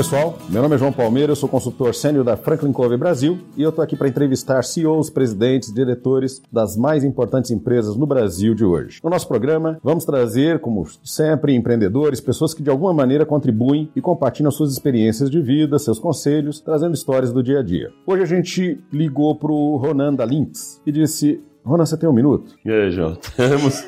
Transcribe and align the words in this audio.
Pessoal, 0.00 0.38
meu 0.48 0.62
nome 0.62 0.76
é 0.76 0.78
João 0.78 0.94
Palmeira, 0.94 1.30
eu 1.30 1.36
sou 1.36 1.46
consultor 1.46 1.94
sênior 1.94 2.24
da 2.24 2.34
Franklin 2.34 2.72
Covey 2.72 2.96
Brasil 2.96 3.38
e 3.54 3.60
eu 3.60 3.68
estou 3.68 3.84
aqui 3.84 3.94
para 3.94 4.08
entrevistar 4.08 4.64
CEOs, 4.64 5.10
presidentes, 5.10 5.70
diretores 5.74 6.40
das 6.50 6.74
mais 6.74 7.04
importantes 7.04 7.50
empresas 7.50 7.94
no 7.96 8.06
Brasil 8.06 8.54
de 8.54 8.64
hoje. 8.64 8.98
No 9.04 9.10
nosso 9.10 9.28
programa, 9.28 9.78
vamos 9.84 10.06
trazer, 10.06 10.58
como 10.58 10.86
sempre, 11.04 11.54
empreendedores, 11.54 12.18
pessoas 12.18 12.54
que 12.54 12.62
de 12.62 12.70
alguma 12.70 12.94
maneira 12.94 13.26
contribuem 13.26 13.90
e 13.94 14.00
compartilham 14.00 14.50
suas 14.50 14.72
experiências 14.72 15.30
de 15.30 15.38
vida, 15.38 15.78
seus 15.78 15.98
conselhos, 15.98 16.60
trazendo 16.60 16.94
histórias 16.94 17.30
do 17.30 17.42
dia 17.42 17.58
a 17.58 17.62
dia. 17.62 17.90
Hoje 18.06 18.22
a 18.22 18.26
gente 18.26 18.82
ligou 18.90 19.36
para 19.36 19.52
o 19.52 19.76
Ronan 19.76 20.14
da 20.14 20.24
Lynx 20.24 20.80
e 20.86 20.92
disse: 20.92 21.42
Ronan, 21.64 21.84
você 21.84 21.96
tem 21.96 22.08
um 22.08 22.12
minuto? 22.12 22.54
E 22.64 22.70
aí, 22.70 22.90
João? 22.90 23.16
Temos. 23.36 23.86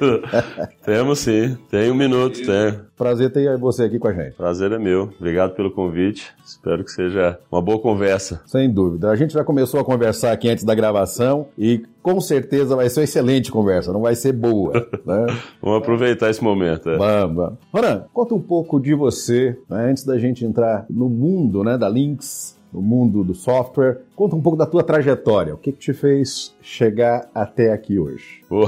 temos 0.84 1.18
sim. 1.20 1.56
Tem 1.70 1.90
um 1.90 1.94
minuto, 1.94 2.36
tem. 2.44 2.80
Prazer 2.96 3.32
ter 3.32 3.56
você 3.58 3.84
aqui 3.84 3.98
com 3.98 4.08
a 4.08 4.12
gente. 4.12 4.36
Prazer 4.36 4.72
é 4.72 4.78
meu. 4.78 5.10
Obrigado 5.18 5.54
pelo 5.54 5.70
convite. 5.70 6.32
Espero 6.44 6.84
que 6.84 6.90
seja 6.90 7.38
uma 7.50 7.62
boa 7.62 7.78
conversa. 7.78 8.42
Sem 8.46 8.70
dúvida. 8.70 9.10
A 9.10 9.16
gente 9.16 9.32
já 9.32 9.42
começou 9.42 9.80
a 9.80 9.84
conversar 9.84 10.32
aqui 10.32 10.48
antes 10.48 10.64
da 10.64 10.74
gravação 10.74 11.46
e 11.56 11.82
com 12.02 12.20
certeza 12.20 12.76
vai 12.76 12.88
ser 12.90 13.00
uma 13.00 13.04
excelente 13.04 13.50
conversa, 13.50 13.92
não 13.92 14.02
vai 14.02 14.14
ser 14.14 14.32
boa. 14.32 14.72
Né? 15.04 15.26
vamos 15.60 15.78
aproveitar 15.78 16.30
esse 16.30 16.42
momento. 16.42 16.88
É. 16.88 16.96
Vamos, 16.96 17.36
vamos. 17.36 17.58
Ronan, 17.72 18.04
conta 18.12 18.34
um 18.34 18.40
pouco 18.40 18.78
de 18.78 18.94
você, 18.94 19.58
né, 19.68 19.90
antes 19.90 20.04
da 20.04 20.16
gente 20.16 20.44
entrar 20.44 20.86
no 20.88 21.08
mundo 21.08 21.64
né, 21.64 21.76
da 21.76 21.88
Lynx 21.88 22.56
no 22.72 22.80
mundo 22.80 23.22
do 23.22 23.34
software. 23.34 24.00
Conta 24.14 24.36
um 24.36 24.42
pouco 24.42 24.58
da 24.58 24.66
tua 24.66 24.82
trajetória. 24.82 25.54
O 25.54 25.58
que, 25.58 25.72
que 25.72 25.78
te 25.78 25.92
fez 25.92 26.54
chegar 26.60 27.28
até 27.34 27.72
aqui 27.72 27.98
hoje? 27.98 28.42
Oh. 28.50 28.66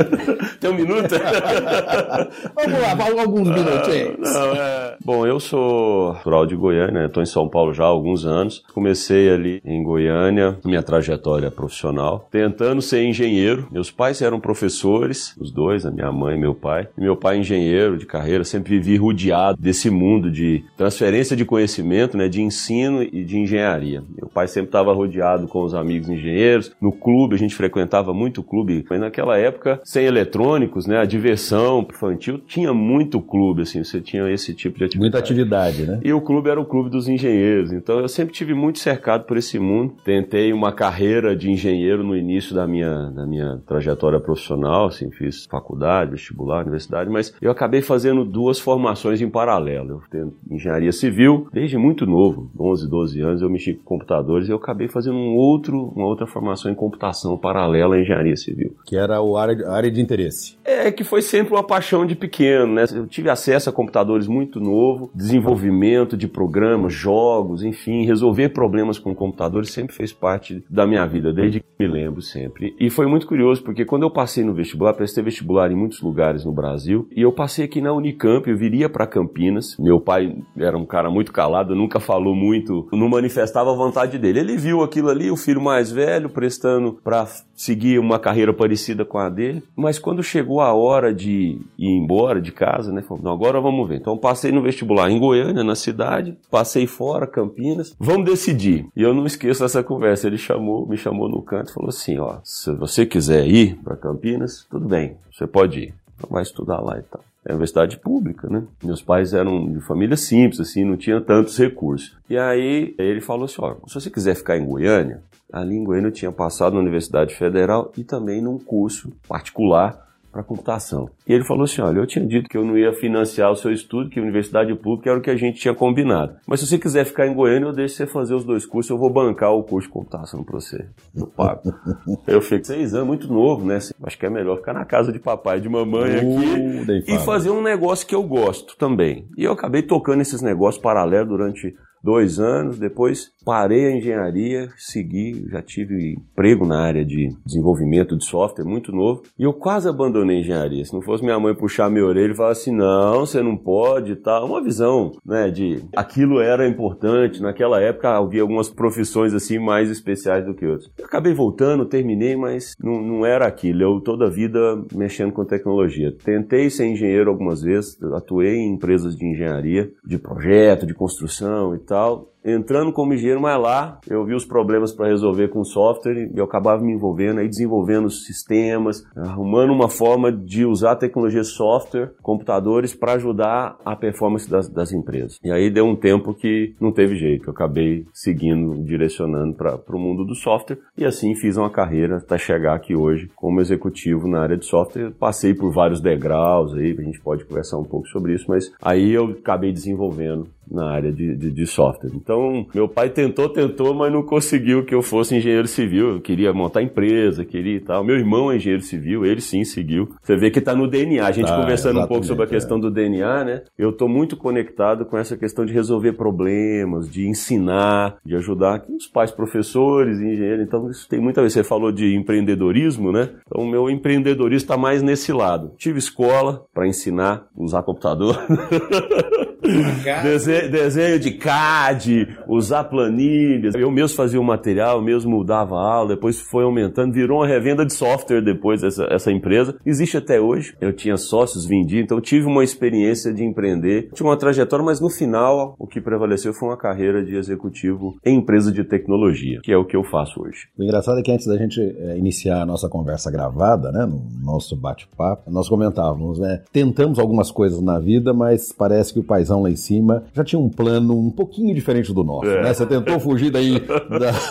Tem 0.60 0.70
um 0.70 0.74
minuto? 0.74 1.14
Vamos 2.54 2.80
lá, 2.80 3.20
alguns 3.20 3.48
minutinhos. 3.48 4.18
Não, 4.18 4.54
é... 4.54 4.96
Bom, 5.04 5.26
eu 5.26 5.40
sou 5.40 6.12
natural 6.12 6.46
de 6.46 6.54
Goiânia, 6.54 7.06
estou 7.06 7.22
em 7.22 7.26
São 7.26 7.48
Paulo 7.48 7.72
já 7.72 7.84
há 7.84 7.88
alguns 7.88 8.26
anos. 8.26 8.62
Comecei 8.74 9.30
ali 9.30 9.60
em 9.64 9.82
Goiânia, 9.82 10.58
minha 10.64 10.82
trajetória 10.82 11.50
profissional, 11.50 12.28
tentando 12.30 12.82
ser 12.82 13.04
engenheiro. 13.04 13.66
Meus 13.70 13.90
pais 13.90 14.20
eram 14.20 14.38
professores, 14.38 15.34
os 15.38 15.50
dois, 15.50 15.86
a 15.86 15.90
minha 15.90 16.12
mãe 16.12 16.36
e 16.36 16.40
meu 16.40 16.54
pai. 16.54 16.88
E 16.96 17.00
meu 17.00 17.16
pai 17.16 17.38
engenheiro 17.38 17.96
de 17.96 18.06
carreira, 18.06 18.44
sempre 18.44 18.78
vivi 18.78 18.96
rodeado 18.96 19.60
desse 19.60 19.90
mundo 19.90 20.30
de 20.30 20.64
transferência 20.76 21.36
de 21.36 21.44
conhecimento, 21.44 22.16
né, 22.16 22.28
de 22.28 22.42
ensino 22.42 23.02
e 23.02 23.24
de 23.24 23.38
engenharia. 23.38 24.02
Meu 24.16 24.28
pai 24.28 24.46
sempre 24.46 24.70
estava 24.74 24.92
rodeado 24.92 25.46
com 25.46 25.62
os 25.62 25.74
amigos 25.74 26.08
engenheiros. 26.08 26.72
No 26.80 26.90
clube, 26.90 27.36
a 27.36 27.38
gente 27.38 27.54
frequentava 27.54 28.12
muito 28.12 28.42
clube, 28.42 28.84
mas 28.90 29.00
naquela 29.00 29.38
época, 29.38 29.80
sem 29.84 30.04
eletrônicos, 30.04 30.86
né? 30.86 30.98
A 30.98 31.04
diversão 31.04 31.86
infantil 31.88 32.38
tinha 32.38 32.74
muito 32.74 33.20
clube, 33.20 33.62
assim, 33.62 33.84
você 33.84 34.00
tinha 34.00 34.28
esse 34.30 34.52
tipo 34.52 34.78
de 34.78 34.84
atividade. 34.84 35.12
Muita 35.12 35.18
atividade, 35.18 35.86
né? 35.86 36.00
E 36.02 36.12
o 36.12 36.20
clube 36.20 36.50
era 36.50 36.60
o 36.60 36.64
clube 36.64 36.90
dos 36.90 37.08
engenheiros. 37.08 37.72
Então 37.72 38.00
eu 38.00 38.08
sempre 38.08 38.34
tive 38.34 38.52
muito 38.52 38.80
cercado 38.80 39.24
por 39.24 39.36
esse 39.36 39.58
mundo. 39.58 39.94
Tentei 40.04 40.52
uma 40.52 40.72
carreira 40.72 41.36
de 41.36 41.50
engenheiro 41.50 42.02
no 42.02 42.16
início 42.16 42.54
da 42.54 42.66
minha, 42.66 43.10
da 43.10 43.24
minha 43.26 43.62
trajetória 43.66 44.18
profissional, 44.18 44.86
assim, 44.86 45.10
fiz 45.10 45.46
faculdade, 45.46 46.10
vestibular, 46.10 46.62
universidade, 46.62 47.08
mas 47.08 47.34
eu 47.40 47.50
acabei 47.50 47.80
fazendo 47.80 48.24
duas 48.24 48.58
formações 48.58 49.20
em 49.20 49.30
paralelo. 49.30 49.90
Eu 49.90 50.02
tenho 50.10 50.34
engenharia 50.50 50.92
civil 50.92 51.46
desde 51.52 51.78
muito 51.78 52.06
novo, 52.06 52.50
11, 52.58 52.88
12 52.88 53.20
anos, 53.20 53.42
eu 53.42 53.50
mexi 53.50 53.74
com 53.74 53.84
computadores 53.84 54.48
e 54.48 54.50
eu 54.50 54.58
acabei 54.64 54.88
fazendo 54.88 55.16
um 55.16 55.36
outro, 55.36 55.92
uma 55.94 56.06
outra 56.06 56.26
formação 56.26 56.70
em 56.70 56.74
computação 56.74 57.36
paralela 57.36 57.96
à 57.96 58.00
engenharia 58.00 58.36
civil. 58.36 58.74
Que 58.86 58.96
era 58.96 59.18
a 59.18 59.40
área, 59.40 59.68
área 59.68 59.90
de 59.90 60.00
interesse. 60.00 60.56
É, 60.64 60.90
que 60.90 61.04
foi 61.04 61.20
sempre 61.20 61.52
uma 61.52 61.62
paixão 61.62 62.06
de 62.06 62.16
pequeno, 62.16 62.72
né? 62.72 62.84
Eu 62.92 63.06
tive 63.06 63.28
acesso 63.28 63.68
a 63.68 63.72
computadores 63.72 64.26
muito 64.26 64.58
novo, 64.58 65.10
desenvolvimento 65.14 66.16
de 66.16 66.26
programas, 66.26 66.94
jogos, 66.94 67.62
enfim, 67.62 68.04
resolver 68.04 68.48
problemas 68.50 68.98
com 68.98 69.14
computadores 69.14 69.70
sempre 69.70 69.94
fez 69.94 70.12
parte 70.12 70.64
da 70.68 70.86
minha 70.86 71.06
vida, 71.06 71.32
desde 71.32 71.60
que 71.60 71.66
me 71.78 71.86
lembro 71.86 72.22
sempre. 72.22 72.74
E 72.80 72.88
foi 72.88 73.06
muito 73.06 73.26
curioso, 73.26 73.62
porque 73.62 73.84
quando 73.84 74.04
eu 74.04 74.10
passei 74.10 74.44
no 74.44 74.54
vestibular, 74.54 74.94
prestei 74.94 75.22
vestibular 75.22 75.70
em 75.70 75.76
muitos 75.76 76.00
lugares 76.00 76.44
no 76.44 76.52
Brasil, 76.52 77.06
e 77.14 77.20
eu 77.20 77.32
passei 77.32 77.64
aqui 77.66 77.80
na 77.80 77.92
Unicamp, 77.92 78.48
eu 78.48 78.56
viria 78.56 78.88
para 78.88 79.06
Campinas. 79.06 79.76
Meu 79.78 80.00
pai 80.00 80.34
era 80.56 80.76
um 80.78 80.86
cara 80.86 81.10
muito 81.10 81.32
calado, 81.32 81.74
nunca 81.74 82.00
falou 82.00 82.34
muito, 82.34 82.88
não 82.92 83.08
manifestava 83.08 83.70
a 83.70 83.76
vontade 83.76 84.18
dele. 84.18 84.40
Ele 84.40 84.53
viu 84.56 84.82
aquilo 84.82 85.08
ali, 85.08 85.30
o 85.30 85.36
filho 85.36 85.60
mais 85.60 85.90
velho, 85.90 86.28
prestando 86.28 86.92
para 86.92 87.26
seguir 87.54 87.98
uma 87.98 88.18
carreira 88.18 88.52
parecida 88.52 89.04
com 89.04 89.18
a 89.18 89.28
dele, 89.28 89.62
mas 89.76 89.98
quando 89.98 90.22
chegou 90.22 90.60
a 90.60 90.72
hora 90.72 91.14
de 91.14 91.60
ir 91.78 91.88
embora 91.88 92.40
de 92.40 92.52
casa, 92.52 92.92
né, 92.92 93.02
falou, 93.02 93.32
agora 93.32 93.60
vamos 93.60 93.88
ver. 93.88 93.96
Então 93.96 94.16
passei 94.16 94.50
no 94.50 94.62
vestibular 94.62 95.10
em 95.10 95.18
Goiânia, 95.18 95.62
na 95.62 95.74
cidade, 95.74 96.36
passei 96.50 96.86
fora, 96.86 97.26
Campinas, 97.26 97.94
vamos 97.98 98.26
decidir. 98.26 98.86
E 98.96 99.02
eu 99.02 99.14
não 99.14 99.26
esqueço 99.26 99.64
essa 99.64 99.82
conversa, 99.82 100.26
ele 100.26 100.38
chamou, 100.38 100.86
me 100.86 100.96
chamou 100.96 101.28
no 101.28 101.42
canto 101.42 101.70
e 101.70 101.74
falou 101.74 101.88
assim, 101.88 102.18
ó, 102.18 102.38
se 102.42 102.72
você 102.74 103.06
quiser 103.06 103.46
ir 103.46 103.76
para 103.82 103.96
Campinas, 103.96 104.66
tudo 104.70 104.86
bem, 104.86 105.16
você 105.32 105.46
pode 105.46 105.80
ir, 105.80 105.94
vai 106.28 106.42
estudar 106.42 106.80
lá 106.80 106.98
e 106.98 107.02
tal 107.02 107.22
é 107.44 107.52
universidade 107.52 107.98
pública, 107.98 108.48
né? 108.48 108.62
Meus 108.82 109.02
pais 109.02 109.34
eram 109.34 109.70
de 109.70 109.80
família 109.80 110.16
simples, 110.16 110.60
assim, 110.60 110.84
não 110.84 110.96
tinha 110.96 111.20
tantos 111.20 111.58
recursos. 111.58 112.16
E 112.28 112.38
aí 112.38 112.94
ele 112.98 113.20
falou 113.20 113.44
assim, 113.44 113.56
ó, 113.58 113.76
se 113.86 113.94
você 113.94 114.10
quiser 114.10 114.34
ficar 114.34 114.56
em 114.56 114.64
Goiânia, 114.64 115.22
ali 115.52 115.76
em 115.76 115.84
Goiânia 115.84 116.08
eu 116.08 116.12
tinha 116.12 116.32
passado 116.32 116.74
na 116.74 116.80
Universidade 116.80 117.34
Federal 117.34 117.92
e 117.96 118.02
também 118.02 118.40
num 118.40 118.58
curso 118.58 119.12
particular 119.28 120.03
para 120.34 120.42
computação. 120.42 121.08
E 121.28 121.32
ele 121.32 121.44
falou 121.44 121.62
assim: 121.62 121.80
olha, 121.80 121.98
eu 121.98 122.06
tinha 122.06 122.26
dito 122.26 122.48
que 122.48 122.58
eu 122.58 122.64
não 122.64 122.76
ia 122.76 122.92
financiar 122.92 123.52
o 123.52 123.56
seu 123.56 123.70
estudo, 123.70 124.10
que 124.10 124.18
a 124.18 124.22
universidade 124.22 124.74
pública 124.74 125.10
era 125.10 125.18
o 125.20 125.22
que 125.22 125.30
a 125.30 125.36
gente 125.36 125.60
tinha 125.60 125.72
combinado. 125.72 126.34
Mas 126.44 126.58
se 126.58 126.66
você 126.66 126.76
quiser 126.76 127.04
ficar 127.04 127.28
em 127.28 127.34
Goiânia, 127.34 127.68
eu 127.68 127.72
deixo 127.72 127.94
você 127.94 128.06
fazer 128.06 128.34
os 128.34 128.44
dois 128.44 128.66
cursos, 128.66 128.90
eu 128.90 128.98
vou 128.98 129.10
bancar 129.10 129.52
o 129.52 129.62
curso 129.62 129.86
de 129.86 129.94
computação 129.94 130.42
para 130.42 130.58
você. 130.58 130.88
Eu 131.14 131.28
pago. 131.28 131.72
eu 132.26 132.42
fiquei 132.42 132.64
seis 132.64 132.94
anos, 132.94 133.06
muito 133.06 133.32
novo, 133.32 133.64
né? 133.64 133.78
Acho 134.02 134.18
que 134.18 134.26
é 134.26 134.30
melhor 134.30 134.56
ficar 134.56 134.72
na 134.72 134.84
casa 134.84 135.12
de 135.12 135.20
papai 135.20 135.58
e 135.58 135.60
de 135.60 135.68
mamãe 135.68 136.16
aqui 136.16 136.90
uh, 136.90 137.14
e 137.14 137.18
fazer 137.20 137.50
um 137.50 137.62
negócio 137.62 138.06
que 138.06 138.14
eu 138.14 138.22
gosto 138.24 138.76
também. 138.76 139.28
E 139.38 139.44
eu 139.44 139.52
acabei 139.52 139.82
tocando 139.82 140.20
esses 140.20 140.42
negócios 140.42 140.82
paralelos 140.82 141.28
durante 141.28 141.76
dois 142.04 142.38
anos, 142.38 142.78
depois 142.78 143.32
parei 143.44 143.86
a 143.86 143.96
engenharia, 143.96 144.68
segui, 144.76 145.46
já 145.50 145.62
tive 145.62 146.14
emprego 146.14 146.66
na 146.66 146.80
área 146.80 147.04
de 147.04 147.30
desenvolvimento 147.44 148.16
de 148.16 148.24
software 148.24 148.64
muito 148.64 148.92
novo, 148.92 149.22
e 149.38 149.44
eu 149.44 149.54
quase 149.54 149.88
abandonei 149.88 150.36
a 150.36 150.40
engenharia. 150.40 150.84
Se 150.84 150.92
não 150.92 151.00
fosse 151.00 151.24
minha 151.24 151.40
mãe 151.40 151.54
puxar 151.54 151.90
minha 151.90 152.04
orelha 152.04 152.32
e 152.32 152.36
falar 152.36 152.52
assim, 152.52 152.74
não, 152.74 153.20
você 153.20 153.42
não 153.42 153.56
pode 153.56 154.12
e 154.12 154.16
tal, 154.16 154.46
uma 154.46 154.62
visão, 154.62 155.12
né, 155.24 155.50
de 155.50 155.82
aquilo 155.96 156.40
era 156.40 156.68
importante, 156.68 157.40
naquela 157.40 157.80
época 157.80 158.16
havia 158.16 158.42
algumas 158.42 158.68
profissões 158.68 159.32
assim 159.32 159.58
mais 159.58 159.90
especiais 159.90 160.44
do 160.44 160.54
que 160.54 160.66
outras. 160.66 160.90
Eu 160.98 161.06
acabei 161.06 161.32
voltando, 161.32 161.86
terminei, 161.86 162.36
mas 162.36 162.74
não, 162.78 163.00
não 163.00 163.26
era 163.26 163.46
aquilo, 163.46 163.82
eu 163.82 164.00
toda 164.00 164.26
a 164.26 164.30
vida 164.30 164.58
mexendo 164.94 165.32
com 165.32 165.44
tecnologia. 165.44 166.14
Tentei 166.22 166.68
ser 166.68 166.86
engenheiro 166.86 167.30
algumas 167.30 167.62
vezes, 167.62 167.96
atuei 168.12 168.56
em 168.56 168.74
empresas 168.74 169.16
de 169.16 169.26
engenharia, 169.26 169.90
de 170.04 170.18
projeto, 170.18 170.86
de 170.86 170.94
construção 170.94 171.74
e 171.74 171.78
tal, 171.78 171.93
tal. 171.94 172.33
Entrando 172.44 172.92
como 172.92 173.14
engenheiro, 173.14 173.40
mas 173.40 173.60
lá 173.60 173.98
eu 174.06 174.22
vi 174.24 174.34
os 174.34 174.44
problemas 174.44 174.92
para 174.92 175.08
resolver 175.08 175.48
com 175.48 175.64
software 175.64 176.30
e 176.30 176.38
eu 176.38 176.44
acabava 176.44 176.82
me 176.82 176.92
envolvendo 176.92 177.40
aí, 177.40 177.48
desenvolvendo 177.48 178.10
sistemas, 178.10 179.02
arrumando 179.16 179.72
uma 179.72 179.88
forma 179.88 180.30
de 180.30 180.66
usar 180.66 180.96
tecnologia 180.96 181.42
software, 181.42 182.12
computadores 182.22 182.94
para 182.94 183.14
ajudar 183.14 183.78
a 183.84 183.96
performance 183.96 184.50
das, 184.50 184.68
das, 184.68 184.92
empresas. 184.92 185.38
E 185.42 185.50
aí 185.50 185.70
deu 185.70 185.86
um 185.86 185.96
tempo 185.96 186.34
que 186.34 186.74
não 186.78 186.92
teve 186.92 187.16
jeito, 187.16 187.48
eu 187.48 187.52
acabei 187.52 188.04
seguindo, 188.12 188.74
direcionando 188.84 189.54
para 189.54 189.96
o 189.96 189.98
mundo 189.98 190.24
do 190.24 190.34
software 190.34 190.78
e 190.98 191.04
assim 191.04 191.34
fiz 191.34 191.56
uma 191.56 191.70
carreira 191.70 192.18
até 192.18 192.36
chegar 192.36 192.74
aqui 192.74 192.94
hoje 192.94 193.30
como 193.34 193.60
executivo 193.60 194.28
na 194.28 194.40
área 194.40 194.56
de 194.56 194.66
software. 194.66 195.12
Passei 195.12 195.54
por 195.54 195.72
vários 195.72 196.00
degraus 196.00 196.74
aí, 196.74 196.94
a 196.98 197.02
gente 197.02 197.20
pode 197.20 197.44
conversar 197.46 197.78
um 197.78 197.84
pouco 197.84 198.06
sobre 198.08 198.34
isso, 198.34 198.44
mas 198.48 198.70
aí 198.82 199.12
eu 199.12 199.28
acabei 199.28 199.72
desenvolvendo 199.72 200.46
na 200.70 200.90
área 200.90 201.12
de, 201.12 201.36
de, 201.36 201.50
de, 201.50 201.66
software. 201.66 202.10
Então, 202.14 202.33
meu 202.74 202.88
pai 202.88 203.10
tentou, 203.10 203.48
tentou, 203.48 203.94
mas 203.94 204.12
não 204.12 204.22
conseguiu 204.22 204.84
que 204.84 204.94
eu 204.94 205.02
fosse 205.02 205.36
engenheiro 205.36 205.68
civil. 205.68 206.14
Eu 206.14 206.20
queria 206.20 206.52
montar 206.52 206.82
empresa, 206.82 207.44
queria 207.44 207.76
e 207.76 207.80
tal. 207.80 208.04
Meu 208.04 208.16
irmão 208.16 208.50
é 208.50 208.56
engenheiro 208.56 208.82
civil, 208.82 209.24
ele 209.24 209.40
sim 209.40 209.64
seguiu. 209.64 210.08
Você 210.22 210.36
vê 210.36 210.50
que 210.50 210.58
está 210.58 210.74
no 210.74 210.88
DNA. 210.88 211.26
A 211.26 211.32
gente 211.32 211.48
tá, 211.48 211.56
conversando 211.56 212.00
um 212.00 212.06
pouco 212.06 212.24
sobre 212.24 212.44
a 212.44 212.48
questão 212.48 212.78
é. 212.78 212.80
do 212.80 212.90
DNA, 212.90 213.44
né? 213.44 213.62
Eu 213.78 213.90
estou 213.90 214.08
muito 214.08 214.36
conectado 214.36 215.04
com 215.04 215.18
essa 215.18 215.36
questão 215.36 215.64
de 215.64 215.72
resolver 215.72 216.12
problemas, 216.12 217.10
de 217.10 217.26
ensinar, 217.26 218.16
de 218.24 218.34
ajudar 218.36 218.82
os 218.88 219.06
pais 219.06 219.30
professores, 219.30 220.20
engenheiros. 220.20 220.64
Então, 220.64 220.90
isso 220.90 221.08
tem 221.08 221.20
muita 221.20 221.40
vez. 221.40 221.52
Você 221.52 221.64
falou 221.64 221.92
de 221.92 222.14
empreendedorismo, 222.14 223.12
né? 223.12 223.30
Então, 223.46 223.66
meu 223.66 223.90
empreendedorismo 223.90 224.64
está 224.64 224.76
mais 224.76 225.02
nesse 225.02 225.32
lado. 225.32 225.72
Tive 225.76 225.98
escola 225.98 226.64
para 226.72 226.86
ensinar, 226.86 227.46
usar 227.56 227.82
computador. 227.82 228.36
desenho, 230.22 230.70
desenho, 230.70 231.18
de 231.18 231.32
CAD, 231.32 232.28
usar 232.46 232.84
planilhas. 232.84 233.74
Eu 233.74 233.90
mesmo 233.90 234.16
fazia 234.16 234.40
o 234.40 234.44
material, 234.44 234.98
eu 234.98 235.02
mesmo 235.02 235.44
dava 235.44 235.76
aula, 235.76 236.10
depois 236.10 236.40
foi 236.40 236.64
aumentando, 236.64 237.12
virou 237.12 237.38
uma 237.38 237.46
revenda 237.46 237.84
de 237.84 237.92
software 237.92 238.42
depois 238.42 238.82
essa, 238.82 239.04
essa 239.10 239.32
empresa. 239.32 239.76
Existe 239.84 240.16
até 240.16 240.40
hoje. 240.40 240.74
Eu 240.80 240.92
tinha 240.92 241.16
sócios, 241.16 241.66
vendi, 241.66 241.98
então 241.98 242.20
tive 242.20 242.46
uma 242.46 242.62
experiência 242.62 243.32
de 243.32 243.44
empreender. 243.44 244.10
Tinha 244.12 244.28
uma 244.28 244.36
trajetória, 244.36 244.84
mas 244.84 245.00
no 245.00 245.10
final 245.10 245.74
o 245.78 245.86
que 245.86 246.00
prevaleceu 246.00 246.52
foi 246.52 246.68
uma 246.68 246.76
carreira 246.76 247.24
de 247.24 247.36
executivo 247.36 248.16
em 248.24 248.38
empresa 248.38 248.70
de 248.70 248.84
tecnologia, 248.84 249.60
que 249.62 249.72
é 249.72 249.76
o 249.76 249.84
que 249.84 249.96
eu 249.96 250.04
faço 250.04 250.42
hoje. 250.42 250.68
O 250.78 250.82
engraçado 250.82 251.18
é 251.18 251.22
que 251.22 251.32
antes 251.32 251.46
da 251.46 251.56
gente 251.56 251.80
é, 251.80 252.18
iniciar 252.18 252.62
a 252.62 252.66
nossa 252.66 252.88
conversa 252.88 253.30
gravada, 253.30 253.90
né, 253.90 254.04
no 254.04 254.22
nosso 254.44 254.76
bate-papo, 254.76 255.50
nós 255.50 255.68
comentávamos, 255.68 256.38
né, 256.38 256.62
tentamos 256.72 257.18
algumas 257.18 257.50
coisas 257.50 257.80
na 257.80 257.98
vida, 257.98 258.34
mas 258.34 258.72
parece 258.72 259.12
que 259.12 259.20
o 259.20 259.24
lá 259.62 259.70
em 259.70 259.76
cima 259.76 260.24
já 260.32 260.44
tinha 260.44 260.58
um 260.58 260.68
plano 260.68 261.18
um 261.18 261.30
pouquinho 261.30 261.74
diferente 261.74 262.12
do 262.12 262.24
nosso. 262.24 262.48
É. 262.48 262.62
Né? 262.62 262.74
Você 262.74 262.86
tentou 262.86 263.18
fugir 263.20 263.50
daí 263.50 263.80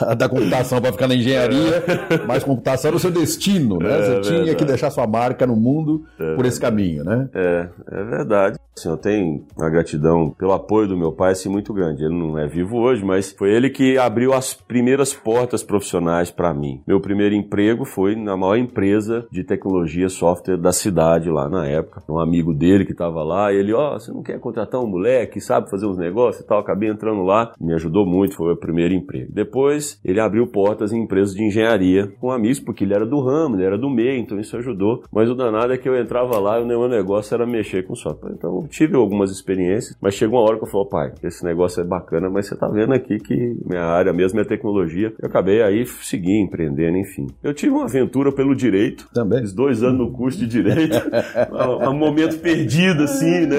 da, 0.08 0.14
da 0.14 0.30
computação 0.30 0.82
para 0.82 0.92
ficar 0.92 1.08
na 1.08 1.16
engenharia, 1.16 1.84
é. 2.10 2.26
mas 2.28 2.44
computação 2.44 2.90
era 2.90 2.98
o 2.98 3.00
seu 3.00 3.12
destino, 3.12 3.78
né? 3.78 4.00
É, 4.00 4.02
Você 4.02 4.22
tinha 4.22 4.56
que 4.56 4.66
deixar 4.66 4.90
sua 4.90 5.08
marca 5.08 5.46
no 5.46 5.56
mundo 5.56 6.04
é. 6.20 6.36
por 6.36 6.46
esse 6.46 6.60
caminho, 6.60 7.04
né? 7.04 7.30
É, 7.34 7.70
é 7.92 8.04
verdade. 8.04 8.58
Assim, 8.76 8.90
eu 8.90 8.98
tenho 8.98 9.46
a 9.60 9.70
gratidão 9.70 10.32
pelo 10.32 10.52
apoio 10.52 10.88
do 10.88 10.98
meu 10.98 11.12
pai 11.12 11.34
assim, 11.34 11.48
muito 11.48 11.72
grande. 11.74 12.04
Ele 12.04 12.16
não 12.16 12.40
é 12.40 12.48
vivo 12.48 12.78
hoje, 12.78 13.06
mas 13.06 13.32
foi 13.32 13.52
ele 13.52 13.70
que 13.70 14.00
abriu 14.00 14.34
as 14.34 14.54
primeiras 14.54 15.14
portas 15.14 15.62
profissionais 15.62 16.32
para 16.32 16.54
mim. 16.54 16.82
Meu 16.88 17.00
primeiro 17.00 17.36
emprego 17.36 17.86
foi 17.86 18.16
na 18.16 18.36
maior 18.36 18.58
empresa 18.58 19.28
de 19.32 19.44
tecnologia 19.44 20.10
software 20.10 20.58
da 20.58 20.72
cidade 20.72 21.30
lá 21.30 21.48
na 21.48 21.68
época. 21.68 22.02
Um 22.10 22.20
amigo 22.20 22.52
dele 22.52 22.84
que 22.84 22.94
estava 22.94 23.24
lá, 23.24 23.54
e 23.54 23.58
ele, 23.58 23.74
ó, 23.74 23.96
oh, 23.96 24.00
você 24.00 24.12
não 24.12 24.24
quer 24.24 24.40
contratar 24.40 24.82
um 24.82 24.90
moleque, 24.94 25.42
sabe 25.42 25.70
fazer 25.70 25.86
uns 25.86 25.98
negócios 25.98 26.44
e 26.44 26.48
tal? 26.48 26.60
Acabei 26.60 26.90
entrando 26.90 27.24
lá, 27.24 27.54
me 27.60 27.74
ajudou 27.74 28.06
muito, 28.06 28.36
foi 28.36 28.54
o 28.54 28.58
primeiro 28.58 28.94
emprego. 28.94 29.32
Depois, 29.34 30.00
ele 30.04 30.20
abriu 30.20 30.48
portas 30.48 30.94
em 30.94 31.04
empresas 31.04 31.34
de 31.34 31.44
engenharia 31.44 32.08
com 32.20 32.32
amigos, 32.32 32.60
porque 32.60 32.84
ele 32.84 32.94
era 32.94 33.06
do 33.06 33.20
ramo, 33.20 33.56
ele 33.56 33.66
era 33.66 33.78
do 33.78 33.90
meio, 33.90 34.20
então 34.20 34.40
isso 34.40 34.56
ajudou. 34.58 35.04
Mas 35.12 35.30
o 35.30 35.36
danado 35.36 35.74
é 35.74 35.78
que 35.78 35.88
eu 35.88 35.98
entrava 36.00 36.40
lá 36.40 36.60
e 36.60 36.64
o 36.64 36.68
meu 36.68 36.88
negócio 36.88 37.34
era 37.34 37.46
mexer 37.46 37.84
com 37.84 37.96
software. 37.96 38.34
Então, 38.34 38.66
tive 38.70 38.96
algumas 38.96 39.32
experiências, 39.32 39.98
mas 40.02 40.14
chegou 40.14 40.40
uma 40.40 40.48
hora 40.48 40.58
que 40.58 40.64
eu 40.64 40.70
falei, 40.70 40.88
pai, 40.90 41.14
esse 41.24 41.44
negócio 41.44 41.82
é 41.82 41.86
bacana, 41.86 42.30
mas 42.30 42.48
você 42.48 42.56
tá 42.56 42.68
vendo 42.68 42.94
aqui 42.94 43.18
que 43.18 43.58
minha 43.66 43.84
área 43.84 44.14
mesmo 44.14 44.40
é 44.40 44.44
tecnologia. 44.44 45.14
Eu 45.20 45.28
acabei 45.28 45.62
aí 45.62 45.86
seguir 45.86 46.42
empreendendo, 46.42 46.98
enfim. 46.98 47.28
Eu 47.44 47.54
tive 47.54 47.72
uma 47.72 47.86
aventura 47.86 48.32
pelo 48.32 48.56
direito. 48.56 49.08
Também. 49.14 49.40
Fiz 49.40 49.54
dois 49.54 49.84
anos 49.84 49.98
no 50.00 50.12
curso 50.12 50.40
de 50.40 50.48
direito. 50.48 50.98
um 51.90 51.98
momento 51.98 52.40
perdido, 52.40 53.04
assim, 53.04 53.46
né? 53.46 53.58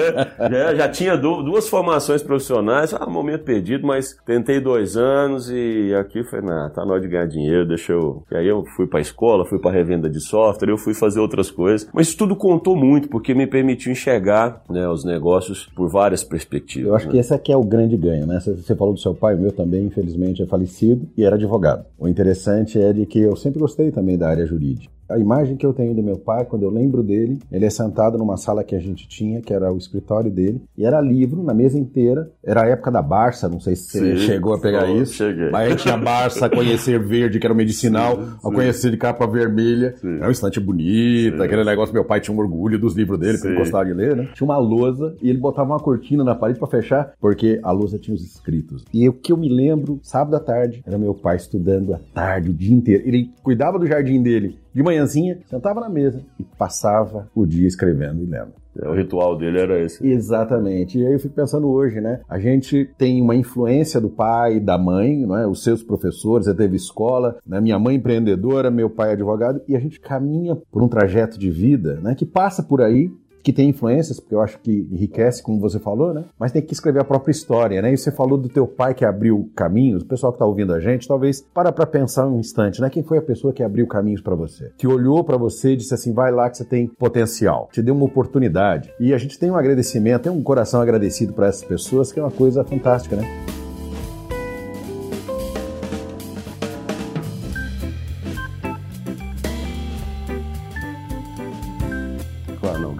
Já, 0.49 0.75
já 0.75 0.89
tinha 0.89 1.17
duas 1.43 1.67
formações 1.67 2.23
profissionais, 2.23 2.93
ah, 2.93 3.05
momento 3.05 3.43
perdido, 3.43 3.85
mas 3.85 4.15
tentei 4.25 4.59
dois 4.59 4.95
anos 4.97 5.49
e 5.49 5.93
aqui 5.95 6.23
foi, 6.23 6.41
nah, 6.41 6.69
tá 6.69 6.85
na 6.85 6.93
hora 6.93 7.01
de 7.01 7.07
ganhar 7.07 7.27
dinheiro, 7.27 7.67
deixa 7.67 7.93
eu. 7.93 8.23
E 8.31 8.35
aí 8.35 8.47
eu 8.47 8.63
fui 8.75 8.87
pra 8.87 8.99
escola, 8.99 9.45
fui 9.45 9.59
pra 9.59 9.71
revenda 9.71 10.09
de 10.09 10.19
software, 10.19 10.69
eu 10.69 10.77
fui 10.77 10.93
fazer 10.93 11.19
outras 11.19 11.51
coisas. 11.51 11.89
Mas 11.93 12.07
isso 12.07 12.17
tudo 12.17 12.35
contou 12.35 12.75
muito, 12.75 13.09
porque 13.09 13.33
me 13.33 13.47
permitiu 13.47 13.91
enxergar 13.91 14.61
né, 14.69 14.87
os 14.87 15.03
negócios 15.03 15.25
negócios 15.25 15.65
por 15.75 15.89
várias 15.89 16.23
perspectivas. 16.23 16.87
Eu 16.87 16.95
acho 16.95 17.05
né? 17.07 17.11
que 17.13 17.17
esse 17.17 17.33
aqui 17.33 17.51
é 17.51 17.57
o 17.57 17.63
grande 17.63 17.97
ganho, 17.97 18.25
né? 18.25 18.39
Você 18.39 18.75
falou 18.75 18.93
do 18.93 18.99
seu 18.99 19.13
pai, 19.13 19.35
o 19.35 19.39
meu 19.39 19.51
também, 19.51 19.85
infelizmente, 19.85 20.41
é 20.41 20.45
falecido 20.45 21.07
e 21.17 21.23
era 21.23 21.35
advogado. 21.35 21.85
O 21.97 22.07
interessante 22.07 22.79
é 22.79 22.93
de 22.93 23.05
que 23.05 23.19
eu 23.19 23.35
sempre 23.35 23.59
gostei 23.59 23.91
também 23.91 24.17
da 24.17 24.29
área 24.29 24.45
jurídica. 24.45 24.93
A 25.07 25.19
imagem 25.19 25.55
que 25.55 25.65
eu 25.65 25.73
tenho 25.73 25.93
do 25.93 26.01
meu 26.01 26.17
pai, 26.17 26.45
quando 26.45 26.63
eu 26.63 26.69
lembro 26.71 27.03
dele, 27.03 27.39
ele 27.51 27.65
é 27.65 27.69
sentado 27.69 28.17
numa 28.17 28.37
sala 28.37 28.63
que 28.63 28.75
a 28.75 28.79
gente 28.79 29.07
tinha, 29.07 29.39
que 29.39 29.53
era 29.53 29.71
o 29.71 29.77
escritório 29.77 30.31
dele, 30.31 30.61
e 30.75 30.83
era 30.83 30.99
livro 30.99 31.43
na 31.43 31.53
mesa 31.53 31.77
inteira. 31.77 32.31
Era 32.43 32.63
a 32.63 32.67
época 32.67 32.91
da 32.91 33.01
Barça, 33.01 33.47
não 33.47 33.59
sei 33.59 33.75
se 33.75 33.91
você 33.91 34.17
Sim, 34.17 34.17
chegou 34.17 34.53
a 34.53 34.59
pegar 34.59 34.89
isso. 34.89 35.13
Cheguei. 35.13 35.51
Mas 35.51 35.71
aí 35.71 35.75
tinha 35.77 35.95
Barça, 35.95 36.49
Conhecer 36.49 36.99
Verde, 36.99 37.39
que 37.39 37.45
era 37.45 37.53
o 37.53 37.57
medicinal, 37.57 38.15
sim, 38.15 38.31
sim. 38.31 38.51
Conhecer 38.51 38.91
de 38.91 38.97
capa 38.97 39.27
vermelha. 39.27 39.95
Sim. 39.97 40.15
Era 40.15 40.27
um 40.27 40.31
instante 40.31 40.59
bonito, 40.59 41.41
aquele 41.41 41.63
negócio. 41.63 41.93
Meu 41.93 42.05
pai 42.05 42.19
tinha 42.19 42.35
um 42.35 42.39
orgulho 42.39 42.79
dos 42.79 42.95
livros 42.95 43.19
dele, 43.19 43.37
que 43.37 43.47
ele 43.47 43.57
gostava 43.57 43.85
de 43.85 43.93
ler, 43.93 44.15
né? 44.15 44.29
Tinha 44.33 44.45
uma 44.45 44.57
lousa 44.57 45.15
e 45.21 45.29
ele 45.29 45.37
botava 45.37 45.71
uma 45.71 45.79
cortina 45.79 46.23
na 46.23 46.33
parede 46.33 46.57
para 46.57 46.67
fechar, 46.67 47.13
porque 47.19 47.59
a 47.61 47.71
lousa 47.71 47.99
tinha 47.99 48.15
os 48.15 48.23
escritos. 48.23 48.83
E 48.91 49.07
o 49.07 49.13
que 49.13 49.31
eu 49.31 49.37
me 49.37 49.49
lembro, 49.49 49.99
sábado 50.01 50.35
à 50.35 50.39
tarde, 50.39 50.81
era 50.85 50.97
meu 50.97 51.13
pai 51.13 51.35
estudando 51.35 51.93
à 51.93 51.99
tarde, 52.13 52.49
o 52.49 52.53
dia 52.53 52.73
inteiro. 52.73 53.03
Ele 53.05 53.29
cuidava 53.43 53.77
do 53.77 53.85
jardim 53.85 54.21
dele 54.21 54.57
de 54.75 54.83
manhãzinha, 54.83 55.39
sentava 55.45 55.79
na 55.79 55.87
mesa 55.87 56.21
e 56.37 56.43
passava 56.43 57.29
o 57.33 57.45
dia 57.45 57.65
escrevendo 57.65 58.21
e 58.21 58.25
lendo. 58.25 58.51
O 58.83 58.93
ritual 58.93 59.37
dele 59.37 59.57
era 59.57 59.79
esse. 59.79 60.05
Exatamente. 60.05 60.99
E 60.99 61.07
aí 61.07 61.13
eu 61.13 61.19
fico 61.19 61.33
pensando 61.33 61.69
hoje, 61.69 62.01
né? 62.01 62.19
A 62.27 62.37
gente 62.37 62.89
tem 62.97 63.21
uma 63.21 63.33
influência 63.33 64.01
do 64.01 64.09
pai 64.09 64.57
e 64.57 64.59
da 64.59 64.77
mãe, 64.77 65.25
não 65.25 65.37
é? 65.37 65.47
Os 65.47 65.63
seus 65.63 65.81
professores, 65.81 66.45
você 66.45 66.53
teve 66.53 66.75
escola, 66.75 67.37
né? 67.47 67.61
Minha 67.61 67.79
mãe 67.79 67.95
empreendedora, 67.95 68.69
meu 68.69 68.89
pai 68.89 69.13
advogado, 69.13 69.61
e 69.65 69.77
a 69.77 69.79
gente 69.79 69.97
caminha 69.97 70.57
por 70.69 70.83
um 70.83 70.89
trajeto 70.89 71.39
de 71.39 71.49
vida, 71.49 72.01
né? 72.01 72.13
Que 72.13 72.25
passa 72.25 72.61
por 72.61 72.81
aí 72.81 73.09
que 73.45 73.53
tem 73.53 73.69
influências, 73.69 74.19
porque 74.19 74.33
eu 74.33 74.41
acho 74.41 74.59
que 74.59 74.87
enriquece, 74.91 75.43
como 75.43 75.59
você 75.59 75.77
falou, 75.77 76.11
né? 76.11 76.25
Mas 76.39 76.51
tem 76.51 76.63
que 76.63 76.73
escrever 76.73 76.99
a 76.99 77.03
própria 77.03 77.29
história, 77.29 77.79
né? 77.79 77.93
E 77.93 77.97
você 77.97 78.11
falou 78.11 78.39
do 78.39 78.49
teu 78.49 78.65
pai 78.65 78.95
que 78.95 79.05
abriu 79.05 79.51
caminhos, 79.55 80.01
o 80.01 80.05
pessoal 80.07 80.31
que 80.31 80.37
está 80.37 80.47
ouvindo 80.47 80.73
a 80.73 80.79
gente, 80.79 81.07
talvez 81.07 81.45
para 81.53 81.71
para 81.71 81.85
pensar 81.85 82.27
um 82.27 82.39
instante, 82.39 82.81
né? 82.81 82.89
Quem 82.89 83.03
foi 83.03 83.19
a 83.19 83.21
pessoa 83.21 83.53
que 83.53 83.61
abriu 83.61 83.85
caminhos 83.85 84.19
para 84.19 84.33
você? 84.33 84.71
Que 84.75 84.87
olhou 84.87 85.23
para 85.23 85.37
você 85.37 85.73
e 85.73 85.75
disse 85.75 85.93
assim, 85.93 86.11
vai 86.11 86.31
lá 86.31 86.49
que 86.49 86.57
você 86.57 86.65
tem 86.65 86.87
potencial, 86.87 87.69
te 87.71 87.83
deu 87.83 87.93
uma 87.93 88.05
oportunidade. 88.05 88.91
E 88.99 89.13
a 89.13 89.17
gente 89.19 89.37
tem 89.37 89.51
um 89.51 89.55
agradecimento, 89.55 90.23
tem 90.23 90.31
um 90.31 90.41
coração 90.41 90.81
agradecido 90.81 91.31
para 91.31 91.45
essas 91.45 91.63
pessoas, 91.63 92.11
que 92.11 92.19
é 92.19 92.23
uma 92.23 92.31
coisa 92.31 92.63
fantástica, 92.63 93.15
né? 93.15 93.64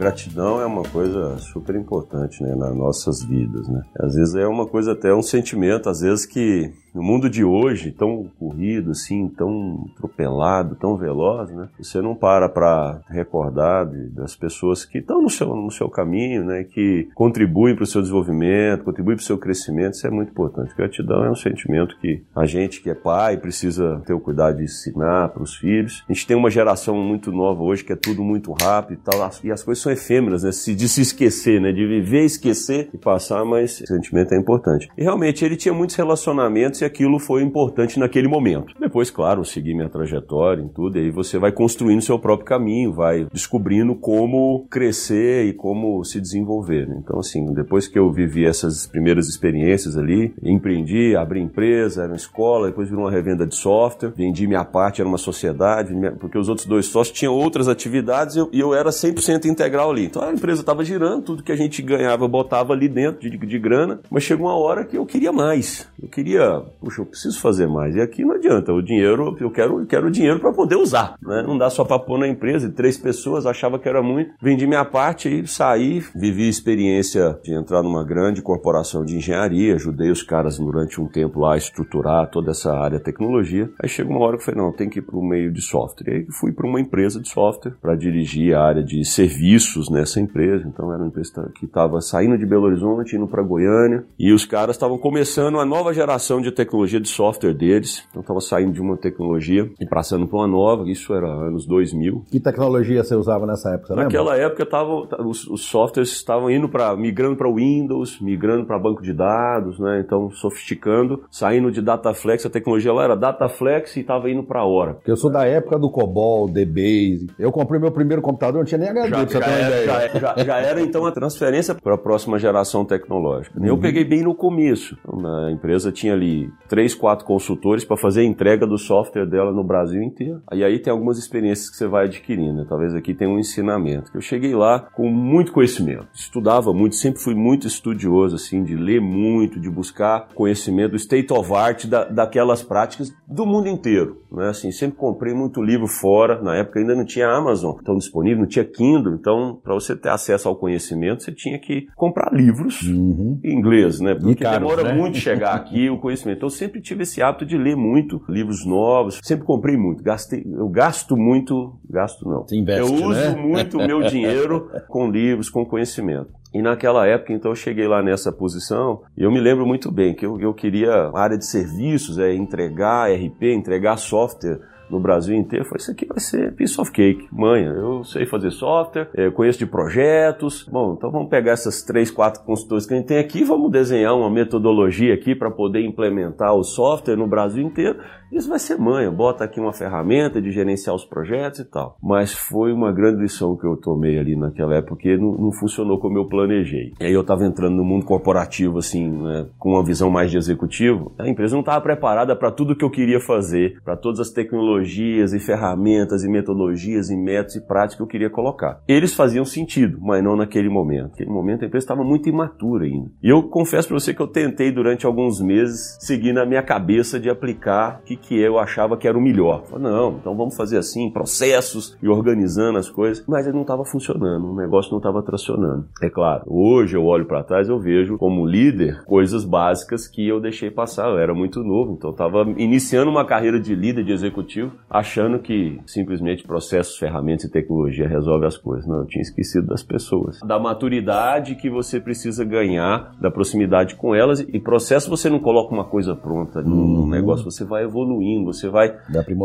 Gratidão 0.06 0.62
é 0.62 0.66
uma 0.66 0.84
coisa 0.84 1.38
super 1.40 1.76
importante 1.76 2.44
né, 2.44 2.54
nas 2.56 2.76
nossas 2.76 3.24
vidas. 3.24 3.68
Né? 3.68 3.82
Às 4.00 4.14
vezes 4.14 4.36
é 4.36 4.46
uma 4.46 4.68
coisa 4.68 4.92
até 4.92 5.14
um 5.14 5.24
sentimento, 5.24 5.90
às 5.90 6.02
vezes 6.02 6.26
que 6.28 6.72
no 6.96 7.04
mundo 7.04 7.30
de 7.30 7.44
hoje, 7.44 7.92
tão 7.92 8.32
corrido, 8.40 8.92
assim, 8.92 9.28
tão 9.28 9.90
atropelado, 9.94 10.76
tão 10.76 10.96
veloz, 10.96 11.52
né? 11.52 11.68
Você 11.78 12.02
não 12.02 12.16
para 12.16 12.48
para 12.48 13.02
recordar 13.10 13.86
de, 13.86 14.08
das 14.10 14.34
pessoas 14.34 14.86
que 14.86 15.00
estão 15.00 15.22
no 15.22 15.30
seu, 15.30 15.54
no 15.54 15.70
seu 15.70 15.90
caminho, 15.90 16.46
né? 16.46 16.64
Que 16.64 17.10
contribuem 17.14 17.76
para 17.76 17.84
o 17.84 17.88
seu 17.88 18.02
desenvolvimento, 18.02 18.86
contribuem 18.86 19.18
para 19.18 19.24
o 19.24 19.26
seu 19.26 19.38
crescimento. 19.38 19.96
Isso 19.96 20.08
é 20.08 20.10
muito 20.10 20.30
importante. 20.30 20.74
Gratidão 20.74 21.26
é 21.26 21.30
um 21.30 21.36
sentimento 21.36 21.98
que 22.00 22.24
a 22.34 22.46
gente 22.46 22.82
que 22.82 22.90
é 22.90 22.96
pai 22.96 23.36
precisa 23.36 24.02
ter 24.06 24.14
o 24.14 24.20
cuidado 24.20 24.58
de 24.58 24.64
ensinar 24.64 25.30
para 25.30 25.44
os 25.44 25.54
filhos. 25.54 26.02
A 26.08 26.14
gente 26.14 26.26
tem 26.26 26.38
uma 26.38 26.50
geração 26.50 26.96
muito 26.96 27.30
nova 27.30 27.62
hoje 27.62 27.84
que 27.84 27.92
é 27.92 27.98
tudo 27.98 28.24
muito 28.24 28.54
rápido 28.54 29.00
e 29.00 29.02
tal, 29.04 29.30
e 29.44 29.52
as 29.52 29.64
coisas 29.64 29.84
são 29.84 29.92
efêmeras, 29.92 30.44
né? 30.44 30.50
De 30.50 30.88
se 30.88 31.02
esquecer, 31.02 31.60
né? 31.60 31.74
De 31.74 31.86
viver, 31.86 32.24
esquecer 32.24 32.90
e 32.94 32.98
passar, 32.98 33.44
mas 33.44 33.82
esse 33.82 33.86
sentimento 33.86 34.34
é 34.34 34.38
importante. 34.38 34.90
E 34.98 35.04
realmente 35.04 35.44
ele 35.44 35.58
tinha 35.58 35.74
muitos 35.74 35.98
relacionamentos 35.98 36.85
aquilo 36.86 37.20
foi 37.20 37.44
importante 37.44 38.00
naquele 38.00 38.28
momento. 38.28 38.74
Depois, 38.80 39.10
claro, 39.10 39.44
segui 39.44 39.74
minha 39.74 39.90
trajetória 39.90 40.62
em 40.62 40.68
tudo, 40.68 40.98
e 40.98 41.02
aí 41.02 41.12
você 41.12 41.38
vai 41.38 41.52
construindo 41.52 42.02
seu 42.02 42.18
próprio 42.20 42.46
caminho, 42.46 42.94
vai 42.94 43.28
descobrindo 43.32 43.96
como 43.96 44.66
crescer 44.70 45.46
e 45.46 45.54
como 45.54 46.04
se 46.04 46.22
desenvolver. 46.22 46.88
Né? 46.88 47.02
Então, 47.04 47.20
assim, 47.20 47.46
depois 47.54 47.88
que 47.88 47.98
eu 47.98 48.12
vivi 48.12 48.46
essas 48.46 48.88
primeiras 48.88 49.28
experiências 49.28 49.98
ali, 49.98 50.34
empreendi, 50.44 51.16
abri 51.16 51.42
empresa, 51.42 52.04
era 52.04 52.12
uma 52.12 52.18
escola, 52.18 52.68
depois 52.68 52.90
virou 52.90 53.06
uma 53.06 53.12
revenda 53.12 53.46
de 53.46 53.56
software, 53.56 54.14
vendi 54.16 54.48
minha 54.48 54.66
parte, 54.66 55.02
era 55.02 55.08
uma 55.08 55.18
sociedade, 55.18 55.94
porque 56.20 56.38
os 56.38 56.50
outros 56.50 56.68
dois 56.68 56.86
sócios 56.86 57.18
tinham 57.18 57.34
outras 57.34 57.68
atividades 57.68 58.36
e 58.52 58.60
eu, 58.60 58.74
era 58.74 58.90
100% 58.90 59.46
integral 59.46 59.92
ali. 59.92 60.06
Então 60.06 60.22
a 60.22 60.32
empresa 60.32 60.62
estava 60.62 60.84
girando, 60.84 61.24
tudo 61.24 61.44
que 61.44 61.52
a 61.52 61.56
gente 61.56 61.82
ganhava 61.82 62.28
botava 62.28 62.74
ali 62.74 62.88
dentro 62.88 63.22
de, 63.22 63.38
de 63.38 63.60
grana, 63.60 64.00
mas 64.10 64.24
chegou 64.24 64.48
uma 64.48 64.56
hora 64.56 64.84
que 64.86 64.98
eu 64.98 65.06
queria 65.06 65.32
mais. 65.32 65.88
Eu 66.02 66.10
queria 66.10 66.64
puxa, 66.80 67.02
eu 67.02 67.06
preciso 67.06 67.40
fazer 67.40 67.68
mais. 67.68 67.96
E 67.96 68.02
aqui 68.02 68.24
não 68.24 68.36
adianta, 68.36 68.74
o 68.74 68.82
dinheiro, 68.82 69.36
eu 69.40 69.52
quero, 69.52 69.80
eu 69.82 69.86
quero 69.86 70.08
o 70.08 70.12
dinheiro 70.12 70.40
para 70.40 70.52
poder 70.52 70.76
usar, 70.76 71.16
né? 71.22 71.44
Não 71.46 71.58
dá 71.58 71.70
só 71.70 71.84
para 71.84 72.00
pôr 72.00 72.20
na 72.20 72.28
empresa. 72.28 72.70
Três 72.70 72.98
pessoas 72.98 73.46
achava 73.46 73.80
que 73.80 73.90
era 73.90 74.02
muito. 74.02 74.34
Vendi 74.42 74.68
minha 74.68 74.86
parte 74.86 75.42
e 75.42 75.48
saí, 75.48 76.04
vivi 76.16 76.46
a 76.46 76.50
experiência 76.50 77.40
de 77.44 77.54
entrar 77.54 77.82
numa 77.82 78.04
grande 78.04 78.42
corporação 78.42 79.04
de 79.04 79.16
engenharia, 79.16 79.76
ajudei 79.76 80.12
os 80.12 80.22
caras 80.22 80.58
durante 80.58 81.02
um 81.02 81.08
tempo 81.08 81.40
lá 81.40 81.54
a 81.54 81.58
estruturar 81.58 82.30
toda 82.30 82.52
essa 82.52 82.74
área 82.74 83.00
tecnologia. 83.00 83.70
Aí 83.82 83.90
chega 83.90 84.10
uma 84.10 84.20
hora 84.20 84.38
que 84.38 84.44
eu 84.44 84.46
falei, 84.46 84.62
não, 84.62 84.72
tem 84.72 84.90
que 84.90 85.00
ir 85.00 85.02
para 85.02 85.18
o 85.18 85.26
meio 85.26 85.52
de 85.52 85.62
software. 85.62 86.08
E 86.08 86.16
aí 86.18 86.28
fui 86.40 86.52
para 86.52 86.68
uma 86.68 86.80
empresa 86.80 87.20
de 87.20 87.30
software 87.30 87.74
para 87.82 87.96
dirigir 87.96 88.56
a 88.56 88.64
área 88.64 88.84
de 88.84 89.04
serviços 89.06 89.90
nessa 89.90 90.20
empresa. 90.20 90.68
Então 90.68 90.92
era 90.94 91.02
uma 91.02 91.08
empresa 91.08 91.52
que 91.56 91.66
estava 91.66 92.00
saindo 92.02 92.38
de 92.38 92.46
Belo 92.46 92.66
Horizonte, 92.66 93.16
indo 93.16 93.28
para 93.28 93.42
Goiânia, 93.42 94.06
e 94.20 94.32
os 94.32 94.46
caras 94.46 94.76
estavam 94.76 94.98
começando 94.98 95.60
a 95.60 95.66
nova 95.66 95.94
geração 95.94 96.42
de 96.42 96.52
tecnologia 96.52 96.65
de 97.02 97.10
software 97.10 97.54
deles. 97.54 98.06
Então 98.10 98.22
estava 98.22 98.40
saindo 98.40 98.74
de 98.74 98.82
uma 98.82 98.98
tecnologia 98.98 99.70
e 99.80 99.86
passando 99.86 100.28
para 100.28 100.40
uma 100.40 100.48
nova, 100.48 100.90
isso 100.90 101.14
era 101.14 101.28
anos 101.28 101.66
2000. 101.66 102.26
Que 102.30 102.40
tecnologia 102.40 103.04
você 103.04 103.16
usava 103.16 103.46
nessa 103.46 103.70
época? 103.74 103.96
Naquela 103.96 104.34
lembra? 104.34 104.48
época 104.48 104.66
tava, 104.66 105.08
os, 105.26 105.48
os 105.48 105.64
softwares 105.66 106.12
estavam 106.12 106.50
indo 106.50 106.68
para 106.68 106.96
migrando 106.96 107.36
para 107.36 107.52
Windows, 107.52 108.20
migrando 108.20 108.66
para 108.66 108.80
banco 108.80 109.02
de 109.02 109.14
dados, 109.14 109.80
né? 109.80 110.02
Então 110.06 110.30
sofisticando, 110.32 111.24
saindo 111.30 111.72
de 111.72 111.82
Dataflex, 111.82 112.46
a 112.46 112.50
tecnologia 112.50 112.94
lá 112.94 113.04
era 113.04 113.16
Dataflex 113.16 113.96
e 113.96 114.02
estava 114.02 114.30
indo 114.30 114.44
para 114.44 114.66
Hora. 114.66 114.98
Eu 115.06 115.16
sou 115.16 115.32
da 115.32 115.46
época 115.46 115.78
do 115.78 115.90
COBOL, 115.90 116.48
DBase. 116.48 117.28
Eu 117.38 117.52
comprei 117.52 117.80
meu 117.80 117.92
primeiro 117.92 118.22
computador, 118.22 118.60
não 118.60 118.66
tinha 118.66 118.80
nem 118.80 118.90
HD, 118.90 119.10
já, 119.10 119.26
já, 119.26 119.48
era, 119.48 119.86
já, 119.86 120.20
já, 120.20 120.44
já, 120.44 120.58
era 120.60 120.82
então 120.82 121.06
a 121.06 121.12
transferência 121.12 121.76
para 121.76 121.96
a 121.96 121.98
próxima 121.98 122.40
geração 122.40 122.84
tecnológica. 122.84 123.60
Uhum. 123.60 123.66
Eu 123.66 123.78
peguei 123.78 124.04
bem 124.04 124.24
no 124.24 124.36
começo. 124.36 124.98
Então, 125.02 125.46
a 125.46 125.52
empresa 125.52 125.92
tinha 125.92 126.14
ali 126.14 126.50
três, 126.68 126.94
quatro 126.94 127.26
consultores 127.26 127.84
para 127.84 127.98
fazer 127.98 128.22
a 128.22 128.26
entrega 128.26 128.66
do 128.66 128.78
software 128.78 129.26
dela 129.26 129.52
no 129.52 129.64
Brasil 129.64 130.02
inteiro. 130.02 130.42
E 130.54 130.64
aí 130.64 130.80
tem 130.80 130.92
algumas 130.92 131.18
experiências 131.18 131.70
que 131.70 131.78
você 131.78 131.88
vai 131.88 132.06
adquirindo. 132.06 132.62
Né? 132.62 132.66
Talvez 132.68 132.94
aqui 132.94 133.14
tenha 133.14 133.30
um 133.30 133.40
ensinamento. 133.40 134.12
Eu 134.14 134.22
cheguei 134.22 134.56
lá 134.56 134.80
com 134.80 135.10
muito 135.10 135.52
conhecimento. 135.52 136.08
Estudava 136.14 136.74
muito, 136.74 136.96
sempre 136.96 137.22
fui 137.22 137.36
muito 137.36 137.68
estudioso, 137.68 138.36
assim, 138.36 138.64
de 138.64 138.76
ler 138.76 139.02
muito, 139.02 139.60
de 139.60 139.70
buscar 139.70 140.30
conhecimento 140.34 140.92
do 140.92 140.98
state 140.98 141.32
of 141.32 141.54
art 141.54 141.86
da, 141.86 142.06
daquelas 142.06 142.64
práticas 142.64 143.14
do 143.28 143.46
mundo 143.46 143.68
inteiro. 143.68 144.22
Né? 144.32 144.50
Assim, 144.50 144.72
sempre 144.72 144.98
comprei 144.98 145.34
muito 145.34 145.62
livro 145.62 145.88
fora. 145.88 146.42
Na 146.42 146.56
época 146.56 146.80
ainda 146.80 146.96
não 146.96 147.06
tinha 147.06 147.28
Amazon 147.28 147.76
tão 147.84 147.98
disponível, 147.98 148.40
não 148.40 148.48
tinha 148.48 148.66
Kindle. 148.66 149.14
Então, 149.14 149.60
para 149.64 149.74
você 149.74 149.96
ter 149.96 150.10
acesso 150.10 150.48
ao 150.48 150.56
conhecimento, 150.56 151.24
você 151.24 151.32
tinha 151.32 151.58
que 151.60 151.88
comprar 151.96 152.34
livros 152.34 152.82
uhum. 152.82 153.40
em 153.44 153.58
inglês, 153.58 154.00
né? 154.00 154.14
Porque 154.14 154.44
caros, 154.44 154.60
demora 154.60 154.84
né? 154.84 154.94
muito 154.94 155.18
chegar 155.18 155.56
aqui 155.56 155.90
o 155.90 156.00
conhecimento. 156.00 156.35
Então, 156.36 156.48
eu 156.48 156.52
sempre 156.52 156.82
tive 156.82 157.04
esse 157.04 157.22
hábito 157.22 157.46
de 157.46 157.58
ler 157.58 157.76
muito 157.76 158.22
livros 158.28 158.66
novos. 158.66 159.20
Sempre 159.24 159.46
comprei 159.46 159.78
muito. 159.78 160.04
Gastei, 160.04 160.46
eu 160.46 160.68
gasto 160.70 161.16
muito, 161.18 161.80
gasto 161.90 162.28
não. 162.28 162.46
Investe, 162.52 162.82
eu 162.82 162.94
uso 162.94 163.20
né? 163.20 163.36
muito 163.36 163.78
o 163.78 163.86
meu 163.86 164.04
dinheiro 164.08 164.70
com 164.88 165.10
livros, 165.10 165.50
com 165.50 165.66
conhecimento. 165.66 166.30
E 166.54 166.62
naquela 166.62 167.06
época, 167.06 167.34
então, 167.34 167.52
eu 167.52 167.56
cheguei 167.56 167.88
lá 167.88 168.02
nessa 168.02 168.32
posição 168.32 169.02
e 169.18 169.24
eu 169.24 169.32
me 169.32 169.42
lembro 169.42 169.66
muito 169.66 169.92
bem 169.92 170.14
que 170.14 170.26
eu, 170.26 170.40
eu 170.40 170.54
queria 170.54 171.12
área 171.14 171.38
de 171.38 171.46
serviços, 171.46 172.18
é 172.18 172.34
entregar 172.34 173.12
RP, 173.12 173.54
entregar 173.54 173.98
software 173.98 174.60
no 174.90 175.00
Brasil 175.00 175.36
inteiro, 175.36 175.66
foi 175.66 175.78
isso 175.78 175.92
aqui 175.92 176.06
vai 176.06 176.20
ser 176.20 176.54
piece 176.56 176.80
of 176.80 176.92
cake. 176.92 177.28
Manha, 177.32 177.70
eu 177.70 178.04
sei 178.04 178.26
fazer 178.26 178.52
software, 178.52 179.10
eu 179.14 179.32
conheço 179.32 179.60
de 179.60 179.66
projetos. 179.66 180.68
Bom, 180.72 180.96
então 180.98 181.12
vamos 181.12 181.30
pegar 181.30 181.52
essas 181.52 181.82
três, 181.84 182.12
quatro 182.12 182.44
consultores 182.44 182.86
que 182.86 182.94
a 182.94 182.98
gente 182.98 183.08
tem 183.08 183.18
aqui, 183.18 183.44
vamos 183.44 183.72
desenhar 183.72 184.16
uma 184.16 184.30
metodologia 184.30 185.14
aqui 185.14 185.36
para 185.36 185.52
poder 185.52 185.84
implementar 185.86 186.54
o 186.54 186.64
software 186.64 187.16
no 187.16 187.28
Brasil 187.28 187.66
inteiro. 187.66 188.00
Isso 188.32 188.50
vai 188.50 188.60
ser 188.60 188.78
manha, 188.78 189.12
bota 189.12 189.44
aqui 189.44 189.60
uma 189.60 189.72
ferramenta 189.72 190.42
de 190.42 190.52
gerenciar 190.52 190.96
os 190.96 191.06
projetos 191.06 191.60
e 191.60 191.66
tal. 191.66 191.98
Mas 192.02 192.34
foi 192.34 192.74
uma 192.74 192.92
grande 192.92 193.22
lição 193.22 193.56
que 193.56 193.66
eu 193.66 193.78
tomei 193.78 194.18
ali 194.20 194.36
naquela 194.36 194.76
época, 194.76 194.96
porque 194.96 195.16
não, 195.16 195.34
não 195.34 195.52
funcionou 195.52 196.00
como 196.00 196.18
eu 196.18 196.28
planejei. 196.28 196.94
E 197.00 197.06
aí 197.06 197.14
eu 197.14 197.22
estava 197.22 197.46
entrando 197.46 197.76
no 197.76 197.84
mundo 197.84 198.06
corporativo, 198.06 198.80
assim, 198.80 199.10
né, 199.10 199.48
com 199.58 199.72
uma 199.72 199.84
visão 199.84 200.10
mais 200.10 200.32
de 200.32 200.38
executivo. 200.38 201.14
A 201.18 201.28
empresa 201.30 201.56
não 201.56 201.62
estava 201.62 201.82
preparada 201.82 202.36
para 202.36 202.52
tudo 202.52 202.76
que 202.76 202.84
eu 202.84 202.90
queria 202.90 203.20
fazer, 203.20 203.82
para 203.84 203.96
todas 203.96 204.20
as 204.20 204.32
tecnologias 204.32 204.75
tecnologias 204.76 205.34
e 205.34 205.40
ferramentas 205.40 206.24
e 206.24 206.30
metodologias 206.30 207.10
e 207.10 207.16
métodos 207.16 207.56
e 207.56 207.62
práticas 207.62 207.96
que 207.96 208.02
eu 208.02 208.08
queria 208.08 208.30
colocar. 208.30 208.82
Eles 208.88 209.14
faziam 209.14 209.46
sentido, 209.46 210.00
mas 210.02 210.24
não 210.24 210.36
naquele 210.36 210.70
momento. 210.70 211.12
Naquele 211.12 211.30
momento 211.30 211.64
a 211.64 211.68
empresa 211.68 211.84
estava 211.84 212.04
muito 212.04 212.30
imatura 212.30 212.86
ainda. 212.86 213.10
E 213.22 213.30
eu 213.30 213.44
confesso 213.44 213.88
para 213.88 214.00
você 214.00 214.14
que 214.14 214.22
eu 214.22 214.28
tentei 214.28 214.72
durante 214.72 215.06
alguns 215.06 215.40
meses 215.40 215.98
seguir 216.00 216.34
na 216.34 216.46
minha 216.46 216.64
cabeça 216.64 217.20
de 217.20 217.30
aplicar 217.30 218.00
o 218.02 218.04
que, 218.04 218.18
que 218.18 218.38
eu 218.38 218.60
achava 218.60 218.98
que 218.98 219.08
era 219.08 219.18
o 219.18 219.22
melhor. 219.22 219.66
Falei, 219.66 219.92
não, 219.92 220.18
então 220.20 220.36
vamos 220.36 220.56
fazer 220.56 220.78
assim, 220.78 221.12
processos 221.12 221.98
e 222.02 222.08
organizando 222.08 222.78
as 222.78 222.90
coisas. 222.90 223.24
Mas 223.28 223.46
não 223.54 223.62
estava 223.62 223.86
funcionando, 223.86 224.52
o 224.52 224.56
negócio 224.56 224.92
não 224.92 224.98
estava 224.98 225.22
tracionando. 225.24 225.88
É 226.02 226.10
claro, 226.10 226.44
hoje 226.48 226.98
eu 226.98 227.06
olho 227.06 227.26
para 227.26 227.44
trás 227.44 227.70
eu 227.70 227.80
vejo 227.80 228.18
como 228.18 228.46
líder 228.46 229.04
coisas 229.06 229.46
básicas 229.46 230.08
que 230.08 230.28
eu 230.28 230.40
deixei 230.40 230.70
passar. 230.72 231.10
Eu 231.10 231.20
era 231.20 231.34
muito 231.34 231.64
novo, 231.64 231.94
então 231.94 232.12
estava 232.12 232.42
iniciando 232.58 233.10
uma 233.10 233.26
carreira 233.26 233.60
de 233.60 233.76
líder, 233.76 234.04
de 234.04 234.12
executivo 234.12 234.65
achando 234.90 235.40
que 235.40 235.80
simplesmente 235.86 236.44
processos, 236.44 236.98
ferramentas 236.98 237.46
e 237.46 237.52
tecnologia 237.52 238.08
resolve 238.08 238.46
as 238.46 238.58
coisas. 238.58 238.88
Não, 238.88 239.00
eu 239.00 239.06
tinha 239.06 239.22
esquecido 239.22 239.68
das 239.68 239.84
pessoas. 239.84 240.40
Da 240.42 240.60
maturidade 240.60 241.56
que 241.56 241.70
você 241.70 242.00
precisa 242.00 242.44
ganhar, 242.44 243.16
da 243.20 243.32
proximidade 243.32 243.96
com 243.96 244.14
elas. 244.14 244.40
E 244.40 244.60
processo 244.60 245.10
você 245.10 245.30
não 245.30 245.40
coloca 245.40 245.74
uma 245.74 245.86
coisa 245.86 246.16
pronta 246.16 246.62
no 246.62 246.76
uhum. 246.76 247.10
negócio, 247.10 247.46
você 247.46 247.64
vai 247.64 247.84
evoluindo, 247.84 248.54
você 248.54 248.70
vai 248.70 248.96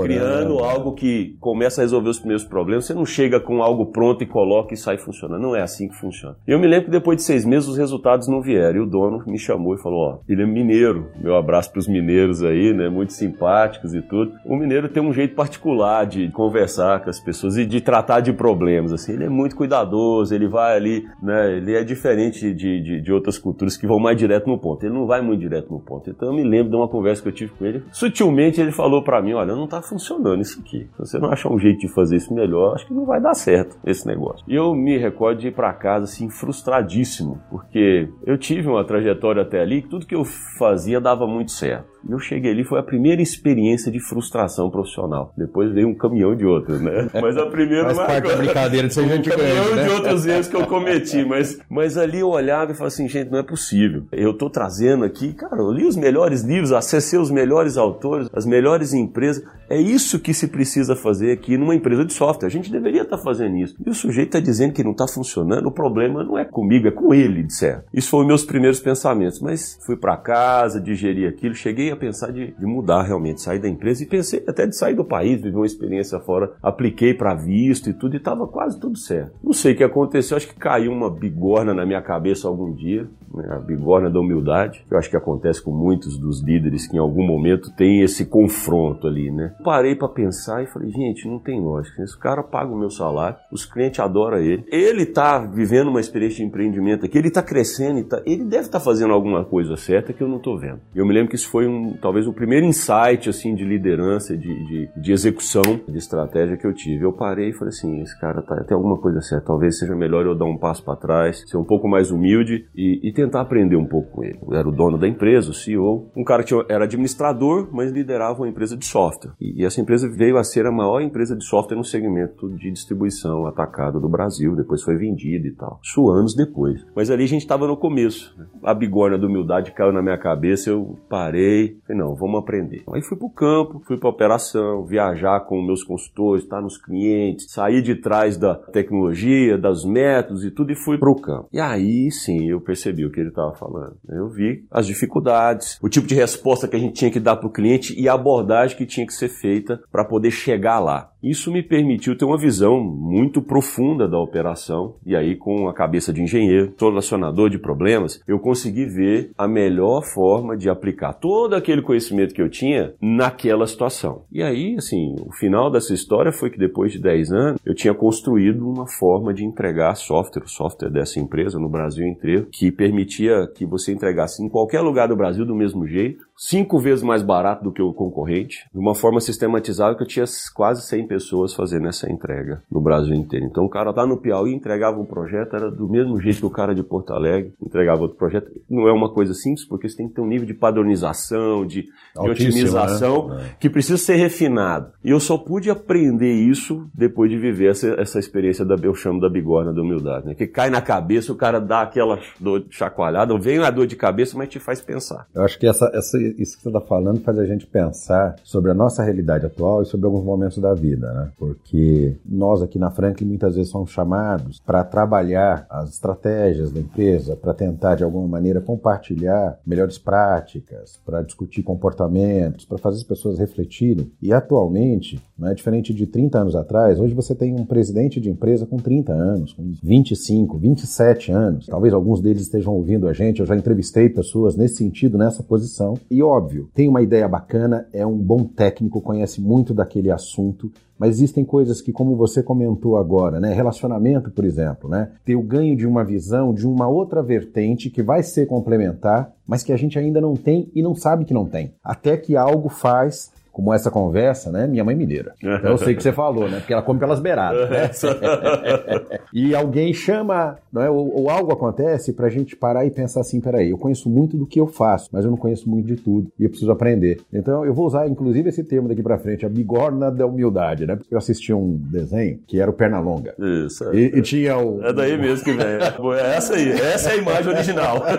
criando 0.03 0.59
algo 0.59 0.95
que 0.95 1.37
começa 1.41 1.81
a 1.81 1.85
resolver 1.85 2.11
os 2.11 2.19
primeiros 2.19 2.45
problemas. 2.45 2.87
Você 2.87 2.95
não 2.95 3.07
chega 3.07 3.41
com 3.41 3.63
algo 3.63 3.87
pronto 3.87 4.23
e 4.23 4.27
coloca 4.27 4.75
e 4.75 4.77
sai 4.77 4.99
funcionando. 4.99 5.41
Não 5.41 5.57
é 5.57 5.63
assim 5.63 5.89
que 5.89 5.97
funciona. 5.97 6.37
Eu 6.47 6.59
me 6.59 6.67
lembro 6.67 6.87
que 6.87 6.91
depois 6.91 7.17
de 7.17 7.23
seis 7.23 7.45
meses 7.45 7.69
os 7.69 7.77
resultados 7.77 8.29
não 8.29 8.41
vieram. 8.41 8.79
E 8.79 8.81
o 8.81 8.87
dono 8.87 9.23
me 9.27 9.39
chamou 9.39 9.75
e 9.75 9.79
falou: 9.79 10.01
Ó, 10.01 10.19
ele 10.29 10.43
é 10.43 10.47
mineiro. 10.47 11.11
Meu 11.21 11.37
abraço 11.37 11.71
para 11.71 11.81
os 11.81 11.89
mineiros 11.89 12.43
aí, 12.43 12.73
né? 12.73 12.89
Muito 12.89 13.13
simpáticos 13.13 13.95
e 13.95 14.03
tudo. 14.03 14.33
O 14.45 14.57
mineiro 14.57 14.89
tem 14.89 15.03
um 15.03 15.10
um 15.11 15.13
jeito 15.13 15.35
particular 15.35 16.07
de 16.07 16.31
conversar 16.31 17.03
com 17.03 17.11
as 17.11 17.21
pessoas 17.21 17.57
e 17.57 17.67
de 17.67 17.81
tratar 17.81 18.21
de 18.21 18.33
problemas. 18.33 18.93
Assim, 18.93 19.13
ele 19.13 19.25
é 19.25 19.29
muito 19.29 19.57
cuidadoso, 19.57 20.35
ele 20.35 20.49
vai 20.49 20.77
ali, 20.77 21.05
né? 21.23 21.57
Ele 21.57 21.75
é 21.75 21.83
diferente 21.83 22.55
de, 22.55 22.81
de, 22.81 23.01
de, 23.01 23.13
outras 23.13 23.39
culturas 23.39 23.77
que 23.77 23.87
vão 23.87 23.99
mais 23.99 24.17
direto 24.17 24.49
no 24.49 24.59
ponto. 24.59 24.85
Ele 24.85 24.95
não 24.95 25.07
vai 25.07 25.21
muito 25.21 25.41
direto 25.41 25.71
no 25.73 25.81
ponto. 25.81 26.09
Então 26.09 26.29
eu 26.29 26.35
me 26.35 26.45
lembro 26.45 26.71
de 26.71 26.77
uma 26.77 26.89
conversa 26.89 27.23
que 27.23 27.29
eu 27.29 27.33
tive 27.33 27.53
com 27.53 27.67
ele. 27.67 27.83
Sutilmente 27.93 28.61
ele 28.61 28.73
falou 28.73 29.03
para 29.03 29.21
mim: 29.21 29.33
olha, 29.33 29.55
não 29.55 29.67
tá 29.67 29.83
funcionando 29.83 30.41
isso 30.41 30.61
aqui. 30.61 30.89
Se 30.93 30.99
você 30.99 31.19
não 31.19 31.31
achar 31.31 31.53
um 31.53 31.59
jeito 31.59 31.81
de 31.81 31.93
fazer 31.93 32.17
isso 32.17 32.33
melhor, 32.33 32.75
acho 32.75 32.87
que 32.87 32.95
não 32.95 33.05
vai 33.05 33.21
dar 33.21 33.35
certo 33.35 33.77
esse 33.85 34.07
negócio. 34.07 34.45
E 34.49 34.55
eu 34.55 34.75
me 34.75 34.97
recordo 34.97 35.41
de 35.41 35.49
ir 35.49 35.55
para 35.55 35.73
casa 35.73 36.05
assim 36.05 36.31
frustradíssimo, 36.31 37.41
porque 37.51 38.09
eu 38.25 38.39
tive 38.39 38.69
uma 38.69 38.85
trajetória 38.85 39.43
até 39.43 39.61
ali 39.61 39.83
que 39.83 39.89
tudo 39.89 40.07
que 40.07 40.15
eu 40.15 40.25
fazia 40.25 41.01
dava 41.01 41.27
muito 41.27 41.51
certo. 41.51 42.00
E 42.09 42.13
eu 42.13 42.19
cheguei 42.19 42.53
ali, 42.53 42.65
foi 42.65 42.79
a 42.79 42.83
primeira 42.83 43.21
experiência 43.21 43.91
de 43.91 44.01
frustração 44.01 44.71
profissional. 44.71 45.33
Depois 45.37 45.73
veio 45.73 45.89
um 45.89 45.95
caminhão 45.95 46.35
de 46.35 46.45
outros, 46.45 46.81
né? 46.81 47.09
Mas 47.21 47.37
a 47.37 47.47
primeira 47.47 47.95
Faz 47.95 47.99
parte 47.99 48.29
da 48.29 48.37
brincadeira 48.37 48.89
de 48.89 48.95
ser 48.95 49.03
um 49.03 49.09
gente 49.09 49.31
caminhão 49.31 49.77
né? 49.77 49.85
de 49.85 49.91
outros 49.91 50.27
erros 50.27 50.49
que 50.49 50.57
eu 50.57 50.67
cometi. 50.67 51.25
Mas, 51.25 51.59
mas 51.69 51.97
ali 51.97 52.21
eu 52.21 52.29
olhava 52.29 52.73
e 52.73 52.75
falava 52.75 52.89
assim, 52.89 53.09
gente, 53.09 53.31
não 53.31 53.39
é 53.39 53.43
possível. 53.43 54.05
Eu 54.13 54.35
tô 54.35 54.49
trazendo 54.49 55.05
aqui, 55.05 55.33
cara, 55.33 55.57
eu 55.57 55.71
li 55.71 55.85
os 55.85 55.97
melhores 55.97 56.43
livros, 56.43 56.73
acessei 56.73 57.19
os 57.19 57.31
melhores 57.31 57.77
autores, 57.77 58.29
as 58.33 58.47
melhores 58.47 58.93
empresas. 58.93 59.45
É 59.69 59.81
isso 59.81 60.19
que 60.19 60.35
se 60.35 60.49
precisa 60.49 60.97
fazer 60.97 61.33
aqui 61.33 61.57
numa 61.57 61.75
empresa 61.75 62.05
de 62.05 62.13
software. 62.13 62.47
A 62.47 62.51
gente 62.51 62.73
deveria 62.73 63.03
estar 63.03 63.19
tá 63.19 63.23
fazendo 63.23 63.57
isso. 63.57 63.77
E 63.85 63.89
o 63.89 63.95
sujeito 63.95 64.29
está 64.29 64.41
dizendo 64.41 64.73
que 64.73 64.83
não 64.83 64.93
está 64.93 65.07
funcionando. 65.07 65.67
O 65.67 65.73
problema 65.73 66.25
não 66.25 66.39
é 66.39 66.45
comigo, 66.45 66.89
é 66.89 66.91
com 66.91 67.15
ele, 67.15 67.43
de 67.43 67.55
certo. 67.55 67.85
Isso 67.93 68.11
foi 68.11 68.27
meus 68.27 68.45
primeiros 68.45 68.81
pensamentos. 68.81 69.41
Mas 69.41 69.79
fui 69.85 69.97
para 69.97 70.17
casa, 70.17 70.81
digeri 70.81 71.27
aquilo, 71.27 71.55
cheguei 71.55 71.90
a 71.93 71.97
pensar 71.97 72.33
de, 72.33 72.53
de, 72.53 72.67
mudar 72.67 73.03
realmente, 73.03 73.41
sair 73.41 73.59
da 73.59 73.69
empresa 73.69 74.03
e 74.03 74.07
pensei 74.07 74.43
até 74.47 74.67
de 74.67 74.77
sair 74.77 74.95
do 74.95 75.05
país, 75.05 75.41
viver 75.41 75.57
uma 75.57 75.67
experiência 75.67 76.19
fora. 76.21 76.53
Apliquei 76.63 77.15
para 77.15 77.35
visto 77.35 77.91
e 77.91 77.95
tudo 77.95 78.15
e 78.15 78.19
estava 78.19 78.47
quase 78.47 78.79
tudo 78.79 78.99
certo. 78.99 79.33
Não 79.43 79.53
sei 79.53 79.75
o 79.75 79.77
que 79.77 79.85
aconteceu, 79.85 80.37
acho 80.37 80.49
que 80.49 80.55
caiu 80.55 80.93
uma 80.93 81.11
bigorna 81.11 81.75
na 81.75 81.87
minha 81.87 82.03
cabeça 82.03 82.49
algum 82.49 82.73
dia? 82.73 83.09
A 83.49 83.59
bigorna 83.59 84.11
da 84.11 84.21
humildade, 84.21 84.85
que 84.87 84.95
eu 84.95 84.99
acho 84.99 85.11
que 85.11 85.17
acontece 85.17 85.63
com 85.63 85.73
muitos 85.73 86.19
dos 86.19 86.43
líderes 86.43 86.87
que 86.87 86.97
em 86.97 87.01
algum 87.01 87.27
momento 87.27 87.75
tem 87.77 88.03
esse 88.03 88.27
confronto 88.27 89.07
ali, 89.07 89.31
né? 89.31 89.55
Parei 89.63 89.95
para 89.95 90.09
pensar 90.09 90.63
e 90.63 90.67
falei, 90.67 90.91
gente, 90.91 91.29
não 91.29 91.39
tem 91.39 91.61
lógica. 91.61 92.03
Esse 92.03 92.19
cara 92.19 92.43
paga 92.43 92.73
o 92.73 92.79
meu 92.79 92.91
salário, 92.91 93.37
os 93.53 93.65
clientes 93.65 94.01
adoram 94.01 94.39
ele. 94.39 94.65
Ele 94.69 95.07
tá 95.07 95.39
vivendo 95.39 95.89
uma 95.89 96.01
experiência 96.01 96.39
de 96.39 96.45
empreendimento 96.45 97.05
aqui, 97.05 97.19
ele 97.19 97.31
tá 97.31 97.43
crescendo, 97.43 98.03
tá, 98.05 98.21
ele 98.27 98.45
deve 98.45 98.67
estar 98.67 98.79
tá 98.79 98.85
fazendo 98.85 99.13
alguma 99.13 99.45
coisa 99.45 99.77
certa 99.77 100.13
que 100.13 100.23
eu 100.23 100.29
não 100.29 100.39
tô 100.39 100.59
vendo. 100.59 100.81
Eu 100.95 101.07
me 101.07 101.13
lembro 101.13 101.31
que 101.31 101.37
isso 101.37 101.49
foi 101.49 101.67
um 101.67 101.97
talvez 102.01 102.27
o 102.27 102.33
primeiro 102.33 102.67
insight 102.67 103.29
assim 103.29 103.55
de 103.55 103.65
liderança, 103.65 104.37
de, 104.37 104.49
de, 104.67 104.91
de, 104.97 105.13
execução 105.13 105.81
de 105.89 105.99
estratégia 105.99 106.57
que 106.57 106.67
eu 106.67 106.73
tive. 106.73 107.05
Eu 107.05 107.13
parei 107.13 107.51
e 107.51 107.53
falei 107.53 107.69
assim, 107.69 108.01
esse 108.01 108.19
cara 108.21 108.43
tá, 108.43 108.65
tem 108.65 108.75
alguma 108.75 108.99
coisa 108.99 109.21
certa, 109.21 109.47
talvez 109.47 109.79
seja 109.79 109.95
melhor 109.95 110.27
eu 110.27 110.35
dar 110.35 110.47
um 110.47 110.57
passo 110.57 110.85
para 110.85 110.97
trás, 110.97 111.45
ser 111.47 111.57
um 111.57 111.65
pouco 111.65 111.89
mais 111.89 112.11
humilde 112.11 112.67
e, 112.75 113.09
e 113.09 113.13
tentar 113.21 113.43
aprender 113.43 113.77
um 113.77 113.85
pouco 113.85 114.11
com 114.13 114.25
ele. 114.25 114.39
Eu 114.43 114.57
era 114.57 114.69
o 114.69 114.73
dono 114.73 114.99
da 114.99 115.07
empresa, 115.07 115.51
o 115.51 115.55
CEO, 115.55 116.11
um 116.17 116.25
cara 116.25 116.43
que 116.43 116.55
era 116.69 116.85
administrador, 116.85 117.69
mas 117.73 117.93
liderava 117.93 118.41
uma 118.41 118.49
empresa 118.49 118.77
de 118.77 118.87
software. 118.87 119.33
E 119.41 119.65
essa 119.65 119.81
empresa 119.81 120.09
veio 120.09 120.39
a 120.39 120.45
ser 120.45 120.67
a 120.67 120.73
maior 120.73 121.01
empresa 121.01 121.37
de 121.37 121.45
software 121.45 121.77
no 121.77 121.85
segmento 121.85 122.49
de 122.57 122.71
distribuição 122.71 123.47
atacada 123.47 124.01
do 124.01 124.09
Brasil, 124.09 124.57
depois 124.57 124.83
foi 124.83 124.97
vendida 124.97 125.47
e 125.47 125.53
tal. 125.53 125.81
Isso 125.83 126.09
anos 126.09 126.35
depois. 126.35 126.85
Mas 126.95 127.11
ali 127.11 127.25
a 127.25 127.29
gente 127.29 127.43
estava 127.43 127.67
no 127.67 127.77
começo. 127.77 128.35
A 128.63 128.73
bigorna 128.73 129.19
da 129.19 129.27
humildade 129.27 129.73
caiu 129.73 129.93
na 129.93 130.03
minha 130.03 130.19
cabeça, 130.19 130.71
eu 130.71 130.99
parei, 131.09 131.79
falei, 131.87 132.03
não, 132.03 132.15
vamos 132.15 132.41
aprender. 132.41 132.83
Aí 132.93 133.03
fui 133.03 133.17
pro 133.17 133.31
campo, 133.31 133.83
fui 133.87 133.99
pra 133.99 134.09
operação, 134.09 134.85
viajar 134.85 135.41
com 135.41 135.61
meus 135.63 135.85
consultores, 135.85 136.45
estar 136.45 136.61
nos 136.61 136.79
clientes, 136.79 137.51
sair 137.51 137.83
de 137.83 137.95
trás 137.95 138.37
da 138.37 138.55
tecnologia, 138.55 139.59
das 139.59 139.85
métodos 139.85 140.45
e 140.45 140.51
tudo 140.51 140.73
e 140.73 140.77
fui 140.77 140.99
pro 140.99 141.15
campo. 141.15 141.49
E 141.53 141.61
aí 141.61 142.11
sim 142.11 142.49
eu 142.49 142.61
percebi 142.61 143.05
o 143.11 143.13
que 143.13 143.21
ele 143.21 143.29
estava 143.29 143.55
falando. 143.55 143.97
Eu 144.09 144.29
vi 144.29 144.65
as 144.71 144.87
dificuldades, 144.87 145.79
o 145.83 145.89
tipo 145.89 146.07
de 146.07 146.15
resposta 146.15 146.67
que 146.67 146.77
a 146.77 146.79
gente 146.79 146.95
tinha 146.95 147.11
que 147.11 147.21
dar 147.21 147.37
para 147.37 147.47
o 147.47 147.53
cliente 147.53 147.99
e 147.99 148.09
a 148.09 148.15
abordagem 148.15 148.77
que 148.77 148.87
tinha 148.87 149.07
que 149.07 149.13
ser 149.13 149.29
feita 149.29 149.81
para 149.91 150.05
poder 150.05 150.31
chegar 150.31 150.79
lá. 150.79 151.13
Isso 151.23 151.53
me 151.53 151.63
permitiu 151.63 152.17
ter 152.17 152.25
uma 152.25 152.39
visão 152.39 152.81
muito 152.81 153.43
profunda 153.43 154.09
da 154.09 154.19
operação 154.19 154.95
e 155.05 155.15
aí 155.15 155.37
com 155.37 155.69
a 155.69 155.75
cabeça 155.75 156.13
de 156.13 156.23
engenheiro, 156.23 156.73
solucionador 156.79 157.51
de 157.51 157.59
problemas, 157.59 158.23
eu 158.27 158.39
consegui 158.39 158.87
ver 158.87 159.31
a 159.37 159.47
melhor 159.47 160.03
forma 160.03 160.57
de 160.57 160.69
aplicar 160.69 161.13
todo 161.13 161.55
aquele 161.55 161.83
conhecimento 161.83 162.35
que 162.35 162.43
eu 162.43 162.49
tinha 162.49 162.95
naquela 163.01 163.67
situação. 163.67 164.23
E 164.33 164.43
aí, 164.43 164.77
assim, 164.77 165.15
o 165.27 165.33
final 165.33 165.71
dessa 165.71 165.93
história 165.93 166.33
foi 166.33 166.51
que 166.51 166.59
depois 166.59 166.93
de 166.93 166.99
10 166.99 167.33
anos, 167.33 167.61
eu 167.65 167.75
tinha 167.75 167.95
construído 167.95 168.69
uma 168.69 168.87
forma 168.87 169.35
de 169.35 169.45
entregar 169.45 169.95
software, 169.95 170.45
o 170.45 170.49
software 170.49 170.91
dessa 170.91 171.21
empresa 171.21 171.59
no 171.59 171.69
Brasil 171.69 172.07
inteiro, 172.07 172.47
que 172.51 172.73
permitia 172.73 173.47
que 173.55 173.67
você 173.67 173.93
entregasse 173.93 174.43
em 174.43 174.49
qualquer 174.49 174.81
lugar 174.81 175.09
do 175.09 175.17
Brasil 175.17 175.45
do 175.45 175.55
mesmo 175.55 175.87
jeito, 175.87 176.30
cinco 176.41 176.79
vezes 176.79 177.05
mais 177.05 177.23
barato 177.23 177.63
do 177.63 177.71
que 177.71 177.83
o 177.83 177.93
concorrente, 177.93 178.67
de 178.73 178.79
uma 178.79 178.95
forma 178.95 179.21
sistematizada 179.21 179.95
que 179.95 180.03
eu 180.03 180.07
tinha 180.07 180.25
quase 180.55 180.81
100 180.87 181.07
pessoas 181.07 181.53
fazendo 181.53 181.87
essa 181.87 182.11
entrega 182.11 182.63
no 182.73 182.81
Brasil 182.81 183.15
inteiro. 183.15 183.45
Então 183.45 183.67
o 183.67 183.69
cara 183.69 183.91
lá 183.91 184.07
no 184.07 184.17
Piauí 184.17 184.55
entregava 184.55 184.99
um 184.99 185.05
projeto, 185.05 185.55
era 185.55 185.71
do 185.71 185.87
mesmo 185.87 186.19
jeito 186.19 186.41
que 186.41 186.47
o 186.47 186.51
cara 186.51 186.75
de 186.75 186.83
Porto 186.83 187.13
Alegre 187.13 187.53
entregava 187.63 188.01
outro 188.01 188.17
projeto. 188.17 188.51
Não 188.71 188.89
é 188.89 188.93
uma 188.93 189.13
coisa 189.13 189.35
simples, 189.35 189.67
porque 189.67 189.87
você 189.87 189.99
tem 189.99 190.09
que 190.09 190.15
ter 190.15 190.23
um 190.23 190.27
nível 190.27 190.47
de 190.47 190.55
padronização, 190.55 191.67
de, 191.67 191.83
de 191.83 192.31
otimização, 192.31 193.29
né? 193.29 193.51
que 193.61 193.69
precisa 193.69 193.99
ser 193.99 194.15
refinado. 194.15 194.93
E 195.05 195.11
eu 195.11 195.21
só 195.21 195.37
pude 195.37 195.69
aprender 195.69 196.33
isso 196.33 196.89
depois 196.95 197.31
de 197.31 197.37
viver 197.37 197.73
essa, 197.73 198.01
essa 198.01 198.19
experiência 198.19 198.65
da, 198.65 198.77
eu 198.83 198.95
chamo 198.95 199.21
da 199.21 199.29
bigorna 199.29 199.75
da 199.75 199.83
humildade, 199.83 200.27
né? 200.27 200.35
Que 200.35 200.47
cai 200.47 200.71
na 200.71 200.81
cabeça, 200.81 201.33
o 201.33 201.37
cara 201.37 201.61
dá 201.61 201.83
aquela 201.83 202.19
dor 202.39 202.65
chacoalhada, 202.71 203.39
vem 203.39 203.59
a 203.59 203.71
dor 203.71 203.87
de 203.87 203.97
cabeça, 203.97 204.39
mas 204.39 204.49
te 204.49 204.59
faz 204.59 204.81
pensar. 204.81 205.27
Eu 205.35 205.43
acho 205.43 205.59
que 205.59 205.67
essa, 205.67 205.91
essa 205.93 206.19
isso 206.39 206.57
que 206.57 206.63
você 206.63 206.69
está 206.69 206.81
falando 206.81 207.21
faz 207.21 207.39
a 207.39 207.47
gente 207.47 207.67
pensar 207.67 208.37
sobre 208.43 208.71
a 208.71 208.75
nossa 208.75 209.03
realidade 209.03 209.47
atual 209.47 209.83
e 209.83 209.87
sobre 209.87 210.07
alguns 210.07 210.25
momentos 210.25 210.59
da 210.59 210.75
vida, 210.75 211.13
né? 211.13 211.31
Porque 211.39 212.17
nós 212.25 212.63
aqui 212.63 212.79
na 212.79 212.91
Franklin 212.91 213.27
muitas 213.27 213.55
vezes 213.57 213.71
somos 213.71 213.91
chamados 213.91 214.61
para 214.65 214.85
trabalhar 214.85 215.67
as 215.69 215.91
estratégias 215.91 216.73
da 216.73 216.81
empresa, 216.81 217.37
para 217.37 217.55
tentar 217.55 217.95
de 217.95 218.05
alguma 218.05 218.27
maneira 218.27 218.61
compartilhar 218.61 219.59
melhores 219.67 219.99
práticas, 219.99 221.01
para 221.05 221.23
discutir 221.23 221.63
comportamentos, 221.63 222.65
para 222.65 222.79
fazer 222.79 222.99
as 222.99 223.05
pessoas 223.05 223.39
refletirem. 223.39 224.11
E 224.21 224.33
atualmente, 224.33 225.21
né, 225.39 225.55
diferente 225.55 225.95
de 225.95 226.07
30 226.07 226.39
anos 226.39 226.57
atrás, 226.57 226.99
hoje 226.99 227.15
você 227.15 227.35
tem 227.35 227.55
um 227.55 227.65
presidente 227.65 228.21
de 228.21 228.31
empresa 228.31 228.67
com 228.67 228.77
30 228.77 229.13
anos, 229.13 229.53
com 229.53 229.73
25, 229.83 230.59
27 230.59 231.33
anos. 231.33 231.67
Talvez 231.67 231.95
alguns 231.95 232.21
deles 232.21 232.43
estejam 232.43 232.75
ouvindo 232.75 233.09
a 233.09 233.13
gente. 233.13 233.41
Eu 233.41 233.47
já 233.47 233.57
entrevistei 233.57 234.09
pessoas 234.09 234.57
nesse 234.57 234.77
sentido, 234.77 235.19
nessa 235.19 235.43
posição. 235.43 235.95
E 236.11 236.20
óbvio, 236.23 236.69
tem 236.75 236.89
uma 236.89 237.03
ideia 237.03 237.29
bacana, 237.29 237.87
é 237.93 238.07
um 238.07 238.17
bom 238.17 238.45
técnico, 238.45 239.01
conhece 239.01 239.41
muito 239.41 239.73
daquele 239.75 240.11
assunto, 240.11 240.71
mas 240.99 241.17
existem 241.17 241.45
coisas 241.45 241.81
que, 241.81 241.93
como 241.93 242.15
você 242.15 242.43
comentou 242.43 242.97
agora, 242.97 243.41
né? 243.41 243.55
Relacionamento, 243.55 244.31
por 244.31 244.45
exemplo, 244.45 244.89
né? 244.89 245.13
Ter 245.25 245.35
o 245.35 245.43
ganho 245.43 245.77
de 245.77 245.87
uma 245.87 246.05
visão 246.05 246.53
de 246.53 246.67
uma 246.67 246.89
outra 246.89 247.23
vertente 247.23 247.89
que 247.89 248.03
vai 248.03 248.23
ser 248.23 248.47
complementar, 248.47 249.33
mas 249.47 249.63
que 249.63 249.73
a 249.73 249.77
gente 249.77 249.99
ainda 249.99 250.21
não 250.21 250.35
tem 250.35 250.71
e 250.75 250.83
não 250.83 250.95
sabe 250.95 251.25
que 251.25 251.33
não 251.33 251.47
tem. 251.47 251.75
Até 251.83 252.17
que 252.17 252.37
algo 252.37 252.69
faz 252.69 253.31
como 253.61 253.75
essa 253.75 253.91
conversa, 253.91 254.51
né? 254.51 254.67
Minha 254.67 254.83
mãe 254.83 254.97
mineira. 254.97 255.35
Então 255.39 255.73
eu 255.73 255.79
sei 255.79 255.95
que 255.95 256.03
você 256.03 256.13
falou, 256.13 256.49
né? 256.49 256.61
Porque 256.61 256.73
ela 256.73 256.81
come 256.81 256.99
pelas 256.99 257.21
beiradas, 257.21 257.69
né? 257.69 257.91
e 259.35 259.55
alguém 259.55 259.93
chama, 259.93 260.57
não 260.73 260.81
é? 260.81 260.89
Ou, 260.89 261.21
ou 261.21 261.31
algo 261.31 261.53
acontece 261.53 262.15
pra 262.15 262.31
gente 262.31 262.57
parar 262.57 262.87
e 262.87 262.91
pensar 262.91 263.21
assim, 263.21 263.39
peraí, 263.39 263.71
eu 263.71 263.77
conheço 263.77 264.09
muito 264.09 264.39
do 264.39 264.47
que 264.47 264.59
eu 264.59 264.67
faço, 264.67 265.11
mas 265.13 265.27
eu 265.27 265.31
não 265.31 265.37
conheço 265.37 265.69
muito 265.69 265.87
de 265.87 265.97
tudo 265.97 266.33
e 266.39 266.45
eu 266.45 266.49
preciso 266.49 266.73
aprender. 266.73 267.21
Então 267.31 267.63
eu 267.67 267.75
vou 267.75 267.87
usar, 267.87 268.09
inclusive, 268.09 268.49
esse 268.49 268.65
termo 268.65 268.89
daqui 268.89 269.03
pra 269.03 269.19
frente, 269.19 269.45
a 269.45 269.49
bigorna 269.49 270.11
da 270.11 270.25
humildade, 270.25 270.87
né? 270.87 270.97
Porque 270.97 271.13
eu 271.13 271.19
assisti 271.19 271.53
um 271.53 271.77
desenho 271.77 272.39
que 272.47 272.59
era 272.59 272.71
o 272.71 272.75
Pernalonga. 272.75 273.35
Isso. 273.39 273.85
É. 273.91 273.95
E, 273.95 274.19
e, 274.19 274.23
tinha 274.23 274.57
o... 274.57 274.83
É 274.83 274.91
daí 274.91 275.19
mesmo 275.19 275.45
que 275.45 275.53
vem. 275.53 275.67
É 275.67 276.37
essa 276.37 276.55
aí, 276.55 276.71
essa 276.71 277.11
é 277.11 277.13
a 277.13 277.17
imagem 277.17 277.53
original. 277.53 278.03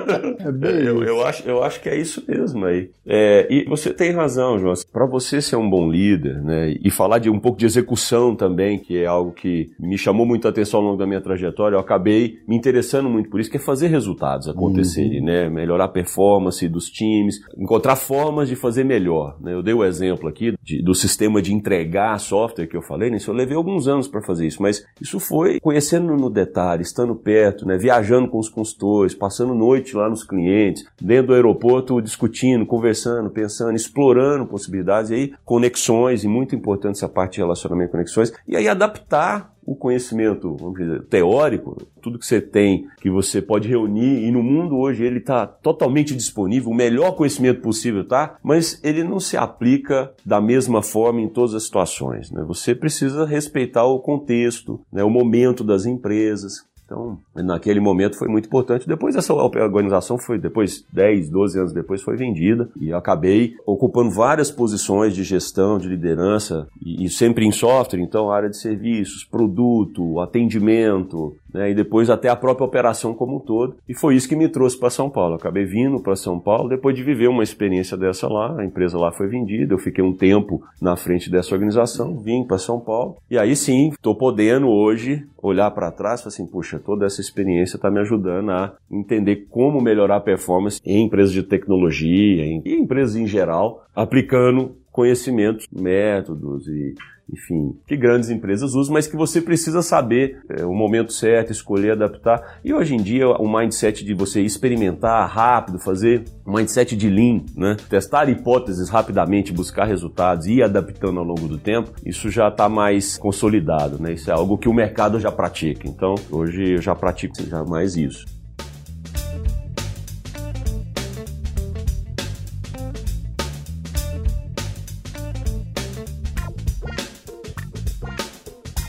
É 0.41 0.87
eu, 0.87 1.03
eu, 1.03 1.25
acho, 1.25 1.47
eu 1.47 1.63
acho 1.63 1.79
que 1.81 1.89
é 1.89 1.95
isso 1.95 2.23
mesmo 2.27 2.65
aí. 2.65 2.89
É, 3.05 3.47
e 3.49 3.65
você 3.65 3.93
tem 3.93 4.11
razão, 4.11 4.59
João. 4.59 4.73
Pra 4.91 5.05
você 5.05 5.30
você 5.31 5.41
ser 5.41 5.55
um 5.55 5.69
bom 5.69 5.89
líder, 5.89 6.41
né, 6.41 6.75
e 6.83 6.89
falar 6.89 7.19
de 7.19 7.29
um 7.29 7.39
pouco 7.39 7.57
de 7.57 7.65
execução 7.65 8.35
também, 8.35 8.77
que 8.77 8.97
é 8.97 9.05
algo 9.05 9.31
que 9.31 9.71
me 9.79 9.97
chamou 9.97 10.25
muito 10.25 10.47
a 10.47 10.51
atenção 10.51 10.79
ao 10.79 10.85
longo 10.85 10.97
da 10.97 11.07
minha 11.07 11.21
trajetória, 11.21 11.75
eu 11.75 11.79
acabei 11.79 12.39
me 12.47 12.55
interessando 12.55 13.09
muito 13.09 13.29
por 13.29 13.39
isso, 13.39 13.49
que 13.49 13.57
é 13.57 13.59
fazer 13.59 13.87
resultados 13.87 14.47
acontecerem, 14.47 15.19
uhum. 15.19 15.25
né, 15.25 15.49
melhorar 15.49 15.85
a 15.85 15.87
performance 15.87 16.67
dos 16.67 16.89
times, 16.89 17.39
encontrar 17.57 17.95
formas 17.95 18.49
de 18.49 18.55
fazer 18.55 18.83
melhor. 18.83 19.37
Né? 19.39 19.53
Eu 19.53 19.63
dei 19.63 19.73
o 19.73 19.83
exemplo 19.83 20.27
aqui 20.27 20.53
de, 20.61 20.81
do 20.81 20.93
sistema 20.93 21.41
de 21.41 21.53
entregar 21.53 22.19
software 22.19 22.67
que 22.67 22.75
eu 22.75 22.81
falei, 22.81 23.09
né, 23.09 23.17
eu 23.25 23.33
levei 23.33 23.55
alguns 23.55 23.87
anos 23.87 24.07
para 24.07 24.21
fazer 24.21 24.47
isso, 24.47 24.61
mas 24.61 24.85
isso 24.99 25.19
foi 25.19 25.59
conhecendo 25.59 26.15
no 26.17 26.29
detalhe, 26.29 26.81
estando 26.81 27.15
perto, 27.15 27.65
né, 27.65 27.77
viajando 27.77 28.27
com 28.27 28.39
os 28.39 28.49
consultores, 28.49 29.13
passando 29.13 29.53
noite 29.53 29.95
lá 29.95 30.09
nos 30.09 30.23
clientes, 30.23 30.83
dentro 31.01 31.27
do 31.27 31.33
aeroporto 31.33 32.01
discutindo, 32.01 32.65
conversando, 32.65 33.29
pensando, 33.29 33.75
explorando 33.75 34.45
possibilidades 34.45 35.10
aí 35.13 35.33
conexões, 35.45 36.23
e 36.23 36.27
muito 36.27 36.55
importante 36.55 36.97
essa 36.97 37.09
parte 37.09 37.33
de 37.33 37.39
relacionamento 37.41 37.89
e 37.89 37.91
conexões, 37.91 38.33
e 38.47 38.55
aí 38.55 38.67
adaptar 38.67 39.51
o 39.65 39.75
conhecimento, 39.75 40.57
dizer, 40.75 41.03
teórico, 41.03 41.77
tudo 42.01 42.17
que 42.17 42.25
você 42.25 42.41
tem, 42.41 42.87
que 42.99 43.09
você 43.09 43.41
pode 43.41 43.67
reunir, 43.67 44.25
e 44.25 44.31
no 44.31 44.41
mundo 44.41 44.77
hoje 44.77 45.03
ele 45.03 45.19
está 45.19 45.45
totalmente 45.45 46.15
disponível, 46.15 46.71
o 46.71 46.75
melhor 46.75 47.15
conhecimento 47.15 47.61
possível 47.61 48.05
tá, 48.05 48.37
mas 48.43 48.79
ele 48.83 49.03
não 49.03 49.19
se 49.19 49.37
aplica 49.37 50.11
da 50.25 50.41
mesma 50.41 50.81
forma 50.81 51.21
em 51.21 51.29
todas 51.29 51.53
as 51.53 51.63
situações. 51.63 52.31
Né? 52.31 52.43
Você 52.47 52.73
precisa 52.73 53.25
respeitar 53.25 53.85
o 53.85 53.99
contexto, 53.99 54.81
né, 54.91 55.03
o 55.03 55.09
momento 55.09 55.63
das 55.63 55.85
empresas. 55.85 56.65
Então, 56.91 57.17
naquele 57.33 57.79
momento 57.79 58.17
foi 58.17 58.27
muito 58.27 58.47
importante. 58.47 58.85
Depois 58.85 59.15
essa 59.15 59.33
organização 59.33 60.17
foi, 60.17 60.37
depois 60.37 60.85
10, 60.91 61.29
12 61.29 61.59
anos 61.59 61.73
depois, 61.73 62.01
foi 62.01 62.17
vendida 62.17 62.69
e 62.79 62.91
acabei 62.91 63.55
ocupando 63.65 64.11
várias 64.11 64.51
posições 64.51 65.15
de 65.15 65.23
gestão, 65.23 65.77
de 65.77 65.87
liderança 65.87 66.67
e, 66.85 67.05
e 67.05 67.09
sempre 67.09 67.45
em 67.45 67.51
software, 67.51 68.01
então 68.01 68.29
área 68.29 68.49
de 68.49 68.57
serviços, 68.57 69.23
produto, 69.23 70.19
atendimento, 70.19 71.33
né, 71.53 71.71
e 71.71 71.75
depois 71.75 72.09
até 72.09 72.29
a 72.29 72.35
própria 72.35 72.65
operação 72.65 73.13
como 73.13 73.37
um 73.37 73.39
todo. 73.39 73.75
E 73.87 73.93
foi 73.93 74.15
isso 74.15 74.27
que 74.27 74.35
me 74.35 74.49
trouxe 74.49 74.77
para 74.77 74.89
São 74.89 75.09
Paulo. 75.09 75.35
Acabei 75.35 75.65
vindo 75.65 75.99
para 75.99 76.15
São 76.15 76.39
Paulo 76.39 76.69
depois 76.69 76.95
de 76.95 77.03
viver 77.03 77.27
uma 77.27 77.43
experiência 77.43 77.97
dessa 77.97 78.27
lá. 78.27 78.59
A 78.59 78.65
empresa 78.65 78.97
lá 78.97 79.11
foi 79.11 79.27
vendida, 79.27 79.73
eu 79.73 79.79
fiquei 79.79 80.03
um 80.03 80.13
tempo 80.13 80.61
na 80.81 80.95
frente 80.95 81.29
dessa 81.29 81.53
organização, 81.53 82.17
vim 82.17 82.43
para 82.43 82.57
São 82.57 82.79
Paulo. 82.79 83.17
E 83.29 83.37
aí 83.37 83.55
sim, 83.55 83.89
estou 83.89 84.15
podendo 84.15 84.67
hoje 84.67 85.25
olhar 85.41 85.71
para 85.71 85.91
trás 85.91 86.19
e 86.19 86.23
falar 86.23 86.33
assim, 86.33 86.45
puxa, 86.45 86.79
toda 86.79 87.05
essa 87.05 87.19
experiência 87.19 87.75
está 87.75 87.89
me 87.89 87.99
ajudando 87.99 88.51
a 88.51 88.73
entender 88.89 89.47
como 89.49 89.81
melhorar 89.81 90.17
a 90.17 90.21
performance 90.21 90.79
em 90.85 91.05
empresas 91.05 91.33
de 91.33 91.41
tecnologia 91.43 92.45
em 92.45 92.61
empresas 92.65 93.15
em 93.15 93.27
geral, 93.27 93.85
aplicando 93.95 94.75
conhecimentos, 94.91 95.67
métodos 95.71 96.67
e 96.67 96.93
enfim, 97.31 97.77
que 97.87 97.95
grandes 97.95 98.29
empresas 98.29 98.73
usam, 98.75 98.93
mas 98.93 99.07
que 99.07 99.15
você 99.15 99.41
precisa 99.41 99.81
saber 99.81 100.41
é, 100.49 100.65
o 100.65 100.73
momento 100.73 101.13
certo, 101.13 101.51
escolher, 101.51 101.91
adaptar. 101.91 102.59
E 102.63 102.73
hoje 102.73 102.93
em 102.93 103.01
dia, 103.01 103.27
o 103.27 103.49
mindset 103.49 104.03
de 104.03 104.13
você 104.13 104.41
experimentar 104.41 105.29
rápido, 105.29 105.79
fazer 105.79 106.25
um 106.45 106.53
mindset 106.53 106.95
de 106.95 107.09
lean, 107.09 107.41
né? 107.55 107.77
testar 107.89 108.27
hipóteses 108.29 108.89
rapidamente, 108.89 109.53
buscar 109.53 109.85
resultados 109.85 110.45
e 110.45 110.55
ir 110.55 110.63
adaptando 110.63 111.19
ao 111.19 111.25
longo 111.25 111.47
do 111.47 111.57
tempo, 111.57 111.91
isso 112.05 112.29
já 112.29 112.49
está 112.49 112.67
mais 112.67 113.17
consolidado. 113.17 114.01
Né? 114.01 114.13
Isso 114.13 114.29
é 114.29 114.33
algo 114.33 114.57
que 114.57 114.67
o 114.67 114.73
mercado 114.73 115.19
já 115.19 115.31
pratica. 115.31 115.87
Então, 115.87 116.15
hoje 116.29 116.73
eu 116.73 116.81
já 116.81 116.93
pratico 116.93 117.41
já 117.43 117.63
mais 117.63 117.95
isso. 117.95 118.40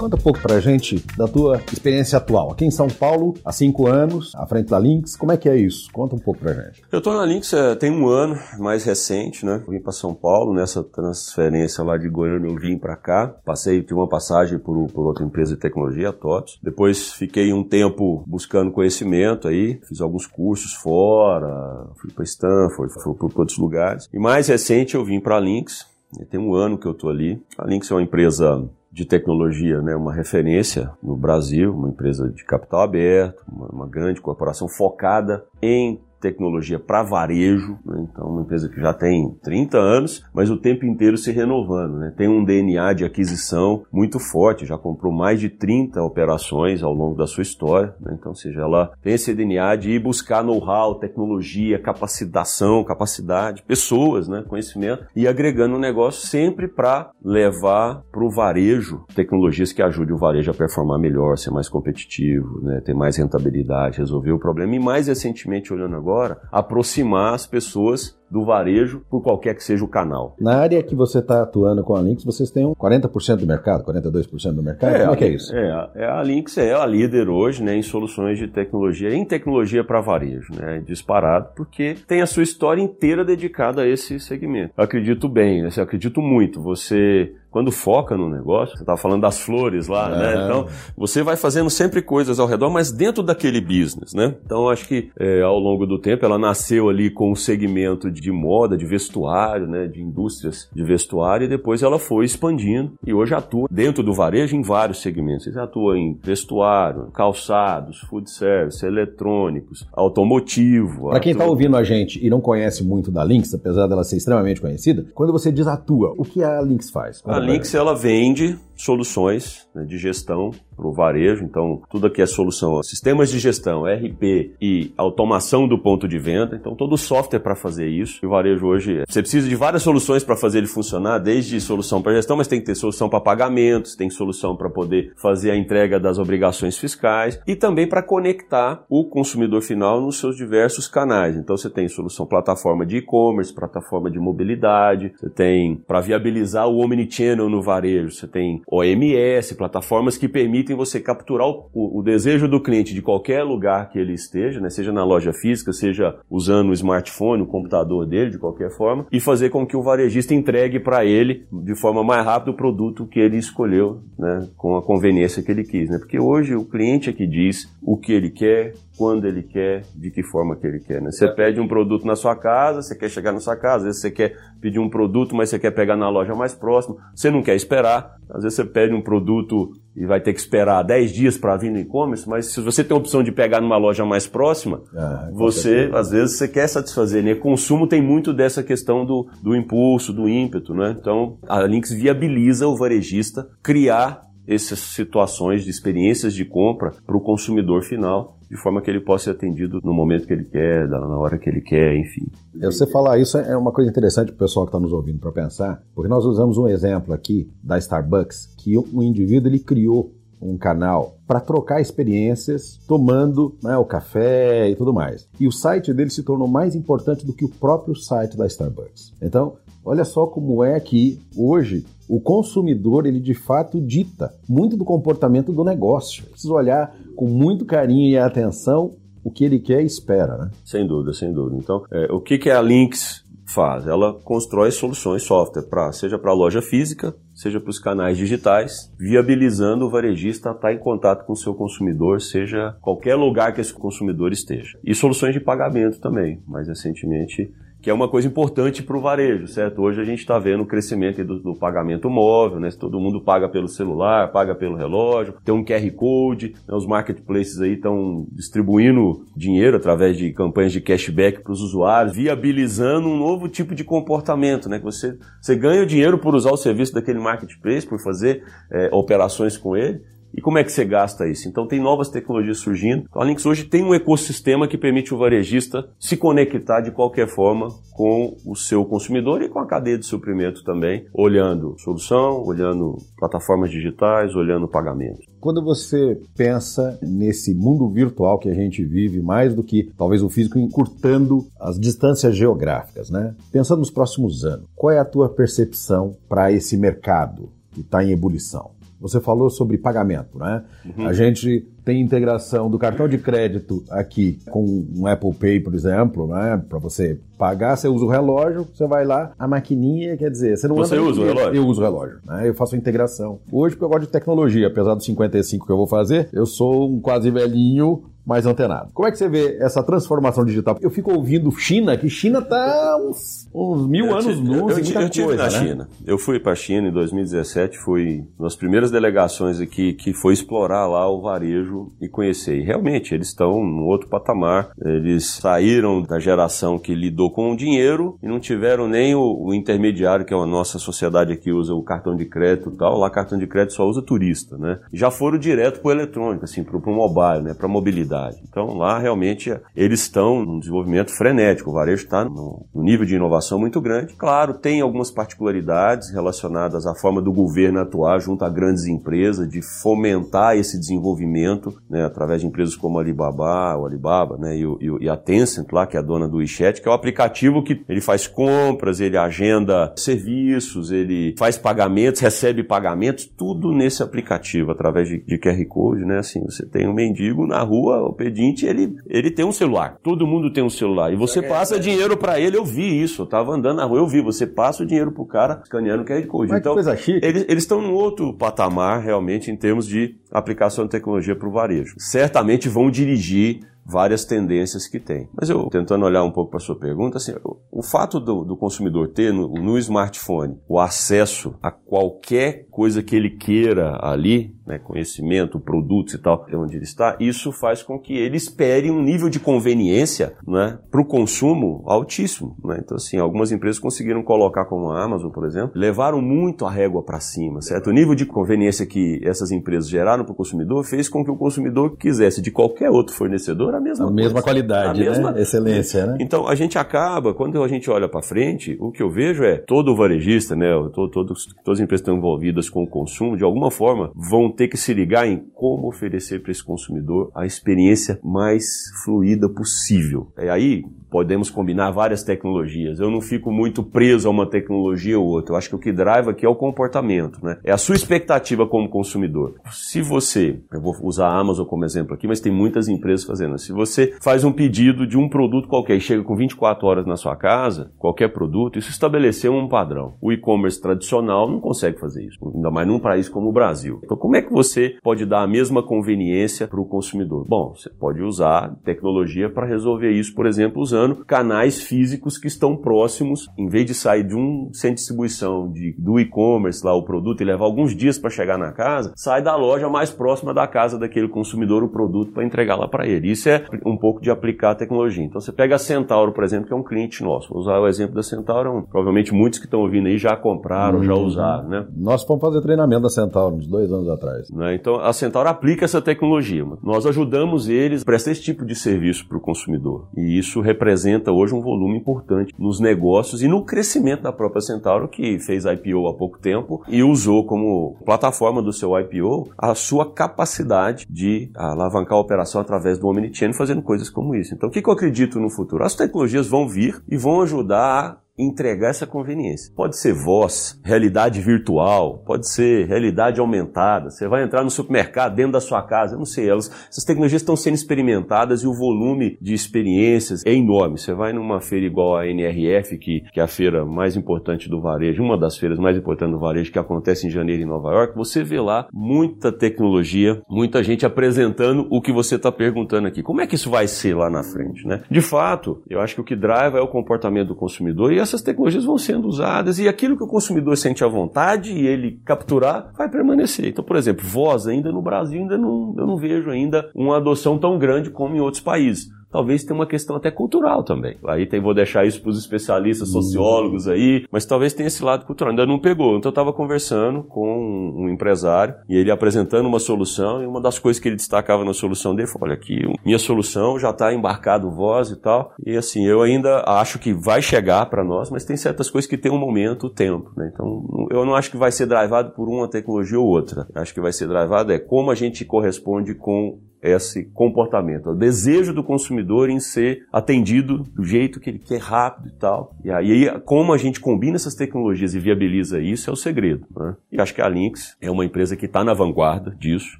Conta 0.02 0.16
um 0.16 0.20
pouco 0.20 0.42
pra 0.42 0.58
gente 0.58 1.00
da 1.16 1.28
tua 1.28 1.60
experiência 1.72 2.18
atual. 2.18 2.50
Aqui 2.50 2.64
em 2.64 2.72
São 2.72 2.88
Paulo, 2.88 3.34
há 3.44 3.52
cinco 3.52 3.86
anos, 3.86 4.34
à 4.34 4.44
frente 4.44 4.68
da 4.68 4.76
Lynx, 4.76 5.14
como 5.14 5.30
é 5.30 5.36
que 5.36 5.48
é 5.48 5.56
isso? 5.56 5.92
Conta 5.92 6.16
um 6.16 6.18
pouco 6.18 6.40
pra 6.40 6.54
gente. 6.54 6.82
Eu 6.90 7.00
tô 7.00 7.14
na 7.14 7.24
Lynx 7.24 7.52
é, 7.52 7.76
tem 7.76 7.92
um 7.92 8.08
ano, 8.08 8.36
mais 8.58 8.82
recente, 8.82 9.46
né? 9.46 9.62
Vim 9.68 9.78
para 9.78 9.92
São 9.92 10.12
Paulo, 10.12 10.52
nessa 10.52 10.82
transferência 10.82 11.84
lá 11.84 11.96
de 11.96 12.08
Goiânia 12.08 12.50
eu 12.50 12.56
vim 12.56 12.76
para 12.76 12.96
cá. 12.96 13.28
Passei, 13.44 13.80
tive 13.80 13.94
uma 13.94 14.08
passagem 14.08 14.58
por, 14.58 14.88
por 14.88 15.06
outra 15.06 15.24
empresa 15.24 15.54
de 15.54 15.60
tecnologia, 15.60 16.08
a 16.08 16.12
TOTS. 16.12 16.58
Depois 16.60 17.12
fiquei 17.12 17.52
um 17.52 17.62
tempo 17.62 18.24
buscando 18.26 18.72
conhecimento 18.72 19.46
aí, 19.46 19.78
fiz 19.86 20.00
alguns 20.00 20.26
cursos 20.26 20.72
fora, 20.72 21.86
fui 22.00 22.10
para 22.10 22.24
Stanford, 22.24 22.92
fui 22.92 23.14
para 23.14 23.38
outros 23.38 23.56
lugares. 23.56 24.08
E 24.12 24.18
mais 24.18 24.48
recente 24.48 24.96
eu 24.96 25.04
vim 25.04 25.20
para 25.20 25.36
a 25.36 25.40
Lynx, 25.40 25.86
tem 26.28 26.40
um 26.40 26.54
ano 26.54 26.76
que 26.76 26.86
eu 26.86 26.92
tô 26.92 27.08
ali. 27.08 27.40
A 27.56 27.64
Lynx 27.64 27.88
é 27.88 27.94
uma 27.94 28.02
empresa 28.02 28.68
de 28.92 29.06
tecnologia, 29.06 29.80
né, 29.80 29.96
uma 29.96 30.12
referência 30.12 30.90
no 31.02 31.16
Brasil, 31.16 31.74
uma 31.74 31.88
empresa 31.88 32.28
de 32.28 32.44
capital 32.44 32.82
aberto, 32.82 33.42
uma, 33.50 33.66
uma 33.68 33.86
grande 33.88 34.20
corporação 34.20 34.68
focada 34.68 35.44
em 35.62 35.98
tecnologia 36.22 36.78
para 36.78 37.02
varejo, 37.02 37.76
né? 37.84 38.06
então 38.08 38.28
uma 38.28 38.42
empresa 38.42 38.68
que 38.68 38.80
já 38.80 38.94
tem 38.94 39.36
30 39.42 39.76
anos, 39.76 40.24
mas 40.32 40.48
o 40.48 40.56
tempo 40.56 40.86
inteiro 40.86 41.18
se 41.18 41.32
renovando, 41.32 41.98
né? 41.98 42.14
tem 42.16 42.28
um 42.28 42.44
DNA 42.44 42.92
de 42.92 43.04
aquisição 43.04 43.82
muito 43.92 44.20
forte, 44.20 44.64
já 44.64 44.78
comprou 44.78 45.12
mais 45.12 45.40
de 45.40 45.50
30 45.50 46.00
operações 46.00 46.82
ao 46.82 46.94
longo 46.94 47.16
da 47.16 47.26
sua 47.26 47.42
história, 47.42 47.94
né? 48.00 48.16
então 48.18 48.34
seja 48.34 48.60
ela 48.60 48.92
tem 49.02 49.14
esse 49.14 49.34
DNA 49.34 49.74
de 49.76 49.90
ir 49.90 49.98
buscar 49.98 50.44
know-how, 50.44 50.94
tecnologia, 50.94 51.78
capacitação, 51.78 52.84
capacidade, 52.84 53.64
pessoas, 53.66 54.28
né? 54.28 54.44
conhecimento 54.48 55.04
e 55.16 55.26
agregando 55.26 55.74
um 55.74 55.80
negócio 55.80 56.28
sempre 56.28 56.68
para 56.68 57.10
levar 57.22 58.02
para 58.12 58.24
o 58.24 58.30
varejo 58.30 59.04
tecnologias 59.14 59.72
que 59.72 59.82
ajudem 59.82 60.14
o 60.14 60.18
varejo 60.18 60.52
a 60.52 60.54
performar 60.54 61.00
melhor, 61.00 61.36
ser 61.36 61.50
mais 61.50 61.68
competitivo, 61.68 62.60
né? 62.62 62.80
ter 62.84 62.94
mais 62.94 63.16
rentabilidade, 63.16 63.98
resolver 63.98 64.30
o 64.30 64.38
problema 64.38 64.76
e 64.76 64.78
mais 64.78 65.08
recentemente 65.08 65.72
olhando 65.72 65.96
agora 65.96 66.11
agora, 66.12 66.38
aproximar 66.50 67.34
as 67.34 67.46
pessoas 67.46 68.20
do 68.30 68.44
varejo 68.44 69.02
por 69.10 69.22
qualquer 69.22 69.54
que 69.54 69.62
seja 69.62 69.84
o 69.84 69.88
canal. 69.88 70.34
Na 70.40 70.56
área 70.56 70.82
que 70.82 70.94
você 70.94 71.18
está 71.18 71.42
atuando 71.42 71.84
com 71.84 71.94
a 71.94 72.00
Lynx, 72.00 72.24
vocês 72.24 72.50
têm 72.50 72.64
um 72.64 72.74
40% 72.74 73.36
do 73.36 73.46
mercado, 73.46 73.84
42% 73.84 74.52
do 74.54 74.62
mercado? 74.62 74.96
É, 74.96 75.00
Como 75.00 75.12
é 75.12 75.16
que 75.16 75.24
é 75.24 75.28
isso? 75.28 75.54
É, 75.54 75.90
é, 75.96 76.06
a 76.06 76.22
Lynx 76.22 76.56
é 76.56 76.72
a 76.72 76.86
líder 76.86 77.28
hoje 77.28 77.62
né, 77.62 77.76
em 77.76 77.82
soluções 77.82 78.38
de 78.38 78.48
tecnologia, 78.48 79.14
em 79.14 79.24
tecnologia 79.24 79.84
para 79.84 80.00
varejo, 80.00 80.54
né, 80.54 80.82
disparado, 80.84 81.50
porque 81.54 81.94
tem 82.06 82.22
a 82.22 82.26
sua 82.26 82.42
história 82.42 82.80
inteira 82.80 83.22
dedicada 83.22 83.82
a 83.82 83.88
esse 83.88 84.18
segmento. 84.18 84.72
Eu 84.78 84.84
acredito 84.84 85.28
bem, 85.28 85.62
né, 85.62 85.68
eu 85.76 85.82
acredito 85.82 86.22
muito. 86.22 86.62
Você 86.62 87.34
quando 87.52 87.70
foca 87.70 88.16
no 88.16 88.28
negócio, 88.28 88.76
você 88.76 88.82
estava 88.82 88.98
falando 88.98 89.20
das 89.20 89.38
flores 89.38 89.86
lá, 89.86 90.08
né? 90.08 90.44
Então, 90.44 90.66
você 90.96 91.22
vai 91.22 91.36
fazendo 91.36 91.68
sempre 91.68 92.00
coisas 92.00 92.40
ao 92.40 92.46
redor, 92.46 92.70
mas 92.70 92.90
dentro 92.90 93.22
daquele 93.22 93.60
business, 93.60 94.14
né? 94.14 94.34
Então, 94.44 94.70
acho 94.70 94.88
que 94.88 95.10
é, 95.20 95.42
ao 95.42 95.58
longo 95.58 95.86
do 95.86 95.98
tempo 95.98 96.24
ela 96.24 96.38
nasceu 96.38 96.88
ali 96.88 97.10
com 97.10 97.30
um 97.30 97.36
segmento 97.36 98.10
de 98.10 98.32
moda, 98.32 98.76
de 98.76 98.86
vestuário, 98.86 99.66
né? 99.66 99.86
De 99.86 100.00
indústrias 100.00 100.68
de 100.74 100.82
vestuário 100.82 101.44
e 101.44 101.48
depois 101.48 101.82
ela 101.82 101.98
foi 101.98 102.24
expandindo 102.24 102.92
e 103.06 103.12
hoje 103.12 103.34
atua 103.34 103.68
dentro 103.70 104.02
do 104.02 104.14
varejo 104.14 104.56
em 104.56 104.62
vários 104.62 105.02
segmentos. 105.02 105.44
Você 105.44 105.58
atua 105.58 105.98
em 105.98 106.18
vestuário, 106.22 107.10
calçados, 107.12 108.00
food 108.00 108.30
service, 108.30 108.84
eletrônicos, 108.84 109.86
automotivo. 109.92 111.10
Para 111.10 111.20
quem 111.20 111.32
está 111.32 111.44
ouvindo 111.44 111.76
a 111.76 111.84
gente 111.84 112.24
e 112.24 112.30
não 112.30 112.40
conhece 112.40 112.82
muito 112.82 113.10
da 113.10 113.22
Lynx, 113.22 113.52
apesar 113.52 113.86
dela 113.86 114.04
ser 114.04 114.16
extremamente 114.16 114.60
conhecida, 114.60 115.06
quando 115.14 115.32
você 115.32 115.52
diz 115.52 115.66
atua, 115.66 116.14
o 116.16 116.24
que 116.24 116.42
a 116.42 116.60
Lynx 116.62 116.90
faz? 116.90 117.20
Lynx 117.46 117.74
ela 117.74 117.94
vende 117.94 118.58
soluções 118.82 119.66
né, 119.74 119.84
de 119.84 119.96
gestão 119.96 120.50
para 120.76 120.86
o 120.86 120.92
varejo. 120.92 121.44
Então, 121.44 121.82
tudo 121.90 122.06
aqui 122.06 122.20
é 122.20 122.26
solução, 122.26 122.82
sistemas 122.82 123.30
de 123.30 123.38
gestão, 123.38 123.84
RP 123.84 124.54
e 124.60 124.92
automação 124.96 125.68
do 125.68 125.78
ponto 125.78 126.08
de 126.08 126.18
venda. 126.18 126.56
Então, 126.56 126.74
todo 126.74 126.94
o 126.94 126.98
software 126.98 127.40
para 127.40 127.54
fazer 127.54 127.88
isso. 127.88 128.18
E 128.22 128.26
o 128.26 128.30
varejo 128.30 128.66
hoje, 128.66 129.02
você 129.08 129.20
precisa 129.20 129.48
de 129.48 129.54
várias 129.54 129.82
soluções 129.82 130.24
para 130.24 130.36
fazer 130.36 130.58
ele 130.58 130.66
funcionar, 130.66 131.18
desde 131.18 131.60
solução 131.60 132.02
para 132.02 132.14
gestão, 132.14 132.36
mas 132.36 132.48
tem 132.48 132.58
que 132.58 132.66
ter 132.66 132.74
solução 132.74 133.08
para 133.08 133.20
pagamentos, 133.20 133.94
tem 133.94 134.10
solução 134.10 134.56
para 134.56 134.70
poder 134.70 135.12
fazer 135.16 135.50
a 135.50 135.56
entrega 135.56 136.00
das 136.00 136.18
obrigações 136.18 136.76
fiscais 136.76 137.40
e 137.46 137.54
também 137.54 137.88
para 137.88 138.02
conectar 138.02 138.84
o 138.88 139.04
consumidor 139.04 139.62
final 139.62 140.00
nos 140.00 140.18
seus 140.18 140.36
diversos 140.36 140.88
canais. 140.88 141.36
Então, 141.36 141.56
você 141.56 141.70
tem 141.70 141.88
solução 141.88 142.26
plataforma 142.26 142.84
de 142.84 142.96
e-commerce, 142.96 143.54
plataforma 143.54 144.10
de 144.10 144.18
mobilidade, 144.18 145.12
você 145.16 145.30
tem 145.30 145.76
para 145.86 146.00
viabilizar 146.00 146.66
o 146.66 146.78
omnichannel 146.82 147.31
no 147.36 147.62
varejo, 147.62 148.10
você 148.10 148.26
tem 148.26 148.62
OMS, 148.66 149.54
plataformas 149.56 150.16
que 150.16 150.28
permitem 150.28 150.76
você 150.76 151.00
capturar 151.00 151.48
o, 151.48 151.68
o, 151.72 152.00
o, 152.00 152.02
desejo 152.02 152.48
do 152.48 152.60
cliente 152.60 152.94
de 152.94 153.02
qualquer 153.02 153.42
lugar 153.42 153.90
que 153.90 153.98
ele 153.98 154.12
esteja, 154.12 154.60
né? 154.60 154.70
seja 154.70 154.92
na 154.92 155.04
loja 155.04 155.32
física, 155.32 155.72
seja 155.72 156.16
usando 156.30 156.70
o 156.70 156.72
smartphone, 156.72 157.42
o 157.42 157.46
computador 157.46 158.06
dele, 158.06 158.30
de 158.30 158.38
qualquer 158.38 158.70
forma, 158.76 159.06
e 159.10 159.20
fazer 159.20 159.50
com 159.50 159.66
que 159.66 159.76
o 159.76 159.82
varejista 159.82 160.34
entregue 160.34 160.80
para 160.80 161.04
ele 161.04 161.46
de 161.52 161.74
forma 161.74 162.02
mais 162.02 162.24
rápida 162.24 162.50
o 162.50 162.56
produto 162.56 163.06
que 163.06 163.20
ele 163.20 163.36
escolheu, 163.36 164.00
né? 164.18 164.48
com 164.56 164.76
a 164.76 164.82
conveniência 164.82 165.42
que 165.42 165.50
ele 165.50 165.64
quis. 165.64 165.88
Né? 165.88 165.98
Porque 165.98 166.18
hoje 166.18 166.54
o 166.54 166.64
cliente 166.64 167.10
é 167.10 167.12
que 167.12 167.26
diz 167.26 167.72
o 167.82 167.96
que 167.96 168.12
ele 168.12 168.30
quer, 168.30 168.74
quando 168.96 169.26
ele 169.26 169.42
quer, 169.42 169.84
de 169.94 170.10
que 170.10 170.22
forma 170.22 170.56
que 170.56 170.66
ele 170.66 170.80
quer. 170.80 171.00
Né? 171.00 171.10
Você 171.10 171.28
pede 171.28 171.60
um 171.60 171.68
produto 171.68 172.06
na 172.06 172.14
sua 172.14 172.36
casa, 172.36 172.82
você 172.82 172.94
quer 172.94 173.08
chegar 173.08 173.32
na 173.32 173.40
sua 173.40 173.56
casa, 173.56 173.76
às 173.78 173.84
vezes 173.84 174.00
você 174.00 174.10
quer 174.10 174.36
pedir 174.60 174.78
um 174.78 174.88
produto, 174.88 175.34
mas 175.34 175.48
você 175.48 175.58
quer 175.58 175.70
pegar 175.70 175.96
na 175.96 176.08
loja 176.08 176.34
mais 176.34 176.54
próxima, 176.54 176.96
você 177.14 177.30
não 177.30 177.42
quer 177.42 177.54
esperar, 177.54 178.16
às 178.30 178.42
vezes 178.42 178.56
você 178.56 178.64
pede 178.64 178.94
um 178.94 179.00
produto 179.00 179.72
e 179.94 180.06
vai 180.06 180.20
ter 180.20 180.32
que 180.32 180.40
esperar 180.40 180.82
10 180.82 181.12
dias 181.12 181.38
para 181.38 181.56
vir 181.56 181.70
no 181.70 181.78
e-commerce, 181.78 182.28
mas 182.28 182.46
se 182.46 182.60
você 182.60 182.82
tem 182.82 182.96
a 182.96 182.98
opção 182.98 183.22
de 183.22 183.30
pegar 183.30 183.60
numa 183.60 183.76
loja 183.76 184.04
mais 184.04 184.26
próxima, 184.26 184.82
ah, 184.96 185.28
você, 185.32 185.90
às 185.92 186.10
vezes, 186.10 186.38
você 186.38 186.48
quer 186.48 186.66
satisfazer, 186.66 187.22
né? 187.22 187.34
Consumo 187.34 187.86
tem 187.86 188.00
muito 188.00 188.32
dessa 188.32 188.62
questão 188.62 189.04
do, 189.04 189.26
do 189.42 189.54
impulso, 189.54 190.12
do 190.12 190.28
ímpeto, 190.28 190.74
né? 190.74 190.96
Então, 190.98 191.36
a 191.46 191.60
Lynx 191.62 191.90
viabiliza 191.92 192.66
o 192.66 192.76
varejista 192.76 193.46
criar 193.62 194.22
essas 194.46 194.78
situações 194.78 195.64
de 195.64 195.70
experiências 195.70 196.34
de 196.34 196.44
compra 196.44 196.92
para 197.06 197.16
o 197.16 197.20
consumidor 197.20 197.82
final 197.82 198.36
de 198.52 198.56
forma 198.58 198.82
que 198.82 198.90
ele 198.90 199.00
possa 199.00 199.24
ser 199.24 199.30
atendido 199.30 199.80
no 199.82 199.94
momento 199.94 200.26
que 200.26 200.32
ele 200.34 200.44
quer, 200.44 200.86
na 200.86 201.18
hora 201.18 201.38
que 201.38 201.48
ele 201.48 201.62
quer, 201.62 201.96
enfim. 201.96 202.26
Você 202.60 202.86
falar 202.86 203.18
isso 203.18 203.38
é 203.38 203.56
uma 203.56 203.72
coisa 203.72 203.90
interessante 203.90 204.26
para 204.26 204.34
o 204.34 204.38
pessoal 204.38 204.66
que 204.66 204.68
está 204.68 204.78
nos 204.78 204.92
ouvindo 204.92 205.18
para 205.18 205.32
pensar, 205.32 205.82
porque 205.94 206.06
nós 206.06 206.26
usamos 206.26 206.58
um 206.58 206.68
exemplo 206.68 207.14
aqui 207.14 207.50
da 207.64 207.78
Starbucks, 207.78 208.54
que 208.58 208.76
um 208.76 209.02
indivíduo 209.02 209.48
ele 209.48 209.58
criou 209.58 210.12
um 210.42 210.58
canal 210.58 211.16
para 211.26 211.40
trocar 211.40 211.80
experiências 211.80 212.78
tomando 212.86 213.56
né, 213.62 213.76
o 213.78 213.84
café 213.84 214.68
e 214.68 214.76
tudo 214.76 214.92
mais. 214.92 215.26
E 215.38 215.46
o 215.46 215.52
site 215.52 215.94
dele 215.94 216.10
se 216.10 216.22
tornou 216.22 216.48
mais 216.48 216.74
importante 216.74 217.24
do 217.24 217.32
que 217.32 217.44
o 217.44 217.48
próprio 217.48 217.94
site 217.94 218.36
da 218.36 218.46
Starbucks. 218.46 219.14
Então, 219.22 219.54
olha 219.84 220.04
só 220.04 220.26
como 220.26 220.62
é 220.64 220.78
que 220.80 221.18
hoje 221.36 221.84
o 222.08 222.20
consumidor 222.20 223.06
ele 223.06 223.20
de 223.20 223.34
fato 223.34 223.80
dita 223.80 224.34
muito 224.48 224.76
do 224.76 224.84
comportamento 224.84 225.52
do 225.52 225.64
negócio. 225.64 226.24
Precisa 226.26 226.52
olhar 226.52 226.94
com 227.16 227.26
muito 227.26 227.64
carinho 227.64 228.08
e 228.08 228.18
atenção 228.18 228.94
o 229.24 229.30
que 229.30 229.44
ele 229.44 229.58
quer 229.58 229.82
e 229.82 229.86
espera, 229.86 230.36
né? 230.36 230.50
Sem 230.64 230.86
dúvida, 230.86 231.12
sem 231.12 231.32
dúvida. 231.32 231.56
Então, 231.56 231.84
é, 231.90 232.12
o 232.12 232.20
que, 232.20 232.38
que 232.38 232.50
a 232.50 232.60
Lynx 232.60 233.24
faz? 233.46 233.86
Ela 233.86 234.14
constrói 234.24 234.70
soluções, 234.70 235.22
software, 235.22 235.62
pra, 235.62 235.92
seja 235.92 236.18
para 236.18 236.32
a 236.32 236.34
loja 236.34 236.60
física, 236.60 237.14
seja 237.34 237.60
para 237.60 237.70
os 237.70 237.78
canais 237.78 238.18
digitais, 238.18 238.92
viabilizando 238.98 239.86
o 239.86 239.90
varejista 239.90 240.50
a 240.50 240.52
estar 240.52 240.72
em 240.72 240.78
contato 240.78 241.24
com 241.24 241.32
o 241.32 241.36
seu 241.36 241.54
consumidor, 241.54 242.20
seja 242.20 242.76
qualquer 242.80 243.14
lugar 243.14 243.54
que 243.54 243.60
esse 243.60 243.72
consumidor 243.72 244.32
esteja. 244.32 244.78
E 244.84 244.94
soluções 244.94 245.34
de 245.34 245.40
pagamento 245.40 246.00
também. 246.00 246.42
Mais 246.46 246.66
recentemente, 246.66 247.52
que 247.82 247.90
é 247.90 247.92
uma 247.92 248.08
coisa 248.08 248.28
importante 248.28 248.80
para 248.80 248.96
o 248.96 249.00
varejo, 249.00 249.48
certo? 249.48 249.82
Hoje 249.82 250.00
a 250.00 250.04
gente 250.04 250.20
está 250.20 250.38
vendo 250.38 250.62
o 250.62 250.66
crescimento 250.66 251.22
do, 251.24 251.40
do, 251.40 251.54
pagamento 251.56 252.08
móvel, 252.08 252.60
né? 252.60 252.70
Todo 252.78 253.00
mundo 253.00 253.20
paga 253.20 253.48
pelo 253.48 253.66
celular, 253.66 254.30
paga 254.30 254.54
pelo 254.54 254.76
relógio, 254.76 255.34
tem 255.44 255.52
um 255.52 255.64
QR 255.64 255.90
Code, 255.90 256.54
né? 256.68 256.74
os 256.76 256.86
marketplaces 256.86 257.60
aí 257.60 257.72
estão 257.72 258.24
distribuindo 258.30 259.26
dinheiro 259.36 259.76
através 259.76 260.16
de 260.16 260.32
campanhas 260.32 260.72
de 260.72 260.80
cashback 260.80 261.40
para 261.42 261.52
os 261.52 261.60
usuários, 261.60 262.14
viabilizando 262.14 263.08
um 263.08 263.18
novo 263.18 263.48
tipo 263.48 263.74
de 263.74 263.82
comportamento, 263.82 264.68
né? 264.68 264.78
Que 264.78 264.84
você, 264.84 265.18
você 265.40 265.56
ganha 265.56 265.84
dinheiro 265.84 266.18
por 266.18 266.36
usar 266.36 266.52
o 266.52 266.56
serviço 266.56 266.94
daquele 266.94 267.18
marketplace, 267.18 267.84
por 267.84 267.98
fazer 267.98 268.44
é, 268.70 268.90
operações 268.92 269.56
com 269.56 269.76
ele, 269.76 270.00
e 270.34 270.40
como 270.40 270.58
é 270.58 270.64
que 270.64 270.72
você 270.72 270.84
gasta 270.84 271.28
isso? 271.28 271.48
Então 271.48 271.66
tem 271.66 271.80
novas 271.80 272.08
tecnologias 272.08 272.58
surgindo. 272.58 273.04
A 273.12 273.24
Lynx 273.24 273.44
hoje 273.44 273.64
tem 273.64 273.82
um 273.82 273.94
ecossistema 273.94 274.66
que 274.66 274.78
permite 274.78 275.14
o 275.14 275.18
varejista 275.18 275.88
se 275.98 276.16
conectar 276.16 276.80
de 276.80 276.90
qualquer 276.90 277.28
forma 277.28 277.68
com 277.92 278.36
o 278.46 278.56
seu 278.56 278.84
consumidor 278.84 279.42
e 279.42 279.48
com 279.48 279.58
a 279.58 279.66
cadeia 279.66 279.98
de 279.98 280.06
suprimento 280.06 280.64
também, 280.64 281.06
olhando 281.12 281.76
solução, 281.78 282.42
olhando 282.44 282.96
plataformas 283.18 283.70
digitais, 283.70 284.34
olhando 284.34 284.68
pagamento. 284.68 285.20
Quando 285.40 285.62
você 285.62 286.20
pensa 286.36 286.98
nesse 287.02 287.54
mundo 287.54 287.88
virtual 287.88 288.38
que 288.38 288.48
a 288.48 288.54
gente 288.54 288.84
vive, 288.84 289.20
mais 289.20 289.54
do 289.54 289.62
que 289.62 289.90
talvez 289.98 290.22
o 290.22 290.30
físico 290.30 290.58
encurtando 290.58 291.44
as 291.60 291.78
distâncias 291.78 292.34
geográficas, 292.36 293.10
né? 293.10 293.34
Pensando 293.52 293.80
nos 293.80 293.90
próximos 293.90 294.44
anos, 294.44 294.66
qual 294.74 294.92
é 294.92 294.98
a 294.98 295.04
tua 295.04 295.28
percepção 295.28 296.16
para 296.28 296.50
esse 296.52 296.76
mercado 296.76 297.50
que 297.72 297.80
está 297.80 298.04
em 298.04 298.12
ebulição? 298.12 298.70
Você 299.02 299.20
falou 299.20 299.50
sobre 299.50 299.76
pagamento, 299.76 300.38
né? 300.38 300.62
Uhum. 300.96 301.06
A 301.06 301.12
gente 301.12 301.66
tem 301.84 302.00
integração 302.00 302.70
do 302.70 302.78
cartão 302.78 303.08
de 303.08 303.18
crédito 303.18 303.82
aqui 303.90 304.38
com 304.48 304.86
um 304.96 305.06
Apple 305.06 305.34
Pay, 305.34 305.60
por 305.60 305.74
exemplo, 305.74 306.28
né? 306.28 306.62
Para 306.68 306.78
você 306.78 307.18
pagar, 307.36 307.76
você 307.76 307.88
usa 307.88 308.04
o 308.04 308.08
relógio, 308.08 308.66
você 308.72 308.86
vai 308.86 309.04
lá, 309.04 309.32
a 309.36 309.48
maquininha, 309.48 310.16
quer 310.16 310.30
dizer, 310.30 310.56
você 310.56 310.68
não 310.68 310.76
Você 310.76 310.96
usa 310.96 311.20
o 311.20 311.24
relógio? 311.24 311.54
Eu 311.54 311.66
uso 311.66 311.80
o 311.80 311.84
relógio, 311.84 312.18
né? 312.24 312.48
Eu 312.48 312.54
faço 312.54 312.76
a 312.76 312.78
integração. 312.78 313.40
Hoje, 313.50 313.74
porque 313.74 313.84
eu 313.84 313.88
gosto 313.88 314.06
de 314.06 314.12
tecnologia, 314.12 314.68
apesar 314.68 314.94
dos 314.94 315.04
55 315.04 315.66
que 315.66 315.72
eu 315.72 315.76
vou 315.76 315.88
fazer, 315.88 316.28
eu 316.32 316.46
sou 316.46 316.88
um 316.88 317.00
quase 317.00 317.30
velhinho 317.30 318.04
mais 318.24 318.46
antenado. 318.46 318.90
Como 318.94 319.06
é 319.06 319.10
que 319.10 319.18
você 319.18 319.28
vê 319.28 319.58
essa 319.60 319.82
transformação 319.82 320.44
digital? 320.44 320.78
Eu 320.80 320.90
fico 320.90 321.12
ouvindo 321.12 321.50
China, 321.52 321.96
que 321.96 322.08
China 322.08 322.38
está 322.38 322.96
uns, 323.00 323.48
uns, 323.52 323.86
mil 323.86 324.06
eu 324.06 324.12
anos 324.12 324.38
luz 324.38 324.78
eu, 324.78 324.94
eu, 324.94 325.00
eu 325.02 325.10
tive 325.10 325.34
na 325.34 325.44
né? 325.44 325.50
China. 325.50 325.88
Eu 326.06 326.18
fui 326.18 326.38
para 326.38 326.52
a 326.52 326.56
China 326.56 326.88
em 326.88 326.92
2017, 326.92 327.78
fui 327.78 328.24
nas 328.38 328.54
primeiras 328.54 328.90
delegações 328.90 329.60
aqui 329.60 329.92
que 329.94 330.12
foi 330.12 330.34
explorar 330.34 330.86
lá 330.86 331.08
o 331.10 331.20
varejo 331.20 331.90
e 332.00 332.08
conhecer. 332.08 332.58
E 332.58 332.62
realmente, 332.62 333.14
eles 333.14 333.28
estão 333.28 333.52
num 333.64 333.86
outro 333.86 334.08
patamar. 334.08 334.70
Eles 334.84 335.26
saíram 335.26 336.02
da 336.02 336.18
geração 336.18 336.78
que 336.78 336.94
lidou 336.94 337.30
com 337.30 337.52
o 337.52 337.56
dinheiro 337.56 338.18
e 338.22 338.28
não 338.28 338.38
tiveram 338.38 338.88
nem 338.88 339.14
o, 339.14 339.46
o 339.46 339.54
intermediário, 339.54 340.24
que 340.24 340.32
é 340.32 340.36
a 340.36 340.46
nossa 340.46 340.78
sociedade 340.78 341.32
aqui 341.32 341.50
usa 341.50 341.74
o 341.74 341.82
cartão 341.82 342.16
de 342.16 342.24
crédito 342.24 342.70
e 342.72 342.76
tal. 342.76 342.98
Lá 342.98 343.10
cartão 343.10 343.38
de 343.38 343.46
crédito 343.46 343.74
só 343.74 343.86
usa 343.86 344.02
turista, 344.02 344.56
né? 344.56 344.78
Já 344.92 345.10
foram 345.10 345.38
direto 345.38 345.80
para 345.80 345.88
o 345.88 345.92
eletrônico, 345.92 346.44
assim, 346.44 346.62
para 346.62 346.76
o 346.76 346.94
mobile, 346.94 347.42
né? 347.42 347.54
Para 347.54 347.68
mobilidade. 347.68 348.11
Então 348.48 348.76
lá 348.76 348.98
realmente 348.98 349.54
eles 349.76 350.00
estão 350.00 350.44
num 350.44 350.58
desenvolvimento 350.58 351.10
frenético, 351.16 351.70
o 351.70 351.74
varejo 351.74 352.04
está 352.04 352.24
num 352.24 352.64
nível 352.74 353.06
de 353.06 353.14
inovação 353.14 353.58
muito 353.58 353.80
grande. 353.80 354.14
Claro, 354.14 354.54
tem 354.54 354.80
algumas 354.80 355.10
particularidades 355.10 356.10
relacionadas 356.10 356.86
à 356.86 356.94
forma 356.94 357.22
do 357.22 357.32
governo 357.32 357.80
atuar 357.80 358.20
junto 358.20 358.44
a 358.44 358.50
grandes 358.50 358.86
empresas, 358.86 359.48
de 359.48 359.60
fomentar 359.62 360.56
esse 360.56 360.78
desenvolvimento 360.78 361.74
né, 361.88 362.04
através 362.04 362.40
de 362.40 362.46
empresas 362.46 362.76
como 362.76 362.98
a 362.98 363.02
Alibaba, 363.02 363.76
o 363.76 363.86
Alibaba 363.86 364.36
né, 364.36 364.56
e, 364.56 364.64
e 365.00 365.08
a 365.08 365.16
Tencent 365.16 365.72
lá, 365.72 365.86
que 365.86 365.96
é 365.96 366.00
a 366.00 366.02
dona 366.02 366.28
do 366.28 366.38
WeChat, 366.38 366.80
que 366.80 366.88
é 366.88 366.90
o 366.90 366.94
aplicativo 366.94 367.62
que 367.62 367.82
ele 367.88 368.00
faz 368.00 368.26
compras, 368.26 369.00
ele 369.00 369.16
agenda 369.16 369.92
serviços, 369.96 370.90
ele 370.90 371.34
faz 371.38 371.56
pagamentos, 371.56 372.20
recebe 372.20 372.62
pagamentos, 372.62 373.26
tudo 373.26 373.72
nesse 373.72 374.02
aplicativo 374.02 374.70
através 374.70 375.08
de, 375.08 375.20
de 375.24 375.38
QR 375.38 375.64
Code, 375.66 376.04
né? 376.04 376.18
Assim, 376.18 376.42
você 376.44 376.66
tem 376.66 376.88
um 376.88 376.94
mendigo 376.94 377.46
na 377.46 377.62
rua 377.62 378.01
o 378.08 378.12
pedinte, 378.12 378.66
ele, 378.66 378.96
ele 379.08 379.30
tem 379.30 379.44
um 379.44 379.52
celular. 379.52 379.96
Todo 380.02 380.26
mundo 380.26 380.52
tem 380.52 380.62
um 380.62 380.70
celular. 380.70 381.12
E 381.12 381.16
você 381.16 381.40
é, 381.40 381.42
passa 381.42 381.76
é, 381.76 381.78
dinheiro 381.78 382.16
para 382.16 382.38
ele. 382.40 382.56
Eu 382.56 382.64
vi 382.64 383.02
isso. 383.02 383.22
Eu 383.22 383.26
tava 383.26 383.52
andando 383.52 383.76
na 383.76 383.84
rua, 383.84 383.98
eu 383.98 384.06
vi. 384.06 384.20
Você 384.20 384.46
passa 384.46 384.82
o 384.82 384.86
dinheiro 384.86 385.12
pro 385.12 385.24
cara 385.24 385.60
escaneando 385.62 386.02
o 386.02 386.06
QR 386.06 386.26
Code. 386.26 386.50
Mas 386.50 386.60
então, 386.60 386.74
coisa 386.74 386.96
chique. 386.96 387.24
Eles, 387.24 387.44
eles 387.48 387.62
estão 387.62 387.80
num 387.80 387.92
outro 387.92 388.32
patamar, 388.34 389.00
realmente, 389.02 389.50
em 389.50 389.56
termos 389.56 389.86
de 389.86 390.16
aplicação 390.30 390.84
de 390.84 390.90
tecnologia 390.90 391.36
para 391.36 391.48
o 391.48 391.52
varejo. 391.52 391.94
Certamente 391.98 392.68
vão 392.68 392.90
dirigir 392.90 393.60
várias 393.84 394.24
tendências 394.24 394.86
que 394.86 395.00
tem. 395.00 395.28
Mas 395.32 395.50
eu, 395.50 395.68
tentando 395.68 396.04
olhar 396.04 396.22
um 396.22 396.30
pouco 396.30 396.50
para 396.50 396.58
a 396.58 396.60
sua 396.60 396.78
pergunta, 396.78 397.18
assim, 397.18 397.34
o 397.70 397.82
fato 397.82 398.20
do, 398.20 398.44
do 398.44 398.56
consumidor 398.56 399.08
ter 399.08 399.32
no, 399.32 399.48
no, 399.48 399.78
smartphone 399.78 400.58
o 400.68 400.78
acesso 400.78 401.54
a 401.62 401.70
qualquer 401.70 402.66
coisa 402.70 403.02
que 403.02 403.16
ele 403.16 403.30
queira 403.30 403.98
ali, 404.00 404.54
né, 404.66 404.78
conhecimento, 404.78 405.58
produtos 405.58 406.14
e 406.14 406.18
tal, 406.18 406.46
onde 406.54 406.76
ele 406.76 406.84
está, 406.84 407.16
isso 407.18 407.50
faz 407.50 407.82
com 407.82 407.98
que 407.98 408.14
ele 408.14 408.36
espere 408.36 408.90
um 408.90 409.02
nível 409.02 409.28
de 409.28 409.40
conveniência 409.40 410.34
né, 410.46 410.78
para 410.90 411.00
o 411.00 411.04
consumo 411.04 411.82
altíssimo. 411.86 412.56
Né? 412.64 412.80
Então, 412.82 412.96
assim, 412.96 413.18
algumas 413.18 413.50
empresas 413.50 413.78
conseguiram 413.78 414.22
colocar, 414.22 414.64
como 414.66 414.90
a 414.90 415.02
Amazon, 415.02 415.30
por 415.30 415.44
exemplo, 415.44 415.72
levaram 415.74 416.20
muito 416.22 416.64
a 416.64 416.70
régua 416.70 417.02
para 417.02 417.20
cima, 417.20 417.60
certo? 417.60 417.90
O 417.90 417.92
nível 417.92 418.14
de 418.14 418.24
conveniência 418.24 418.86
que 418.86 419.20
essas 419.24 419.50
empresas 419.50 419.88
geraram 419.88 420.24
para 420.24 420.32
o 420.32 420.36
consumidor 420.36 420.84
fez 420.84 421.08
com 421.08 421.24
que 421.24 421.30
o 421.30 421.36
consumidor 421.36 421.96
quisesse 421.96 422.40
de 422.40 422.50
qualquer 422.50 422.90
outro 422.90 423.14
fornecedor 423.14 423.71
a 423.76 423.80
mesma, 423.80 424.04
a 424.04 424.08
coisa. 424.08 424.22
mesma 424.22 424.42
qualidade, 424.42 425.02
a 425.02 425.04
mesma... 425.04 425.32
Né? 425.32 425.42
excelência, 425.42 426.06
né? 426.06 426.16
Então 426.20 426.46
a 426.46 426.54
gente 426.54 426.78
acaba, 426.78 427.34
quando 427.34 427.62
a 427.62 427.68
gente 427.68 427.90
olha 427.90 428.08
para 428.08 428.22
frente, 428.22 428.76
o 428.80 428.90
que 428.90 429.02
eu 429.02 429.10
vejo 429.10 429.44
é 429.44 429.58
todo 429.58 429.94
varejista, 429.94 430.54
né, 430.56 430.68
todo, 430.92 431.10
todos, 431.10 431.46
todas 431.64 431.78
as 431.78 431.84
empresas 431.84 432.02
estão 432.02 432.16
envolvidas 432.16 432.68
com 432.68 432.82
o 432.82 432.86
consumo, 432.86 433.36
de 433.36 433.44
alguma 433.44 433.70
forma, 433.70 434.10
vão 434.14 434.50
ter 434.50 434.68
que 434.68 434.76
se 434.76 434.92
ligar 434.94 435.26
em 435.26 435.38
como 435.54 435.88
oferecer 435.88 436.42
para 436.42 436.52
esse 436.52 436.64
consumidor 436.64 437.30
a 437.34 437.46
experiência 437.46 438.18
mais 438.22 438.64
fluida 439.04 439.48
possível. 439.48 440.32
E 440.38 440.48
aí 440.48 440.84
podemos 441.12 441.50
combinar 441.50 441.90
várias 441.90 442.22
tecnologias. 442.22 442.98
Eu 442.98 443.10
não 443.10 443.20
fico 443.20 443.52
muito 443.52 443.82
preso 443.82 444.26
a 444.26 444.30
uma 444.30 444.48
tecnologia 444.48 445.18
ou 445.18 445.26
outra. 445.26 445.52
Eu 445.52 445.58
acho 445.58 445.68
que 445.68 445.76
o 445.76 445.78
que 445.78 445.92
drive 445.92 446.30
aqui 446.30 446.46
é 446.46 446.48
o 446.48 446.56
comportamento, 446.56 447.38
né? 447.44 447.58
É 447.62 447.70
a 447.70 447.76
sua 447.76 447.94
expectativa 447.94 448.66
como 448.66 448.88
consumidor. 448.88 449.56
Se 449.70 450.00
você, 450.00 450.58
eu 450.72 450.80
vou 450.80 450.96
usar 451.02 451.28
a 451.28 451.38
Amazon 451.38 451.66
como 451.66 451.84
exemplo 451.84 452.14
aqui, 452.14 452.26
mas 452.26 452.40
tem 452.40 452.50
muitas 452.50 452.88
empresas 452.88 453.26
fazendo. 453.26 453.54
Se 453.62 453.72
você 453.72 454.14
faz 454.20 454.44
um 454.44 454.52
pedido 454.52 455.06
de 455.06 455.16
um 455.16 455.28
produto 455.28 455.68
qualquer 455.68 455.96
e 455.96 456.00
chega 456.00 456.22
com 456.22 456.36
24 456.36 456.86
horas 456.86 457.06
na 457.06 457.16
sua 457.16 457.36
casa, 457.36 457.92
qualquer 457.98 458.28
produto, 458.28 458.78
isso 458.78 458.90
estabeleceu 458.90 459.52
um 459.52 459.68
padrão. 459.68 460.14
O 460.20 460.32
e-commerce 460.32 460.80
tradicional 460.80 461.50
não 461.50 461.60
consegue 461.60 461.98
fazer 461.98 462.24
isso, 462.24 462.38
ainda 462.54 462.70
mais 462.70 462.86
num 462.86 462.98
país 462.98 463.28
como 463.28 463.48
o 463.48 463.52
Brasil. 463.52 464.00
Então, 464.04 464.16
como 464.16 464.36
é 464.36 464.42
que 464.42 464.52
você 464.52 464.96
pode 465.02 465.24
dar 465.24 465.42
a 465.42 465.46
mesma 465.46 465.82
conveniência 465.82 466.66
para 466.66 466.80
o 466.80 466.86
consumidor? 466.86 467.46
Bom, 467.48 467.74
você 467.74 467.90
pode 467.90 468.22
usar 468.22 468.74
tecnologia 468.84 469.48
para 469.48 469.66
resolver 469.66 470.10
isso, 470.10 470.34
por 470.34 470.46
exemplo, 470.46 470.82
usando 470.82 471.24
canais 471.24 471.80
físicos 471.82 472.38
que 472.38 472.48
estão 472.48 472.76
próximos, 472.76 473.48
em 473.56 473.68
vez 473.68 473.86
de 473.86 473.94
sair 473.94 474.24
de 474.24 474.34
um 474.34 474.70
centro 474.72 474.96
de 474.96 475.00
distribuição 475.00 475.70
de, 475.70 475.94
do 475.98 476.18
e-commerce 476.18 476.84
lá 476.84 476.94
o 476.94 477.04
produto 477.04 477.40
e 477.40 477.44
levar 477.44 477.64
alguns 477.64 477.94
dias 477.94 478.18
para 478.18 478.30
chegar 478.30 478.58
na 478.58 478.72
casa, 478.72 479.12
sai 479.16 479.42
da 479.42 479.54
loja 479.54 479.88
mais 479.88 480.10
próxima 480.10 480.52
da 480.52 480.66
casa 480.66 480.98
daquele 480.98 481.28
consumidor 481.28 481.82
o 481.82 481.88
produto 481.88 482.32
para 482.32 482.44
entregar 482.44 482.76
lá 482.76 482.88
para 482.88 483.06
ele. 483.06 483.30
Isso 483.30 483.48
é 483.48 483.51
um 483.84 483.96
pouco 483.96 484.20
de 484.20 484.30
aplicar 484.30 484.70
a 484.70 484.74
tecnologia. 484.74 485.24
Então 485.24 485.40
você 485.40 485.52
pega 485.52 485.76
a 485.76 485.78
Centauro, 485.78 486.32
por 486.32 486.44
exemplo, 486.44 486.66
que 486.66 486.72
é 486.72 486.76
um 486.76 486.82
cliente 486.82 487.22
nosso. 487.22 487.48
Vou 487.48 487.58
usar 487.58 487.78
o 487.78 487.88
exemplo 487.88 488.14
da 488.14 488.22
Centauro, 488.22 488.86
provavelmente 488.90 489.32
muitos 489.32 489.58
que 489.58 489.66
estão 489.66 489.80
ouvindo 489.80 490.08
aí 490.08 490.18
já 490.18 490.36
compraram, 490.36 491.00
hum, 491.00 491.04
já 491.04 491.14
usaram, 491.14 491.68
né? 491.68 491.86
Nós 491.96 492.22
fomos 492.22 492.40
fazer 492.40 492.60
treinamento 492.60 493.02
da 493.02 493.10
Centauro 493.10 493.56
uns 493.56 493.66
dois 493.66 493.92
anos 493.92 494.08
atrás. 494.08 494.50
Né? 494.50 494.74
Então 494.74 495.00
a 495.00 495.12
Centauro 495.12 495.48
aplica 495.48 495.84
essa 495.84 496.00
tecnologia. 496.00 496.64
Nós 496.82 497.06
ajudamos 497.06 497.68
eles 497.68 498.02
a 498.02 498.04
prestar 498.04 498.32
esse 498.32 498.42
tipo 498.42 498.64
de 498.64 498.74
serviço 498.74 499.26
para 499.26 499.38
o 499.38 499.40
consumidor. 499.40 500.08
E 500.16 500.38
isso 500.38 500.60
representa 500.60 501.02
representa 501.02 501.32
hoje 501.32 501.54
um 501.54 501.60
volume 501.60 501.96
importante 501.96 502.54
nos 502.58 502.78
negócios 502.78 503.42
e 503.42 503.48
no 503.48 503.64
crescimento 503.64 504.22
da 504.22 504.32
própria 504.32 504.60
Centauro, 504.60 505.08
que 505.08 505.38
fez 505.38 505.64
IPO 505.64 506.06
há 506.06 506.14
pouco 506.14 506.38
tempo 506.38 506.82
e 506.88 507.02
usou 507.02 507.46
como 507.46 507.96
plataforma 508.04 508.62
do 508.62 508.72
seu 508.72 508.98
IPO 508.98 509.50
a 509.56 509.74
sua 509.74 510.10
capacidade 510.10 511.06
de 511.08 511.50
alavancar 511.54 512.16
a 512.16 512.20
operação 512.20 512.60
através 512.60 512.98
do 512.98 513.08
Omnichannel 513.08 513.41
fazendo 513.52 513.82
coisas 513.82 514.08
como 514.08 514.34
isso. 514.34 514.54
Então, 514.54 514.68
o 514.68 514.72
que 514.72 514.86
eu 514.86 514.92
acredito 514.92 515.40
no 515.40 515.50
futuro? 515.50 515.82
As 515.82 515.96
tecnologias 515.96 516.46
vão 516.46 516.68
vir 516.68 517.02
e 517.08 517.16
vão 517.16 517.40
ajudar 517.40 518.22
entregar 518.42 518.90
essa 518.90 519.06
conveniência. 519.06 519.72
Pode 519.74 519.98
ser 519.98 520.12
voz, 520.12 520.80
realidade 520.84 521.40
virtual, 521.40 522.22
pode 522.26 522.48
ser 522.48 522.86
realidade 522.86 523.40
aumentada. 523.40 524.10
Você 524.10 524.28
vai 524.28 524.44
entrar 524.44 524.62
no 524.62 524.70
supermercado 524.70 525.34
dentro 525.34 525.52
da 525.52 525.60
sua 525.60 525.82
casa, 525.82 526.14
eu 526.14 526.18
não 526.18 526.26
sei, 526.26 526.48
elas, 526.48 526.70
essas 526.88 527.04
tecnologias 527.04 527.42
estão 527.42 527.56
sendo 527.56 527.74
experimentadas 527.74 528.62
e 528.62 528.66
o 528.66 528.74
volume 528.74 529.38
de 529.40 529.54
experiências 529.54 530.42
é 530.44 530.52
enorme. 530.52 530.98
Você 530.98 531.14
vai 531.14 531.32
numa 531.32 531.60
feira 531.60 531.86
igual 531.86 532.16
a 532.16 532.26
NRF, 532.26 532.98
que, 532.98 533.20
que 533.32 533.40
é 533.40 533.42
a 533.42 533.48
feira 533.48 533.84
mais 533.84 534.16
importante 534.16 534.68
do 534.68 534.80
varejo, 534.80 535.22
uma 535.22 535.38
das 535.38 535.56
feiras 535.56 535.78
mais 535.78 535.96
importantes 535.96 536.34
do 536.34 536.40
varejo 536.40 536.72
que 536.72 536.78
acontece 536.78 537.26
em 537.26 537.30
janeiro 537.30 537.62
em 537.62 537.66
Nova 537.66 537.90
York, 537.90 538.16
você 538.16 538.42
vê 538.42 538.60
lá 538.60 538.88
muita 538.92 539.52
tecnologia, 539.52 540.42
muita 540.48 540.82
gente 540.82 541.06
apresentando 541.06 541.86
o 541.90 542.00
que 542.00 542.12
você 542.12 542.36
está 542.36 542.50
perguntando 542.50 543.08
aqui. 543.08 543.22
Como 543.22 543.40
é 543.40 543.46
que 543.46 543.54
isso 543.54 543.70
vai 543.70 543.86
ser 543.86 544.14
lá 544.14 544.30
na 544.30 544.42
frente, 544.42 544.86
né? 544.86 545.02
De 545.10 545.20
fato, 545.20 545.82
eu 545.88 546.00
acho 546.00 546.14
que 546.14 546.20
o 546.20 546.24
que 546.24 546.36
drive 546.36 546.74
é 546.76 546.80
o 546.80 546.88
comportamento 546.88 547.48
do 547.48 547.56
consumidor 547.56 548.12
e 548.12 548.18
essas 548.32 548.42
tecnologias 548.42 548.84
vão 548.84 548.96
sendo 548.96 549.28
usadas 549.28 549.78
e 549.78 549.88
aquilo 549.88 550.16
que 550.16 550.24
o 550.24 550.28
consumidor 550.28 550.76
sente 550.76 551.04
à 551.04 551.08
vontade 551.08 551.72
e 551.72 551.86
ele 551.86 552.20
capturar 552.24 552.92
vai 552.96 553.08
permanecer. 553.08 553.66
Então, 553.66 553.84
por 553.84 553.96
exemplo, 553.96 554.26
voz 554.26 554.66
ainda 554.66 554.90
no 554.90 555.02
Brasil 555.02 555.40
ainda 555.40 555.58
não, 555.58 555.94
eu 555.96 556.06
não 556.06 556.16
vejo 556.16 556.50
ainda 556.50 556.90
uma 556.94 557.16
adoção 557.16 557.58
tão 557.58 557.78
grande 557.78 558.10
como 558.10 558.34
em 558.34 558.40
outros 558.40 558.62
países 558.62 559.10
talvez 559.32 559.64
tenha 559.64 559.74
uma 559.74 559.86
questão 559.86 560.14
até 560.14 560.30
cultural 560.30 560.84
também. 560.84 561.16
Aí 561.26 561.46
tem, 561.46 561.60
vou 561.60 561.74
deixar 561.74 562.04
isso 562.04 562.20
para 562.20 562.30
os 562.30 562.38
especialistas, 562.38 563.10
sociólogos 563.10 563.88
aí, 563.88 564.26
mas 564.30 564.44
talvez 564.44 564.74
tenha 564.74 564.86
esse 564.86 565.02
lado 565.02 565.24
cultural. 565.24 565.50
Ainda 565.50 565.66
não 565.66 565.78
pegou. 565.78 566.18
Então 566.18 566.28
eu 566.28 566.32
estava 566.32 566.52
conversando 566.52 567.22
com 567.24 567.94
um 567.96 568.08
empresário 568.08 568.74
e 568.88 568.96
ele 568.96 569.10
apresentando 569.10 569.66
uma 569.66 569.80
solução 569.80 570.42
e 570.42 570.46
uma 570.46 570.60
das 570.60 570.78
coisas 570.78 571.00
que 571.00 571.08
ele 571.08 571.16
destacava 571.16 571.64
na 571.64 571.72
solução 571.72 572.14
dele 572.14 572.28
foi, 572.28 572.42
olha 572.42 572.54
aqui, 572.54 572.82
minha 573.04 573.18
solução 573.18 573.78
já 573.78 573.90
está 573.90 574.12
embarcado 574.12 574.70
voz 574.70 575.10
e 575.10 575.16
tal. 575.16 575.54
E 575.64 575.76
assim, 575.76 576.06
eu 576.06 576.20
ainda 576.20 576.62
acho 576.66 576.98
que 576.98 577.14
vai 577.14 577.40
chegar 577.40 577.86
para 577.86 578.04
nós, 578.04 578.30
mas 578.30 578.44
tem 578.44 578.56
certas 578.56 578.90
coisas 578.90 579.08
que 579.08 579.16
tem 579.16 579.32
um 579.32 579.38
momento, 579.38 579.88
tempo. 579.88 580.30
Né? 580.36 580.50
Então 580.52 580.84
eu 581.10 581.24
não 581.24 581.34
acho 581.34 581.50
que 581.50 581.56
vai 581.56 581.72
ser 581.72 581.86
drivado 581.86 582.32
por 582.32 582.48
uma 582.48 582.68
tecnologia 582.68 583.18
ou 583.18 583.26
outra. 583.26 583.66
Acho 583.74 583.94
que 583.94 584.00
vai 584.00 584.12
ser 584.12 584.28
drivado 584.28 584.72
é 584.72 584.78
como 584.78 585.10
a 585.10 585.14
gente 585.14 585.44
corresponde 585.44 586.14
com 586.14 586.58
esse 586.82 587.24
comportamento, 587.26 588.10
o 588.10 588.14
desejo 588.14 588.74
do 588.74 588.82
consumidor 588.82 589.48
em 589.48 589.60
ser 589.60 590.06
atendido 590.12 590.78
do 590.94 591.04
jeito 591.04 591.38
que 591.38 591.50
ele 591.50 591.58
quer, 591.58 591.80
rápido 591.80 592.28
e 592.28 592.32
tal. 592.32 592.74
E 592.84 592.90
aí, 592.90 593.30
como 593.44 593.72
a 593.72 593.78
gente 593.78 594.00
combina 594.00 594.36
essas 594.36 594.54
tecnologias 594.54 595.14
e 595.14 595.20
viabiliza 595.20 595.80
isso, 595.80 596.10
é 596.10 596.12
o 596.12 596.16
segredo. 596.16 596.66
Né? 596.76 596.96
E 597.12 597.20
acho 597.20 597.34
que 597.34 597.40
a 597.40 597.48
Lynx 597.48 597.96
é 598.00 598.10
uma 598.10 598.24
empresa 598.24 598.56
que 598.56 598.66
está 598.66 598.82
na 598.82 598.94
vanguarda 598.94 599.54
disso, 599.58 599.98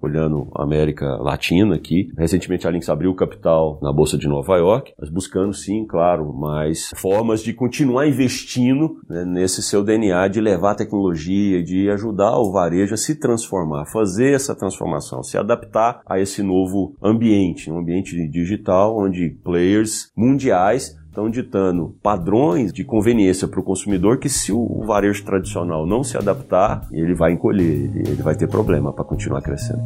olhando 0.00 0.48
a 0.54 0.62
América 0.62 1.06
Latina 1.16 1.74
aqui. 1.74 2.10
Recentemente 2.16 2.66
a 2.66 2.70
Lynx 2.70 2.88
abriu 2.88 3.14
capital 3.14 3.78
na 3.82 3.92
Bolsa 3.92 4.16
de 4.16 4.26
Nova 4.26 4.56
York, 4.56 4.94
mas 4.98 5.10
buscando 5.10 5.52
sim, 5.52 5.84
claro, 5.86 6.32
mais 6.32 6.90
formas 6.96 7.42
de 7.42 7.52
continuar 7.52 8.06
investindo 8.06 9.00
né, 9.08 9.24
nesse 9.24 9.62
seu 9.62 9.84
DNA 9.84 10.28
de 10.28 10.40
levar 10.40 10.72
a 10.72 10.76
tecnologia, 10.76 11.62
de 11.62 11.90
ajudar 11.90 12.38
o 12.38 12.52
varejo 12.52 12.94
a 12.94 12.96
se 12.96 13.16
transformar, 13.16 13.86
fazer 13.86 14.32
essa 14.32 14.54
transformação, 14.54 15.22
se 15.22 15.36
adaptar 15.36 16.00
a 16.06 16.18
esse 16.18 16.42
novo 16.42 16.69
ambiente, 17.02 17.70
um 17.70 17.78
ambiente 17.78 18.16
digital 18.28 18.98
onde 18.98 19.30
players 19.42 20.10
mundiais 20.16 20.96
estão 21.10 21.28
ditando 21.28 21.96
padrões 22.02 22.72
de 22.72 22.84
conveniência 22.84 23.48
para 23.48 23.60
o 23.60 23.64
consumidor 23.64 24.18
que 24.18 24.28
se 24.28 24.52
o 24.52 24.84
varejo 24.86 25.24
tradicional 25.24 25.86
não 25.86 26.04
se 26.04 26.16
adaptar, 26.16 26.86
ele 26.92 27.14
vai 27.14 27.32
encolher, 27.32 27.90
ele 27.94 28.22
vai 28.22 28.34
ter 28.34 28.48
problema 28.48 28.92
para 28.92 29.04
continuar 29.04 29.42
crescendo. 29.42 29.82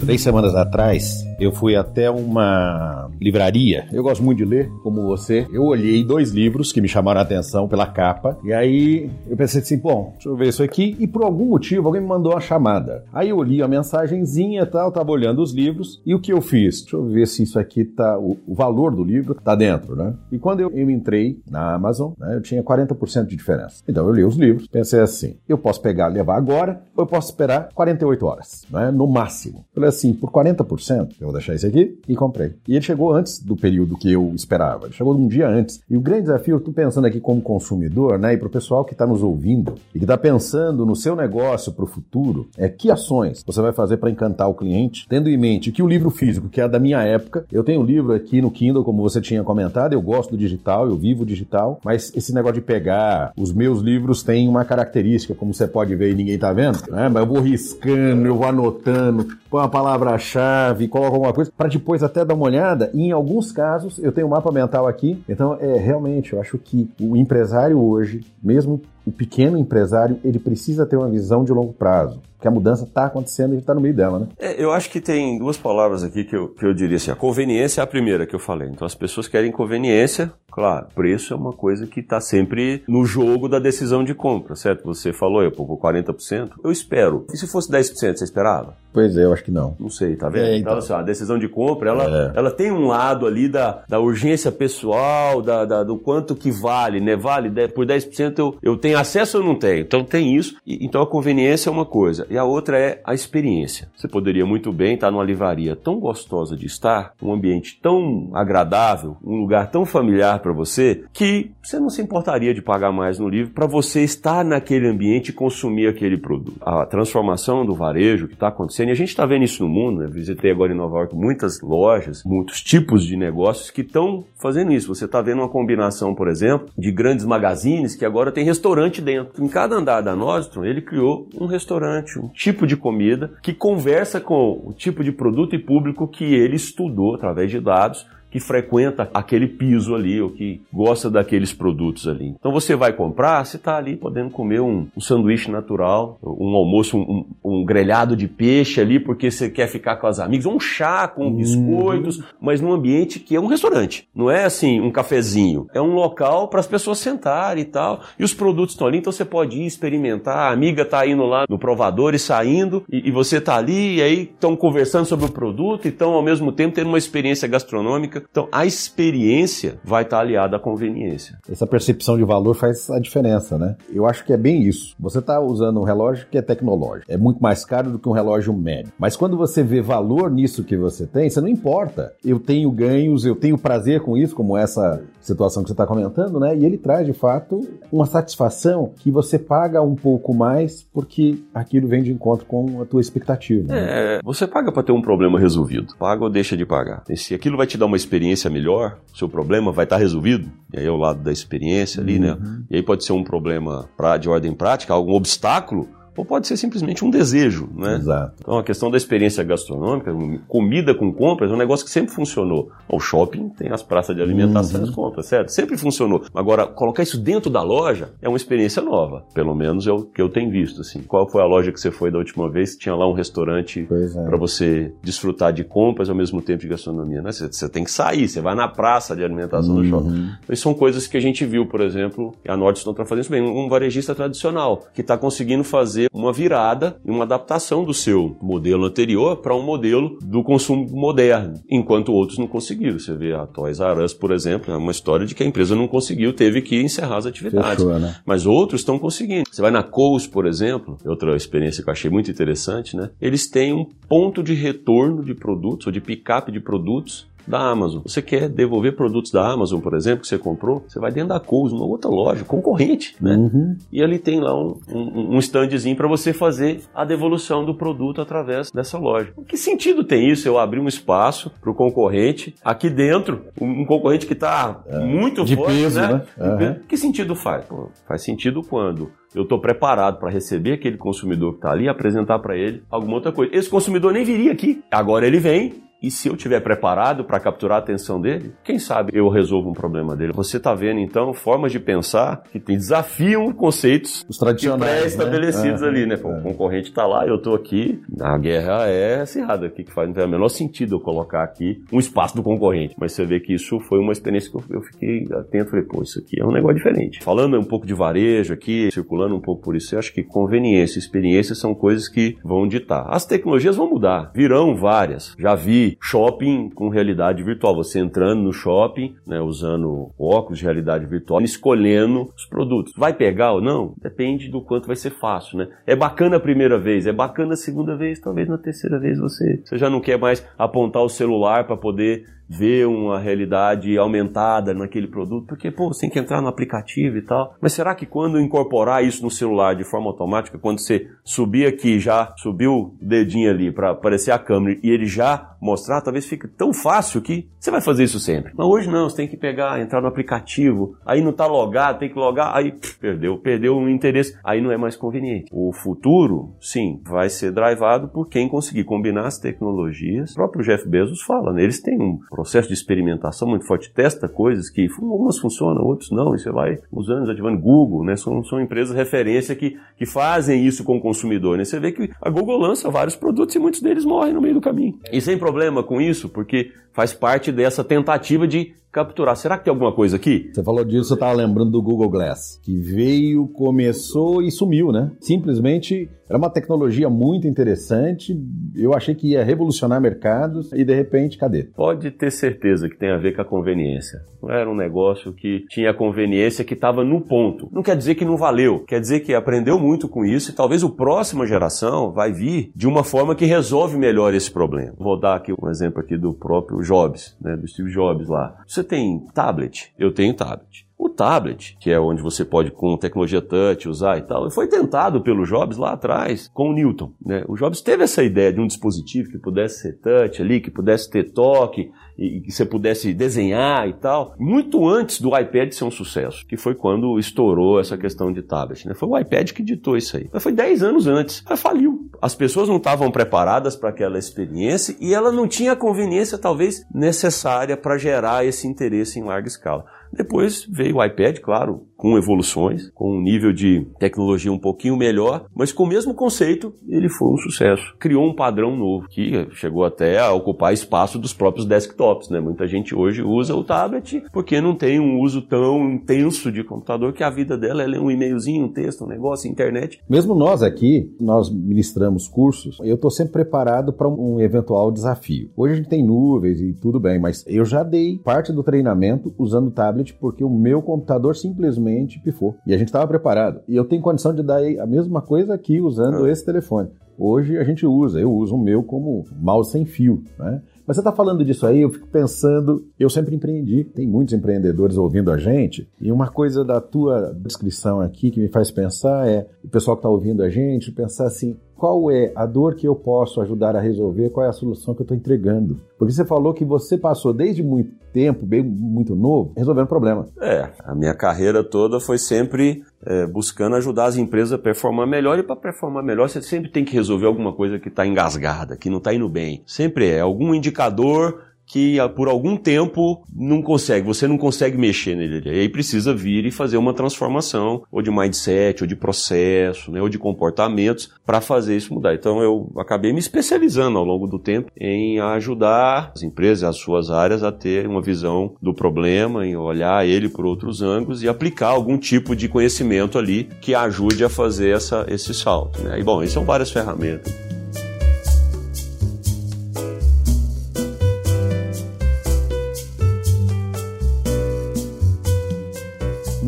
Três 0.00 0.22
semanas 0.22 0.54
atrás, 0.54 1.27
eu 1.38 1.52
fui 1.52 1.76
até 1.76 2.10
uma 2.10 3.10
livraria. 3.20 3.86
Eu 3.92 4.02
gosto 4.02 4.22
muito 4.22 4.38
de 4.38 4.44
ler, 4.44 4.70
como 4.82 5.02
você. 5.02 5.46
Eu 5.52 5.64
olhei 5.64 6.04
dois 6.04 6.30
livros 6.30 6.72
que 6.72 6.80
me 6.80 6.88
chamaram 6.88 7.20
a 7.20 7.22
atenção 7.22 7.68
pela 7.68 7.86
capa. 7.86 8.36
E 8.44 8.52
aí 8.52 9.10
eu 9.28 9.36
pensei 9.36 9.60
assim, 9.60 9.78
bom, 9.78 10.12
deixa 10.14 10.28
eu 10.28 10.36
ver 10.36 10.48
isso 10.48 10.62
aqui. 10.62 10.96
E 10.98 11.06
por 11.06 11.22
algum 11.22 11.46
motivo 11.46 11.86
alguém 11.86 12.00
me 12.00 12.08
mandou 12.08 12.32
uma 12.32 12.40
chamada. 12.40 13.04
Aí 13.12 13.28
eu 13.28 13.42
li 13.42 13.62
a 13.62 13.68
mensagenzinha 13.68 14.62
e 14.62 14.66
tal, 14.66 14.90
tava 14.90 15.10
olhando 15.10 15.42
os 15.42 15.52
livros. 15.52 16.00
E 16.04 16.14
o 16.14 16.20
que 16.20 16.32
eu 16.32 16.40
fiz? 16.40 16.82
Deixa 16.82 16.96
eu 16.96 17.04
ver 17.06 17.26
se 17.26 17.42
isso 17.42 17.58
aqui 17.58 17.84
tá. 17.84 18.18
O, 18.18 18.36
o 18.46 18.54
valor 18.54 18.94
do 18.94 19.04
livro 19.04 19.34
tá 19.34 19.54
dentro, 19.54 19.94
né? 19.96 20.14
E 20.32 20.38
quando 20.38 20.60
eu, 20.60 20.70
eu 20.70 20.90
entrei 20.90 21.38
na 21.48 21.74
Amazon, 21.74 22.12
né, 22.18 22.34
eu 22.34 22.40
tinha 22.40 22.62
40% 22.62 23.26
de 23.26 23.36
diferença. 23.36 23.82
Então 23.88 24.06
eu 24.06 24.12
li 24.12 24.24
os 24.24 24.36
livros, 24.36 24.66
pensei 24.66 25.00
assim: 25.00 25.36
eu 25.48 25.58
posso 25.58 25.80
pegar, 25.80 26.08
levar 26.08 26.36
agora, 26.36 26.82
ou 26.96 27.04
eu 27.04 27.06
posso 27.06 27.30
esperar 27.30 27.68
48 27.74 28.26
horas, 28.26 28.62
né? 28.70 28.90
No 28.90 29.06
máximo. 29.06 29.64
Falei 29.74 29.88
assim, 29.88 30.12
por 30.12 30.30
40%, 30.30 31.16
eu 31.20 31.27
vou 31.28 31.32
deixar 31.32 31.54
isso 31.54 31.66
aqui 31.66 31.98
e 32.08 32.16
comprei. 32.16 32.52
E 32.66 32.74
ele 32.74 32.84
chegou 32.84 33.12
antes 33.12 33.42
do 33.42 33.56
período 33.56 33.96
que 33.96 34.10
eu 34.10 34.32
esperava. 34.34 34.86
Ele 34.86 34.94
chegou 34.94 35.14
um 35.14 35.28
dia 35.28 35.48
antes. 35.48 35.80
E 35.88 35.96
o 35.96 36.00
grande 36.00 36.22
desafio, 36.22 36.56
eu 36.56 36.60
tô 36.60 36.72
pensando 36.72 37.06
aqui 37.06 37.20
como 37.20 37.40
consumidor, 37.40 38.18
né, 38.18 38.34
e 38.34 38.36
para 38.36 38.48
o 38.48 38.50
pessoal 38.50 38.84
que 38.84 38.92
está 38.92 39.06
nos 39.06 39.22
ouvindo 39.22 39.74
e 39.94 39.98
que 39.98 40.04
está 40.04 40.16
pensando 40.16 40.84
no 40.86 40.96
seu 40.96 41.14
negócio 41.14 41.72
para 41.72 41.84
o 41.84 41.88
futuro, 41.88 42.48
é 42.56 42.68
que 42.68 42.90
ações 42.90 43.42
você 43.46 43.60
vai 43.60 43.72
fazer 43.72 43.98
para 43.98 44.10
encantar 44.10 44.48
o 44.48 44.54
cliente, 44.54 45.06
tendo 45.08 45.28
em 45.28 45.36
mente 45.36 45.70
que 45.70 45.82
o 45.82 45.86
livro 45.86 46.10
físico, 46.10 46.48
que 46.48 46.60
é 46.60 46.68
da 46.68 46.78
minha 46.78 47.02
época, 47.02 47.44
eu 47.52 47.62
tenho 47.62 47.80
um 47.80 47.84
livro 47.84 48.12
aqui 48.12 48.40
no 48.40 48.50
Kindle, 48.50 48.84
como 48.84 49.02
você 49.02 49.20
tinha 49.20 49.42
comentado, 49.44 49.92
eu 49.92 50.02
gosto 50.02 50.30
do 50.30 50.36
digital, 50.36 50.86
eu 50.86 50.96
vivo 50.96 51.26
digital, 51.26 51.80
mas 51.84 52.12
esse 52.14 52.32
negócio 52.34 52.54
de 52.54 52.60
pegar 52.60 53.32
os 53.36 53.52
meus 53.52 53.80
livros 53.80 54.22
tem 54.22 54.48
uma 54.48 54.64
característica, 54.64 55.34
como 55.34 55.52
você 55.52 55.66
pode 55.66 55.94
ver 55.94 56.12
e 56.12 56.14
ninguém 56.14 56.38
tá 56.38 56.52
vendo, 56.52 56.80
né? 56.90 57.08
Mas 57.08 57.22
eu 57.22 57.26
vou 57.26 57.40
riscando, 57.40 58.26
eu 58.26 58.36
vou 58.36 58.46
anotando, 58.46 59.26
põe 59.50 59.60
uma 59.60 59.68
palavra-chave, 59.68 60.88
coloco 60.88 61.17
alguma 61.18 61.34
coisa, 61.34 61.52
para 61.56 61.68
depois 61.68 62.02
até 62.02 62.24
dar 62.24 62.34
uma 62.34 62.44
olhada. 62.44 62.90
E 62.94 63.02
em 63.02 63.12
alguns 63.12 63.52
casos, 63.52 63.98
eu 63.98 64.12
tenho 64.12 64.26
um 64.26 64.30
mapa 64.30 64.50
mental 64.50 64.86
aqui. 64.86 65.22
Então, 65.28 65.56
é 65.60 65.76
realmente, 65.78 66.32
eu 66.32 66.40
acho 66.40 66.58
que 66.58 66.90
o 67.00 67.16
empresário 67.16 67.78
hoje, 67.78 68.20
mesmo 68.42 68.80
o 69.08 69.12
pequeno 69.12 69.56
empresário, 69.56 70.18
ele 70.22 70.38
precisa 70.38 70.86
ter 70.86 70.96
uma 70.96 71.08
visão 71.08 71.44
de 71.44 71.52
longo 71.52 71.72
prazo. 71.72 72.20
Porque 72.38 72.46
a 72.46 72.52
mudança 72.52 72.84
está 72.84 73.06
acontecendo 73.06 73.48
e 73.48 73.50
a 73.50 73.54
gente 73.54 73.62
está 73.62 73.74
no 73.74 73.80
meio 73.80 73.94
dela, 73.94 74.20
né? 74.20 74.28
É, 74.38 74.62
eu 74.62 74.70
acho 74.70 74.88
que 74.90 75.00
tem 75.00 75.38
duas 75.38 75.56
palavras 75.56 76.04
aqui 76.04 76.22
que 76.22 76.36
eu, 76.36 76.48
que 76.48 76.64
eu 76.64 76.72
diria 76.72 76.96
assim. 76.96 77.10
A 77.10 77.16
conveniência 77.16 77.80
é 77.80 77.84
a 77.84 77.86
primeira 77.86 78.26
que 78.26 78.34
eu 78.34 78.38
falei. 78.38 78.68
Então 78.68 78.86
as 78.86 78.94
pessoas 78.94 79.26
querem 79.26 79.50
conveniência, 79.50 80.32
claro. 80.48 80.86
Preço 80.94 81.34
é 81.34 81.36
uma 81.36 81.52
coisa 81.52 81.84
que 81.88 81.98
está 81.98 82.20
sempre 82.20 82.84
no 82.86 83.04
jogo 83.04 83.48
da 83.48 83.58
decisão 83.58 84.04
de 84.04 84.14
compra, 84.14 84.54
certo? 84.54 84.84
Você 84.84 85.12
falou, 85.12 85.42
eu 85.42 85.50
por 85.50 85.66
40%, 85.66 86.52
eu 86.62 86.70
espero. 86.70 87.26
E 87.34 87.36
se 87.36 87.48
fosse 87.48 87.72
10%, 87.72 88.16
você 88.16 88.22
esperava? 88.22 88.76
Pois 88.92 89.16
é, 89.16 89.24
eu 89.24 89.32
acho 89.32 89.44
que 89.44 89.50
não. 89.50 89.76
Não 89.78 89.90
sei, 89.90 90.14
tá 90.14 90.28
vendo? 90.28 90.44
É, 90.44 90.56
então... 90.56 90.72
então 90.72 90.78
assim, 90.78 90.92
a 90.92 91.02
decisão 91.02 91.38
de 91.38 91.48
compra, 91.48 91.90
ela, 91.90 92.04
é. 92.04 92.38
ela 92.38 92.50
tem 92.50 92.70
um 92.70 92.86
lado 92.86 93.26
ali 93.26 93.48
da, 93.48 93.82
da 93.88 93.98
urgência 93.98 94.50
pessoal, 94.52 95.42
da, 95.42 95.64
da 95.64 95.82
do 95.82 95.96
quanto 95.96 96.36
que 96.36 96.50
vale, 96.52 97.00
né? 97.00 97.16
Vale, 97.16 97.50
por 97.68 97.84
10% 97.84 98.38
eu, 98.38 98.56
eu 98.62 98.76
tenho 98.76 98.97
acesso 99.00 99.38
ou 99.38 99.44
não 99.44 99.54
tenho? 99.54 99.80
Então 99.80 100.04
tem 100.04 100.34
isso. 100.34 100.56
E, 100.66 100.84
então 100.84 101.02
a 101.02 101.06
conveniência 101.06 101.68
é 101.68 101.72
uma 101.72 101.86
coisa 101.86 102.26
e 102.30 102.36
a 102.36 102.44
outra 102.44 102.78
é 102.78 103.00
a 103.04 103.14
experiência. 103.14 103.88
Você 103.96 104.08
poderia 104.08 104.46
muito 104.46 104.72
bem 104.72 104.94
estar 104.94 105.10
numa 105.10 105.24
livraria 105.24 105.76
tão 105.76 105.98
gostosa 105.98 106.56
de 106.56 106.66
estar, 106.66 107.12
um 107.22 107.32
ambiente 107.32 107.78
tão 107.82 108.30
agradável, 108.34 109.16
um 109.24 109.40
lugar 109.40 109.70
tão 109.70 109.84
familiar 109.84 110.40
para 110.40 110.52
você, 110.52 111.04
que 111.12 111.50
você 111.62 111.78
não 111.78 111.90
se 111.90 112.02
importaria 112.02 112.54
de 112.54 112.62
pagar 112.62 112.92
mais 112.92 113.18
no 113.18 113.28
livro 113.28 113.52
para 113.52 113.66
você 113.66 114.02
estar 114.02 114.44
naquele 114.44 114.88
ambiente 114.88 115.28
e 115.28 115.32
consumir 115.32 115.88
aquele 115.88 116.16
produto. 116.16 116.56
A 116.60 116.86
transformação 116.86 117.64
do 117.64 117.74
varejo 117.74 118.28
que 118.28 118.34
está 118.34 118.48
acontecendo, 118.48 118.88
e 118.88 118.92
a 118.92 118.96
gente 118.96 119.08
está 119.08 119.26
vendo 119.26 119.44
isso 119.44 119.62
no 119.62 119.68
mundo, 119.68 120.00
né? 120.00 120.08
visitei 120.10 120.50
agora 120.50 120.72
em 120.72 120.76
Nova 120.76 120.98
York 120.98 121.14
muitas 121.14 121.60
lojas, 121.60 122.22
muitos 122.24 122.62
tipos 122.62 123.04
de 123.04 123.16
negócios 123.16 123.70
que 123.70 123.82
estão 123.82 124.24
fazendo 124.36 124.72
isso. 124.72 124.94
Você 124.94 125.04
está 125.04 125.20
vendo 125.20 125.38
uma 125.38 125.48
combinação, 125.48 126.14
por 126.14 126.28
exemplo, 126.28 126.68
de 126.76 126.90
grandes 126.90 127.24
magazines 127.24 127.94
que 127.94 128.04
agora 128.04 128.32
tem 128.32 128.44
restaurante 128.88 129.00
dentro. 129.00 129.44
Em 129.44 129.48
cada 129.48 129.76
andar 129.76 130.00
da 130.00 130.16
Nordstrom, 130.16 130.64
ele 130.64 130.80
criou 130.80 131.28
um 131.38 131.46
restaurante, 131.46 132.18
um 132.18 132.28
tipo 132.28 132.66
de 132.66 132.76
comida 132.76 133.32
que 133.42 133.52
conversa 133.52 134.20
com 134.20 134.62
o 134.64 134.72
tipo 134.72 135.04
de 135.04 135.12
produto 135.12 135.54
e 135.54 135.58
público 135.58 136.08
que 136.08 136.24
ele 136.24 136.56
estudou 136.56 137.14
através 137.14 137.50
de 137.50 137.60
dados 137.60 138.06
que 138.30 138.40
frequenta 138.40 139.10
aquele 139.14 139.46
piso 139.46 139.94
ali, 139.94 140.20
ou 140.20 140.30
que 140.30 140.60
gosta 140.72 141.10
daqueles 141.10 141.52
produtos 141.52 142.06
ali. 142.06 142.34
Então 142.38 142.52
você 142.52 142.76
vai 142.76 142.92
comprar, 142.92 143.44
você 143.44 143.56
está 143.56 143.76
ali 143.76 143.96
podendo 143.96 144.30
comer 144.30 144.60
um, 144.60 144.86
um, 144.96 145.00
sanduíche 145.00 145.50
natural, 145.50 146.18
um 146.22 146.54
almoço, 146.54 146.98
um, 146.98 147.24
um, 147.42 147.47
grelhado 147.64 148.16
de 148.16 148.28
peixe 148.28 148.80
ali, 148.80 149.00
porque 149.00 149.30
você 149.30 149.50
quer 149.50 149.68
ficar 149.68 149.96
com 149.96 150.06
as 150.06 150.18
amigas, 150.18 150.46
um 150.46 150.60
chá 150.60 151.08
com 151.08 151.24
uhum. 151.24 151.36
biscoitos, 151.36 152.22
mas 152.40 152.60
num 152.60 152.72
ambiente 152.72 153.18
que 153.18 153.34
é 153.34 153.40
um 153.40 153.46
restaurante. 153.46 154.08
Não 154.14 154.30
é 154.30 154.44
assim 154.44 154.80
um 154.80 154.90
cafezinho. 154.90 155.66
É 155.74 155.80
um 155.80 155.94
local 155.94 156.48
para 156.48 156.60
as 156.60 156.66
pessoas 156.66 156.98
sentarem 156.98 157.62
e 157.62 157.66
tal. 157.66 158.00
E 158.18 158.24
os 158.24 158.34
produtos 158.34 158.74
estão 158.74 158.86
ali, 158.86 158.98
então 158.98 159.12
você 159.12 159.24
pode 159.24 159.58
ir 159.58 159.66
experimentar. 159.66 160.36
A 160.36 160.52
amiga 160.52 160.82
está 160.82 161.06
indo 161.06 161.24
lá 161.24 161.44
no 161.48 161.58
provador 161.58 162.14
e 162.14 162.18
saindo, 162.18 162.84
e, 162.90 163.08
e 163.08 163.10
você 163.10 163.38
está 163.38 163.56
ali, 163.56 163.96
e 163.96 164.02
aí 164.02 164.22
estão 164.22 164.56
conversando 164.56 165.06
sobre 165.06 165.26
o 165.26 165.30
produto 165.30 165.86
e 165.86 165.88
estão 165.88 166.12
ao 166.12 166.22
mesmo 166.22 166.52
tempo 166.52 166.74
tendo 166.74 166.88
uma 166.88 166.98
experiência 166.98 167.48
gastronômica 167.48 168.18
então, 168.30 168.48
a 168.52 168.66
experiência 168.66 169.78
vai 169.84 170.02
estar 170.02 170.20
aliada 170.20 170.56
à 170.56 170.60
conveniência. 170.60 171.38
Essa 171.50 171.66
percepção 171.66 172.16
de 172.16 172.24
valor 172.24 172.54
faz 172.54 172.90
a 172.90 172.98
diferença, 172.98 173.58
né? 173.58 173.76
Eu 173.92 174.06
acho 174.06 174.24
que 174.24 174.32
é 174.32 174.36
bem 174.36 174.62
isso. 174.62 174.94
Você 174.98 175.18
está 175.18 175.40
usando 175.40 175.80
um 175.80 175.84
relógio 175.84 176.26
que 176.30 176.38
é 176.38 176.42
tecnológico, 176.42 177.10
é 177.10 177.16
muito 177.16 177.37
mais 177.40 177.64
caro 177.64 177.90
do 177.90 177.98
que 177.98 178.08
um 178.08 178.12
relógio 178.12 178.52
médio. 178.52 178.92
Mas 178.98 179.16
quando 179.16 179.36
você 179.36 179.62
vê 179.62 179.80
valor 179.80 180.30
nisso 180.30 180.64
que 180.64 180.76
você 180.76 181.06
tem, 181.06 181.28
você 181.28 181.40
não 181.40 181.48
importa. 181.48 182.12
Eu 182.24 182.38
tenho 182.38 182.70
ganhos, 182.70 183.24
eu 183.24 183.36
tenho 183.36 183.58
prazer 183.58 184.00
com 184.00 184.16
isso, 184.16 184.34
como 184.34 184.56
essa 184.56 185.02
situação 185.20 185.62
que 185.62 185.68
você 185.68 185.74
está 185.74 185.86
comentando, 185.86 186.40
né? 186.40 186.56
E 186.56 186.64
ele 186.64 186.78
traz, 186.78 187.06
de 187.06 187.12
fato, 187.12 187.60
uma 187.92 188.06
satisfação 188.06 188.92
que 188.98 189.10
você 189.10 189.38
paga 189.38 189.82
um 189.82 189.94
pouco 189.94 190.34
mais 190.34 190.82
porque 190.82 191.38
aquilo 191.54 191.86
vem 191.86 192.02
de 192.02 192.12
encontro 192.12 192.46
com 192.46 192.80
a 192.80 192.84
tua 192.84 193.00
expectativa. 193.00 193.68
Né? 193.68 194.16
É, 194.16 194.20
você 194.22 194.46
paga 194.46 194.72
para 194.72 194.82
ter 194.82 194.92
um 194.92 195.02
problema 195.02 195.38
resolvido. 195.38 195.94
Paga 195.98 196.24
ou 196.24 196.30
deixa 196.30 196.56
de 196.56 196.64
pagar. 196.64 197.02
E 197.08 197.16
se 197.16 197.34
aquilo 197.34 197.56
vai 197.56 197.66
te 197.66 197.76
dar 197.76 197.86
uma 197.86 197.96
experiência 197.96 198.50
melhor, 198.50 198.98
seu 199.14 199.28
problema 199.28 199.72
vai 199.72 199.84
estar 199.84 199.96
tá 199.96 200.00
resolvido. 200.00 200.48
E 200.72 200.78
aí 200.78 200.86
é 200.86 200.90
o 200.90 200.96
lado 200.96 201.22
da 201.22 201.32
experiência 201.32 202.02
ali, 202.02 202.18
né? 202.18 202.32
uhum. 202.32 202.38
né? 202.38 202.62
E 202.70 202.76
aí 202.76 202.82
pode 202.82 203.04
ser 203.04 203.12
um 203.12 203.22
problema 203.22 203.88
pra, 203.96 204.16
de 204.16 204.28
ordem 204.28 204.52
prática, 204.52 204.94
algum 204.94 205.12
obstáculo 205.12 205.88
ou 206.18 206.24
pode 206.24 206.48
ser 206.48 206.56
simplesmente 206.56 207.04
um 207.04 207.10
desejo, 207.10 207.68
né? 207.76 207.94
Exato. 207.94 208.34
Então 208.40 208.58
a 208.58 208.64
questão 208.64 208.90
da 208.90 208.96
experiência 208.96 209.44
gastronômica, 209.44 210.12
comida 210.48 210.92
com 210.92 211.12
compras, 211.12 211.48
é 211.48 211.54
um 211.54 211.56
negócio 211.56 211.86
que 211.86 211.92
sempre 211.92 212.12
funcionou. 212.12 212.72
O 212.88 212.98
shopping 212.98 213.48
tem 213.50 213.70
as 213.70 213.84
praças 213.84 214.16
de 214.16 214.20
alimentação 214.20 214.80
uhum. 214.80 214.86
e 214.86 214.88
as 214.88 214.94
compras, 214.94 215.26
certo? 215.26 215.50
Sempre 215.50 215.76
funcionou. 215.76 216.24
Agora, 216.34 216.66
colocar 216.66 217.04
isso 217.04 217.20
dentro 217.20 217.48
da 217.48 217.62
loja 217.62 218.10
é 218.20 218.28
uma 218.28 218.36
experiência 218.36 218.82
nova, 218.82 219.24
pelo 219.32 219.54
menos 219.54 219.86
é 219.86 219.92
o 219.92 220.02
que 220.02 220.20
eu 220.20 220.28
tenho 220.28 220.50
visto, 220.50 220.80
assim. 220.80 221.02
Qual 221.02 221.30
foi 221.30 221.40
a 221.40 221.46
loja 221.46 221.70
que 221.70 221.80
você 221.80 221.92
foi 221.92 222.10
da 222.10 222.18
última 222.18 222.50
vez? 222.50 222.76
Tinha 222.76 222.96
lá 222.96 223.08
um 223.08 223.12
restaurante 223.12 223.86
é. 223.88 224.24
para 224.24 224.36
você 224.36 224.92
desfrutar 225.00 225.52
de 225.52 225.62
compras 225.62 226.10
ao 226.10 226.16
mesmo 226.16 226.42
tempo 226.42 226.62
de 226.62 226.66
gastronomia, 226.68 227.22
né? 227.22 227.30
Você, 227.30 227.46
você 227.46 227.68
tem 227.68 227.84
que 227.84 227.92
sair, 227.92 228.28
você 228.28 228.40
vai 228.40 228.56
na 228.56 228.66
praça 228.66 229.14
de 229.14 229.22
alimentação 229.22 229.76
uhum. 229.76 229.82
do 229.82 229.88
shopping. 229.88 230.30
Então, 230.42 230.56
são 230.56 230.74
coisas 230.74 231.06
que 231.06 231.16
a 231.16 231.20
gente 231.20 231.46
viu, 231.46 231.64
por 231.64 231.80
exemplo, 231.80 232.34
a 232.48 232.56
Nordstrom 232.56 232.90
está 232.90 233.04
fazendo 233.04 233.22
isso 233.22 233.30
bem, 233.30 233.40
um 233.40 233.68
varejista 233.68 234.16
tradicional 234.16 234.88
que 234.92 235.00
está 235.00 235.16
conseguindo 235.16 235.62
fazer 235.62 236.07
fazer 236.08 236.22
uma 236.22 236.32
virada 236.32 237.00
e 237.04 237.10
uma 237.10 237.24
adaptação 237.24 237.84
do 237.84 237.94
seu 237.94 238.36
modelo 238.40 238.84
anterior 238.84 239.36
para 239.36 239.54
um 239.54 239.62
modelo 239.62 240.18
do 240.22 240.42
consumo 240.42 240.88
moderno, 240.90 241.54
enquanto 241.70 242.12
outros 242.12 242.38
não 242.38 242.46
conseguiram. 242.46 242.98
Você 242.98 243.14
vê 243.14 243.34
a 243.34 243.46
Toys 243.46 243.80
R 243.80 244.02
Us, 244.02 244.14
por 244.14 244.32
exemplo, 244.32 244.72
é 244.72 244.76
uma 244.76 244.90
história 244.90 245.26
de 245.26 245.34
que 245.34 245.42
a 245.42 245.46
empresa 245.46 245.76
não 245.76 245.86
conseguiu, 245.86 246.32
teve 246.32 246.62
que 246.62 246.80
encerrar 246.80 247.18
as 247.18 247.26
atividades. 247.26 247.84
Fechou, 247.84 247.98
né? 247.98 248.16
Mas 248.24 248.46
outros 248.46 248.80
estão 248.80 248.98
conseguindo. 248.98 249.44
Você 249.50 249.62
vai 249.62 249.70
na 249.70 249.82
Coles, 249.82 250.26
por 250.26 250.46
exemplo, 250.46 250.98
outra 251.04 251.36
experiência 251.36 251.82
que 251.82 251.88
eu 251.88 251.92
achei 251.92 252.10
muito 252.10 252.30
interessante, 252.30 252.96
né? 252.96 253.10
Eles 253.20 253.48
têm 253.48 253.72
um 253.72 253.86
ponto 254.08 254.42
de 254.42 254.54
retorno 254.54 255.24
de 255.24 255.34
produtos 255.34 255.86
ou 255.86 255.92
de 255.92 256.00
picape 256.00 256.52
de 256.52 256.60
produtos 256.60 257.27
da 257.48 257.58
Amazon. 257.58 258.02
Você 258.04 258.22
quer 258.22 258.48
devolver 258.48 258.94
produtos 258.94 259.30
da 259.30 259.46
Amazon, 259.46 259.80
por 259.80 259.94
exemplo, 259.94 260.20
que 260.20 260.28
você 260.28 260.38
comprou, 260.38 260.84
você 260.86 260.98
vai 260.98 261.10
dentro 261.10 261.30
da 261.30 261.40
Coles, 261.40 261.72
uma 261.72 261.84
outra 261.84 262.10
loja, 262.10 262.44
concorrente, 262.44 263.16
né? 263.20 263.36
Uhum. 263.36 263.76
E 263.90 264.02
ali 264.02 264.18
tem 264.18 264.40
lá 264.40 264.54
um, 264.54 264.78
um, 264.90 265.36
um 265.36 265.38
standzinho 265.38 265.96
para 265.96 266.08
você 266.08 266.32
fazer 266.32 266.82
a 266.94 267.04
devolução 267.04 267.64
do 267.64 267.74
produto 267.74 268.20
através 268.20 268.70
dessa 268.70 268.98
loja. 268.98 269.32
Que 269.46 269.56
sentido 269.56 270.04
tem 270.04 270.30
isso? 270.30 270.46
Eu 270.46 270.58
abrir 270.58 270.80
um 270.80 270.88
espaço 270.88 271.50
para 271.60 271.70
o 271.70 271.74
concorrente 271.74 272.54
aqui 272.64 272.90
dentro, 272.90 273.44
um 273.60 273.84
concorrente 273.84 274.26
que 274.26 274.32
está 274.32 274.82
é, 274.86 274.98
muito 274.98 275.44
de 275.44 275.56
forte, 275.56 275.72
peso, 275.72 276.00
né? 276.00 276.22
né? 276.36 276.46
Uhum. 276.46 276.86
Que 276.86 276.96
sentido 276.96 277.34
faz? 277.34 277.64
Pô, 277.64 277.90
faz 278.06 278.22
sentido 278.22 278.62
quando 278.62 279.10
eu 279.34 279.42
estou 279.42 279.60
preparado 279.60 280.18
para 280.18 280.30
receber 280.30 280.72
aquele 280.72 280.96
consumidor 280.96 281.52
que 281.52 281.58
está 281.58 281.70
ali 281.70 281.84
e 281.84 281.88
apresentar 281.88 282.38
para 282.38 282.56
ele 282.56 282.82
alguma 282.90 283.14
outra 283.14 283.32
coisa. 283.32 283.54
Esse 283.54 283.68
consumidor 283.68 284.12
nem 284.12 284.24
viria 284.24 284.52
aqui. 284.52 284.82
Agora 284.90 285.26
ele 285.26 285.38
vem 285.38 285.87
e 286.00 286.10
se 286.10 286.28
eu 286.28 286.34
estiver 286.34 286.60
preparado 286.60 287.24
para 287.24 287.40
capturar 287.40 287.78
a 287.78 287.80
atenção 287.80 288.20
dele, 288.20 288.52
quem 288.62 288.78
sabe 288.78 289.10
eu 289.14 289.28
resolvo 289.28 289.68
um 289.68 289.72
problema 289.72 290.14
dele. 290.14 290.32
Você 290.32 290.56
está 290.56 290.74
vendo 290.74 291.00
então 291.00 291.32
formas 291.32 291.72
de 291.72 291.80
pensar 291.80 292.42
que 292.52 292.58
desafiam 292.58 293.52
conceitos 293.52 294.24
Os 294.28 294.38
tradicionais, 294.38 294.80
né? 294.80 294.96
pré-estabelecidos 294.98 295.80
né? 295.80 295.88
ali, 295.88 296.06
né? 296.06 296.16
Pô, 296.16 296.30
é. 296.30 296.38
O 296.38 296.42
concorrente 296.42 296.90
está 296.90 297.06
lá, 297.06 297.26
eu 297.26 297.36
estou 297.36 297.54
aqui. 297.54 298.00
A 298.20 298.38
guerra 298.38 298.86
é 298.86 299.20
acirrada 299.22 299.66
aqui, 299.66 299.82
que 299.82 299.92
faz 299.92 300.08
não 300.08 300.14
tem 300.14 300.24
o 300.24 300.28
menor 300.28 300.48
sentido 300.48 300.96
eu 300.96 301.00
colocar 301.00 301.42
aqui 301.42 301.82
um 301.92 301.98
espaço 301.98 302.36
do 302.36 302.42
concorrente. 302.42 302.94
Mas 302.98 303.12
você 303.12 303.26
vê 303.26 303.40
que 303.40 303.52
isso 303.52 303.80
foi 303.80 303.98
uma 303.98 304.12
experiência 304.12 304.50
que 304.50 304.56
eu, 304.56 304.64
eu 304.70 304.82
fiquei 304.82 305.26
atento, 305.32 305.70
falei, 305.70 305.84
pô, 305.84 306.02
isso 306.02 306.20
aqui 306.20 306.40
é 306.40 306.44
um 306.44 306.52
negócio 306.52 306.76
diferente. 306.76 307.22
Falando 307.24 307.58
um 307.58 307.64
pouco 307.64 307.86
de 307.86 307.94
varejo 307.94 308.54
aqui, 308.54 308.88
circulando 308.92 309.34
um 309.34 309.40
pouco 309.40 309.62
por 309.62 309.74
isso, 309.74 309.94
eu 309.94 309.98
acho 309.98 310.12
que 310.12 310.22
conveniência, 310.22 310.98
experiência 310.98 311.54
são 311.56 311.74
coisas 311.74 312.08
que 312.08 312.36
vão 312.44 312.68
ditar. 312.68 313.06
As 313.08 313.26
tecnologias 313.26 313.76
vão 313.76 313.90
mudar, 313.90 314.30
virão 314.34 314.76
várias. 314.76 315.34
Já 315.38 315.54
vi 315.54 315.87
shopping 316.00 316.70
com 316.70 316.88
realidade 316.88 317.42
virtual. 317.42 317.74
Você 317.76 317.98
entrando 317.98 318.42
no 318.42 318.52
shopping, 318.52 319.14
né, 319.26 319.40
usando 319.40 320.10
óculos 320.18 320.58
de 320.58 320.64
realidade 320.64 321.06
virtual, 321.06 321.40
escolhendo 321.40 322.32
os 322.36 322.46
produtos. 322.46 322.92
Vai 322.96 323.12
pegar 323.12 323.52
ou 323.52 323.60
não? 323.60 323.94
Depende 324.00 324.48
do 324.48 324.60
quanto 324.60 324.86
vai 324.86 324.96
ser 324.96 325.10
fácil, 325.10 325.58
né? 325.58 325.68
É 325.86 325.94
bacana 325.94 326.36
a 326.36 326.40
primeira 326.40 326.78
vez, 326.78 327.06
é 327.06 327.12
bacana 327.12 327.54
a 327.54 327.56
segunda 327.56 327.96
vez, 327.96 328.20
talvez 328.20 328.48
na 328.48 328.58
terceira 328.58 328.98
vez 328.98 329.18
você, 329.18 329.60
você 329.64 329.78
já 329.78 329.88
não 329.88 330.00
quer 330.00 330.18
mais 330.18 330.46
apontar 330.58 331.02
o 331.02 331.08
celular 331.08 331.66
para 331.66 331.76
poder 331.76 332.24
ver 332.48 332.86
uma 332.86 333.18
realidade 333.18 333.96
aumentada 333.98 334.72
naquele 334.72 335.06
produto, 335.06 335.46
porque, 335.46 335.70
pô, 335.70 335.92
você 335.92 336.02
tem 336.02 336.10
que 336.10 336.18
entrar 336.18 336.40
no 336.40 336.48
aplicativo 336.48 337.18
e 337.18 337.22
tal. 337.22 337.54
Mas 337.60 337.72
será 337.72 337.94
que 337.94 338.06
quando 338.06 338.40
incorporar 338.40 339.04
isso 339.04 339.22
no 339.22 339.30
celular 339.30 339.74
de 339.74 339.84
forma 339.84 340.06
automática, 340.06 340.58
quando 340.58 340.80
você 340.80 341.08
subir 341.22 341.66
aqui, 341.66 341.98
já 341.98 342.32
subiu 342.36 342.72
o 342.72 342.96
dedinho 343.00 343.50
ali 343.50 343.70
para 343.70 343.90
aparecer 343.90 344.30
a 344.30 344.38
câmera 344.38 344.78
e 344.82 344.90
ele 344.90 345.06
já 345.06 345.56
mostrar, 345.60 346.00
talvez 346.00 346.26
fique 346.26 346.46
tão 346.46 346.72
fácil 346.72 347.20
que 347.20 347.48
você 347.58 347.70
vai 347.70 347.80
fazer 347.80 348.04
isso 348.04 348.20
sempre. 348.20 348.52
Mas 348.56 348.66
hoje 348.66 348.88
não, 348.88 349.08
você 349.08 349.16
tem 349.16 349.28
que 349.28 349.36
pegar, 349.36 349.80
entrar 349.80 350.00
no 350.00 350.06
aplicativo, 350.06 350.96
aí 351.04 351.20
não 351.20 351.32
tá 351.32 351.46
logado, 351.46 351.98
tem 351.98 352.08
que 352.08 352.18
logar, 352.18 352.56
aí 352.56 352.72
perdeu, 353.00 353.38
perdeu 353.38 353.76
o 353.76 353.88
interesse, 353.88 354.38
aí 354.44 354.60
não 354.60 354.70
é 354.70 354.76
mais 354.76 354.96
conveniente. 354.96 355.50
O 355.52 355.72
futuro, 355.72 356.54
sim, 356.60 357.00
vai 357.04 357.28
ser 357.28 357.52
drivado 357.52 358.08
por 358.08 358.28
quem 358.28 358.48
conseguir 358.48 358.84
combinar 358.84 359.26
as 359.26 359.38
tecnologias. 359.38 360.32
O 360.32 360.34
próprio 360.36 360.64
Jeff 360.64 360.88
Bezos 360.88 361.22
fala, 361.22 361.52
né? 361.52 361.62
eles 361.62 361.82
têm 361.82 362.00
um 362.00 362.18
processo 362.38 362.68
de 362.68 362.74
experimentação 362.74 363.48
muito 363.48 363.66
forte, 363.66 363.90
testa 363.92 364.28
coisas 364.28 364.70
que 364.70 364.86
umas 365.00 365.38
funcionam, 365.38 365.82
outras 365.82 366.08
não, 366.10 366.36
e 366.36 366.38
você 366.38 366.52
vai 366.52 366.78
usando, 366.92 367.22
desativando 367.22 367.58
Google, 367.58 368.04
né? 368.04 368.14
São, 368.14 368.44
são 368.44 368.60
empresas 368.60 368.94
referência 368.94 369.56
que, 369.56 369.76
que 369.96 370.06
fazem 370.06 370.64
isso 370.64 370.84
com 370.84 370.98
o 370.98 371.00
consumidor, 371.00 371.58
né? 371.58 371.64
Você 371.64 371.80
vê 371.80 371.90
que 371.90 372.08
a 372.22 372.30
Google 372.30 372.56
lança 372.56 372.88
vários 372.90 373.16
produtos 373.16 373.56
e 373.56 373.58
muitos 373.58 373.80
deles 373.80 374.04
morrem 374.04 374.32
no 374.32 374.40
meio 374.40 374.54
do 374.54 374.60
caminho. 374.60 375.00
E 375.12 375.20
sem 375.20 375.36
problema 375.36 375.82
com 375.82 376.00
isso, 376.00 376.28
porque 376.28 376.70
faz 376.92 377.12
parte 377.12 377.50
dessa 377.50 377.82
tentativa 377.82 378.46
de 378.46 378.72
capturar. 378.98 379.36
Será 379.36 379.56
que 379.56 379.64
tem 379.64 379.70
alguma 379.70 379.92
coisa 379.92 380.16
aqui? 380.16 380.50
Você 380.52 380.62
falou 380.62 380.84
disso, 380.84 381.12
eu 381.12 381.14
estava 381.14 381.32
lembrando 381.32 381.70
do 381.70 381.82
Google 381.82 382.10
Glass, 382.10 382.60
que 382.64 382.76
veio, 382.78 383.46
começou 383.48 384.42
e 384.42 384.50
sumiu, 384.50 384.90
né? 384.90 385.12
Simplesmente 385.20 386.10
era 386.28 386.36
uma 386.36 386.50
tecnologia 386.50 387.08
muito 387.08 387.48
interessante, 387.48 388.38
eu 388.76 388.92
achei 388.92 389.14
que 389.14 389.28
ia 389.28 389.42
revolucionar 389.42 389.98
mercados 389.98 390.70
e 390.74 390.84
de 390.84 390.94
repente, 390.94 391.38
cadê? 391.38 391.64
Pode 391.64 392.10
ter 392.10 392.30
certeza 392.30 392.86
que 392.88 392.98
tem 392.98 393.10
a 393.10 393.16
ver 393.16 393.34
com 393.34 393.40
a 393.40 393.44
conveniência. 393.46 394.20
Não 394.42 394.50
era 394.50 394.70
um 394.70 394.76
negócio 394.76 395.32
que 395.32 395.64
tinha 395.70 395.94
conveniência 395.94 396.64
que 396.64 396.74
estava 396.74 397.02
no 397.02 397.22
ponto. 397.22 397.68
Não 397.72 397.82
quer 397.82 397.96
dizer 397.96 398.14
que 398.14 398.26
não 398.26 398.36
valeu, 398.36 398.80
quer 398.80 399.00
dizer 399.00 399.20
que 399.20 399.32
aprendeu 399.32 399.78
muito 399.78 400.06
com 400.06 400.24
isso 400.24 400.50
e 400.50 400.54
talvez 400.54 400.84
a 400.84 400.88
próxima 400.90 401.46
geração 401.46 402.12
vai 402.12 402.30
vir 402.30 402.70
de 402.76 402.86
uma 402.86 403.02
forma 403.02 403.34
que 403.34 403.46
resolve 403.46 403.96
melhor 403.96 404.34
esse 404.34 404.50
problema. 404.50 404.92
Vou 404.98 405.18
dar 405.18 405.36
aqui 405.36 405.52
um 405.52 405.70
exemplo 405.70 406.00
aqui 406.00 406.18
do 406.18 406.34
próprio 406.34 406.82
Jobs, 406.82 407.36
né, 407.40 407.56
do 407.56 407.66
Steve 407.66 407.90
Jobs 407.90 408.28
lá. 408.28 408.54
Você 408.66 408.84
tem 408.88 409.26
tablet? 409.34 409.92
Eu 409.98 410.12
tenho 410.12 410.34
tablet. 410.34 410.88
O 410.98 411.08
tablet, 411.08 411.76
que 411.78 411.92
é 411.92 412.00
onde 412.00 412.20
você 412.20 412.44
pode 412.44 412.72
com 412.72 412.96
tecnologia 412.96 413.40
touch 413.40 413.88
usar 413.88 414.18
e 414.18 414.22
tal, 414.22 414.50
foi 414.50 414.66
tentado 414.66 415.20
pelo 415.22 415.44
Jobs 415.44 415.76
lá 415.76 415.92
atrás 415.92 416.50
com 416.52 416.70
o 416.70 416.72
Newton. 416.72 417.12
Né? 417.24 417.44
O 417.46 417.54
Jobs 417.54 417.80
teve 417.80 418.02
essa 418.02 418.24
ideia 418.24 418.52
de 418.52 418.60
um 418.60 418.66
dispositivo 418.66 419.30
que 419.30 419.38
pudesse 419.38 419.82
ser 419.82 420.00
touch 420.00 420.42
ali, 420.42 420.60
que 420.60 420.72
pudesse 420.72 421.08
ter 421.08 421.30
toque 421.30 421.92
e 422.18 422.40
que 422.40 422.50
você 422.50 422.64
pudesse 422.64 423.14
desenhar 423.14 423.88
e 423.88 423.92
tal, 423.92 424.34
muito 424.38 424.86
antes 424.88 425.20
do 425.20 425.36
iPad 425.38 425.72
ser 425.72 425.84
um 425.84 425.90
sucesso, 425.90 426.44
que 426.46 426.56
foi 426.56 426.74
quando 426.74 427.18
estourou 427.18 427.78
essa 427.78 427.96
questão 427.96 428.32
de 428.32 428.42
tablet. 428.42 428.88
Né? 428.88 428.94
Foi 428.94 429.08
o 429.08 429.16
iPad 429.16 429.52
que 429.52 429.62
ditou 429.62 429.96
isso 429.96 430.16
aí. 430.16 430.28
Mas 430.32 430.42
foi 430.42 430.52
10 430.52 430.82
anos 430.82 431.06
antes. 431.06 431.44
Aí 431.46 431.56
faliu. 431.56 432.10
As 432.20 432.34
pessoas 432.34 432.68
não 432.68 432.78
estavam 432.78 433.10
preparadas 433.10 433.76
para 433.76 433.90
aquela 433.90 434.18
experiência 434.18 434.96
e 435.00 435.14
ela 435.14 435.30
não 435.30 435.46
tinha 435.46 435.72
a 435.72 435.76
conveniência, 435.76 436.36
talvez, 436.36 436.84
necessária 436.92 437.76
para 437.76 437.96
gerar 437.96 438.44
esse 438.44 438.66
interesse 438.66 439.20
em 439.20 439.24
larga 439.24 439.46
escala. 439.46 439.84
Depois 440.12 440.66
veio 440.68 440.96
o 440.96 441.04
iPad, 441.04 441.38
claro, 441.38 441.86
com 441.98 442.16
evoluções, 442.16 442.90
com 442.94 443.18
um 443.18 443.20
nível 443.20 443.52
de 443.52 443.84
tecnologia 443.98 444.52
um 444.52 444.58
pouquinho 444.58 444.96
melhor, 444.96 445.46
mas 445.52 445.72
com 445.72 445.82
o 445.82 445.86
mesmo 445.86 446.14
conceito, 446.14 446.72
ele 446.88 447.08
foi 447.08 447.28
um 447.32 447.36
sucesso. 447.36 447.92
Criou 447.98 448.24
um 448.24 448.34
padrão 448.34 448.76
novo 448.76 449.08
que 449.08 449.48
chegou 449.50 449.84
até 449.84 450.20
a 450.20 450.32
ocupar 450.32 450.72
espaço 450.72 451.18
dos 451.18 451.34
próprios 451.34 451.66
desktops, 451.66 452.30
né? 452.30 452.38
Muita 452.38 452.68
gente 452.68 452.94
hoje 452.94 453.20
usa 453.20 453.52
o 453.56 453.64
tablet 453.64 454.22
porque 454.32 454.60
não 454.60 454.76
tem 454.76 455.00
um 455.00 455.18
uso 455.18 455.42
tão 455.42 455.90
intenso 455.90 456.52
de 456.52 456.62
computador 456.62 457.12
que 457.12 457.24
a 457.24 457.30
vida 457.30 457.58
dela 457.58 457.82
é 457.82 457.98
um 457.98 458.12
e-mailzinho, 458.12 458.66
um 458.66 458.72
texto, 458.72 459.04
um 459.04 459.08
negócio, 459.08 459.50
internet. 459.50 460.00
Mesmo 460.08 460.36
nós 460.36 460.62
aqui, 460.62 461.12
nós 461.20 461.50
ministramos 461.50 462.28
cursos, 462.28 462.78
eu 462.80 462.94
estou 462.94 463.10
sempre 463.10 463.32
preparado 463.32 463.92
para 463.92 464.08
um 464.08 464.40
eventual 464.40 464.92
desafio. 464.92 465.50
Hoje 465.56 465.72
a 465.72 465.76
gente 465.76 465.88
tem 465.88 466.06
nuvens 466.06 466.60
e 466.60 466.72
tudo 466.74 467.00
bem, 467.00 467.18
mas 467.18 467.44
eu 467.48 467.64
já 467.64 467.82
dei 467.82 468.18
parte 468.18 468.52
do 468.52 468.62
treinamento 468.62 469.34
usando 469.36 469.72
tablet 469.72 470.14
porque 470.14 470.44
o 470.44 470.50
meu 470.50 470.80
computador 470.80 471.34
simplesmente 471.34 471.87
simplesmente 471.88 472.20
pifou. 472.20 472.56
E 472.66 472.74
a 472.74 472.78
gente 472.78 472.88
estava 472.88 473.06
preparado. 473.06 473.60
E 473.66 473.74
eu 473.74 473.84
tenho 473.84 474.02
condição 474.02 474.34
de 474.34 474.42
dar 474.42 474.60
a 474.60 474.86
mesma 474.86 475.22
coisa 475.22 475.54
aqui 475.54 475.80
usando 475.80 476.24
ah. 476.24 476.30
esse 476.30 476.44
telefone. 476.44 476.90
Hoje 477.20 477.58
a 477.58 477.64
gente 477.64 477.84
usa, 477.84 478.20
eu 478.20 478.32
uso 478.32 478.54
o 478.54 478.58
meu 478.58 478.80
como 478.80 479.24
mouse 479.40 479.72
sem 479.72 479.84
fio, 479.84 480.22
né? 480.38 480.62
Mas 480.86 480.96
você 480.96 481.00
está 481.00 481.12
falando 481.12 481.44
disso 481.44 481.66
aí, 481.66 481.80
eu 481.80 481.90
fico 481.90 482.06
pensando, 482.06 482.86
eu 482.98 483.10
sempre 483.10 483.34
empreendi, 483.34 483.82
tem 483.82 484.06
muitos 484.06 484.32
empreendedores 484.32 484.96
ouvindo 484.96 485.32
a 485.32 485.36
gente, 485.36 485.86
e 486.00 486.12
uma 486.12 486.28
coisa 486.28 486.64
da 486.64 486.80
tua 486.80 487.34
descrição 487.34 488.00
aqui 488.00 488.30
que 488.30 488.40
me 488.40 488.48
faz 488.48 488.70
pensar 488.70 489.28
é, 489.28 489.48
o 489.64 489.68
pessoal 489.68 489.96
que 489.96 490.00
está 490.00 490.08
ouvindo 490.08 490.44
a 490.44 490.48
gente, 490.48 490.92
pensar 490.92 491.26
assim, 491.26 491.58
qual 491.78 492.10
é 492.10 492.32
a 492.34 492.44
dor 492.44 492.74
que 492.74 492.86
eu 492.86 492.94
posso 492.96 493.40
ajudar 493.40 493.76
a 493.76 493.80
resolver, 493.80 494.30
qual 494.30 494.44
é 494.44 494.48
a 494.48 494.52
solução 494.52 494.94
que 494.94 495.00
eu 495.00 495.04
estou 495.04 495.16
entregando. 495.16 495.80
Porque 495.96 496.12
você 496.12 496.24
falou 496.24 496.52
que 496.52 496.64
você 496.64 496.98
passou 496.98 497.32
desde 497.32 497.62
muito 497.62 497.92
tempo, 498.12 498.44
bem 498.44 498.62
muito 498.64 499.14
novo, 499.14 499.52
resolvendo 499.56 499.86
problema. 499.86 500.26
É, 500.40 500.68
a 500.84 500.94
minha 500.94 501.14
carreira 501.14 501.62
toda 501.62 502.00
foi 502.00 502.18
sempre 502.18 502.82
é, 503.06 503.26
buscando 503.26 503.76
ajudar 503.76 504.06
as 504.06 504.16
empresas 504.16 504.52
a 504.52 504.58
performar 504.58 505.06
melhor, 505.06 505.38
e 505.38 505.42
para 505.44 505.54
performar 505.54 506.02
melhor 506.02 506.28
você 506.28 506.42
sempre 506.42 506.68
tem 506.68 506.84
que 506.84 506.94
resolver 506.94 507.26
alguma 507.26 507.52
coisa 507.52 507.78
que 507.78 507.88
está 507.88 508.04
engasgada, 508.04 508.76
que 508.76 508.90
não 508.90 508.98
está 508.98 509.14
indo 509.14 509.28
bem. 509.28 509.62
Sempre 509.64 510.08
é 510.08 510.20
algum 510.20 510.52
indicador 510.52 511.42
que 511.68 512.00
ah, 512.00 512.08
por 512.08 512.28
algum 512.28 512.56
tempo 512.56 513.22
não 513.32 513.62
consegue, 513.62 514.06
você 514.06 514.26
não 514.26 514.38
consegue 514.38 514.78
mexer 514.78 515.14
nele. 515.14 515.42
E 515.44 515.60
aí 515.60 515.68
precisa 515.68 516.14
vir 516.14 516.46
e 516.46 516.50
fazer 516.50 516.78
uma 516.78 516.94
transformação, 516.94 517.82
ou 517.92 518.00
de 518.00 518.10
mindset, 518.10 518.82
ou 518.82 518.86
de 518.88 518.96
processo, 518.96 519.92
né, 519.92 520.00
ou 520.00 520.08
de 520.08 520.18
comportamentos, 520.18 521.12
para 521.24 521.40
fazer 521.40 521.76
isso 521.76 521.92
mudar. 521.92 522.14
Então 522.14 522.42
eu 522.42 522.72
acabei 522.78 523.12
me 523.12 523.18
especializando 523.18 523.98
ao 523.98 524.04
longo 524.04 524.26
do 524.26 524.38
tempo 524.38 524.72
em 524.76 525.20
ajudar 525.20 526.12
as 526.14 526.22
empresas, 526.22 526.64
as 526.64 526.76
suas 526.76 527.10
áreas, 527.10 527.42
a 527.42 527.52
ter 527.52 527.86
uma 527.86 528.00
visão 528.00 528.54
do 528.62 528.72
problema, 528.72 529.46
em 529.46 529.56
olhar 529.56 530.06
ele 530.06 530.28
por 530.28 530.46
outros 530.46 530.80
ângulos 530.80 531.22
e 531.22 531.28
aplicar 531.28 531.68
algum 531.68 531.98
tipo 531.98 532.34
de 532.34 532.48
conhecimento 532.48 533.18
ali 533.18 533.48
que 533.60 533.74
ajude 533.74 534.24
a 534.24 534.28
fazer 534.28 534.74
essa, 534.74 535.04
esse 535.08 535.34
salto. 535.34 535.82
Né? 535.82 536.00
E 536.00 536.02
bom, 536.02 536.22
isso 536.22 536.34
são 536.34 536.44
várias 536.44 536.70
ferramentas. 536.70 537.47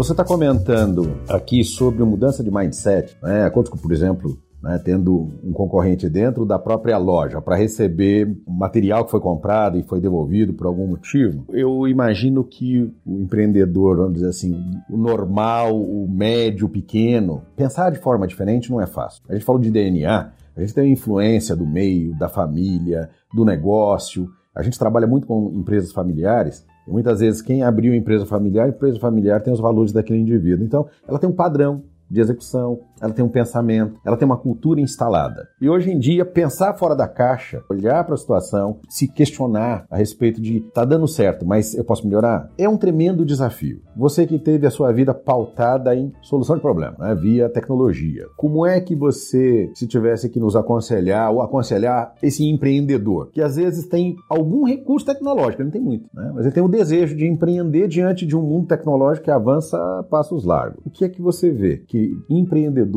Você 0.00 0.12
está 0.12 0.24
comentando 0.24 1.20
aqui 1.28 1.62
sobre 1.62 2.02
mudança 2.04 2.42
de 2.42 2.50
mindset, 2.50 3.14
né? 3.22 3.50
Por 3.50 3.92
exemplo, 3.92 4.38
né, 4.62 4.80
tendo 4.82 5.28
um 5.44 5.52
concorrente 5.52 6.08
dentro 6.08 6.46
da 6.46 6.58
própria 6.58 6.96
loja 6.96 7.38
para 7.42 7.54
receber 7.54 8.34
material 8.48 9.04
que 9.04 9.10
foi 9.10 9.20
comprado 9.20 9.76
e 9.76 9.82
foi 9.82 10.00
devolvido 10.00 10.54
por 10.54 10.66
algum 10.66 10.86
motivo, 10.86 11.44
eu 11.50 11.86
imagino 11.86 12.42
que 12.42 12.90
o 13.04 13.18
empreendedor, 13.18 13.98
vamos 13.98 14.14
dizer 14.14 14.28
assim, 14.28 14.58
o 14.88 14.96
normal, 14.96 15.78
o 15.78 16.08
médio, 16.08 16.66
o 16.66 16.70
pequeno, 16.70 17.42
pensar 17.54 17.90
de 17.90 17.98
forma 17.98 18.26
diferente 18.26 18.70
não 18.70 18.80
é 18.80 18.86
fácil. 18.86 19.22
A 19.28 19.34
gente 19.34 19.44
falou 19.44 19.60
de 19.60 19.70
DNA, 19.70 20.32
a 20.56 20.60
gente 20.62 20.72
tem 20.72 20.84
a 20.84 20.92
influência 20.92 21.54
do 21.54 21.66
meio, 21.66 22.18
da 22.18 22.30
família, 22.30 23.10
do 23.34 23.44
negócio. 23.44 24.30
A 24.56 24.62
gente 24.62 24.78
trabalha 24.78 25.06
muito 25.06 25.26
com 25.26 25.52
empresas 25.54 25.92
familiares 25.92 26.64
muitas 26.90 27.20
vezes 27.20 27.40
quem 27.40 27.62
abriu 27.62 27.94
empresa 27.94 28.26
familiar, 28.26 28.68
empresa 28.68 28.98
familiar 28.98 29.40
tem 29.40 29.52
os 29.52 29.60
valores 29.60 29.92
daquele 29.92 30.20
indivíduo. 30.20 30.64
Então, 30.64 30.86
ela 31.06 31.18
tem 31.18 31.28
um 31.28 31.34
padrão 31.34 31.82
de 32.10 32.20
execução, 32.20 32.80
ela 33.00 33.12
tem 33.12 33.24
um 33.24 33.28
pensamento, 33.28 33.98
ela 34.04 34.16
tem 34.16 34.26
uma 34.26 34.36
cultura 34.36 34.80
instalada. 34.80 35.48
E 35.60 35.68
hoje 35.68 35.90
em 35.90 35.98
dia, 35.98 36.24
pensar 36.24 36.74
fora 36.74 36.94
da 36.94 37.08
caixa, 37.08 37.62
olhar 37.70 38.04
para 38.04 38.14
a 38.14 38.18
situação, 38.18 38.78
se 38.88 39.08
questionar 39.08 39.84
a 39.90 39.96
respeito 39.96 40.40
de 40.40 40.60
tá 40.72 40.84
dando 40.84 41.08
certo, 41.08 41.46
mas 41.46 41.74
eu 41.74 41.84
posso 41.84 42.06
melhorar, 42.06 42.50
é 42.58 42.68
um 42.68 42.76
tremendo 42.76 43.24
desafio. 43.24 43.80
Você 43.96 44.26
que 44.26 44.38
teve 44.38 44.66
a 44.66 44.70
sua 44.70 44.92
vida 44.92 45.12
pautada 45.12 45.94
em 45.94 46.12
solução 46.22 46.56
de 46.56 46.62
problema, 46.62 46.96
né, 46.98 47.14
via 47.14 47.48
tecnologia, 47.48 48.26
como 48.36 48.66
é 48.66 48.80
que 48.80 48.94
você, 48.94 49.70
se 49.74 49.86
tivesse 49.86 50.28
que 50.28 50.40
nos 50.40 50.56
aconselhar 50.56 51.32
ou 51.32 51.42
aconselhar 51.42 52.14
esse 52.22 52.48
empreendedor, 52.48 53.30
que 53.32 53.42
às 53.42 53.56
vezes 53.56 53.86
tem 53.86 54.16
algum 54.28 54.64
recurso 54.64 55.06
tecnológico, 55.06 55.62
ele 55.62 55.64
não 55.64 55.72
tem 55.72 55.80
muito, 55.80 56.08
né, 56.14 56.30
mas 56.34 56.44
ele 56.44 56.54
tem 56.54 56.62
o 56.62 56.68
desejo 56.68 57.16
de 57.16 57.26
empreender 57.26 57.88
diante 57.88 58.26
de 58.26 58.36
um 58.36 58.42
mundo 58.42 58.66
tecnológico 58.66 59.24
que 59.24 59.30
avança 59.30 59.76
a 59.76 60.02
passos 60.02 60.44
largos. 60.44 60.80
O 60.84 60.90
que 60.90 61.04
é 61.04 61.08
que 61.08 61.20
você 61.20 61.50
vê 61.50 61.78
que 61.78 62.12
empreendedor, 62.28 62.89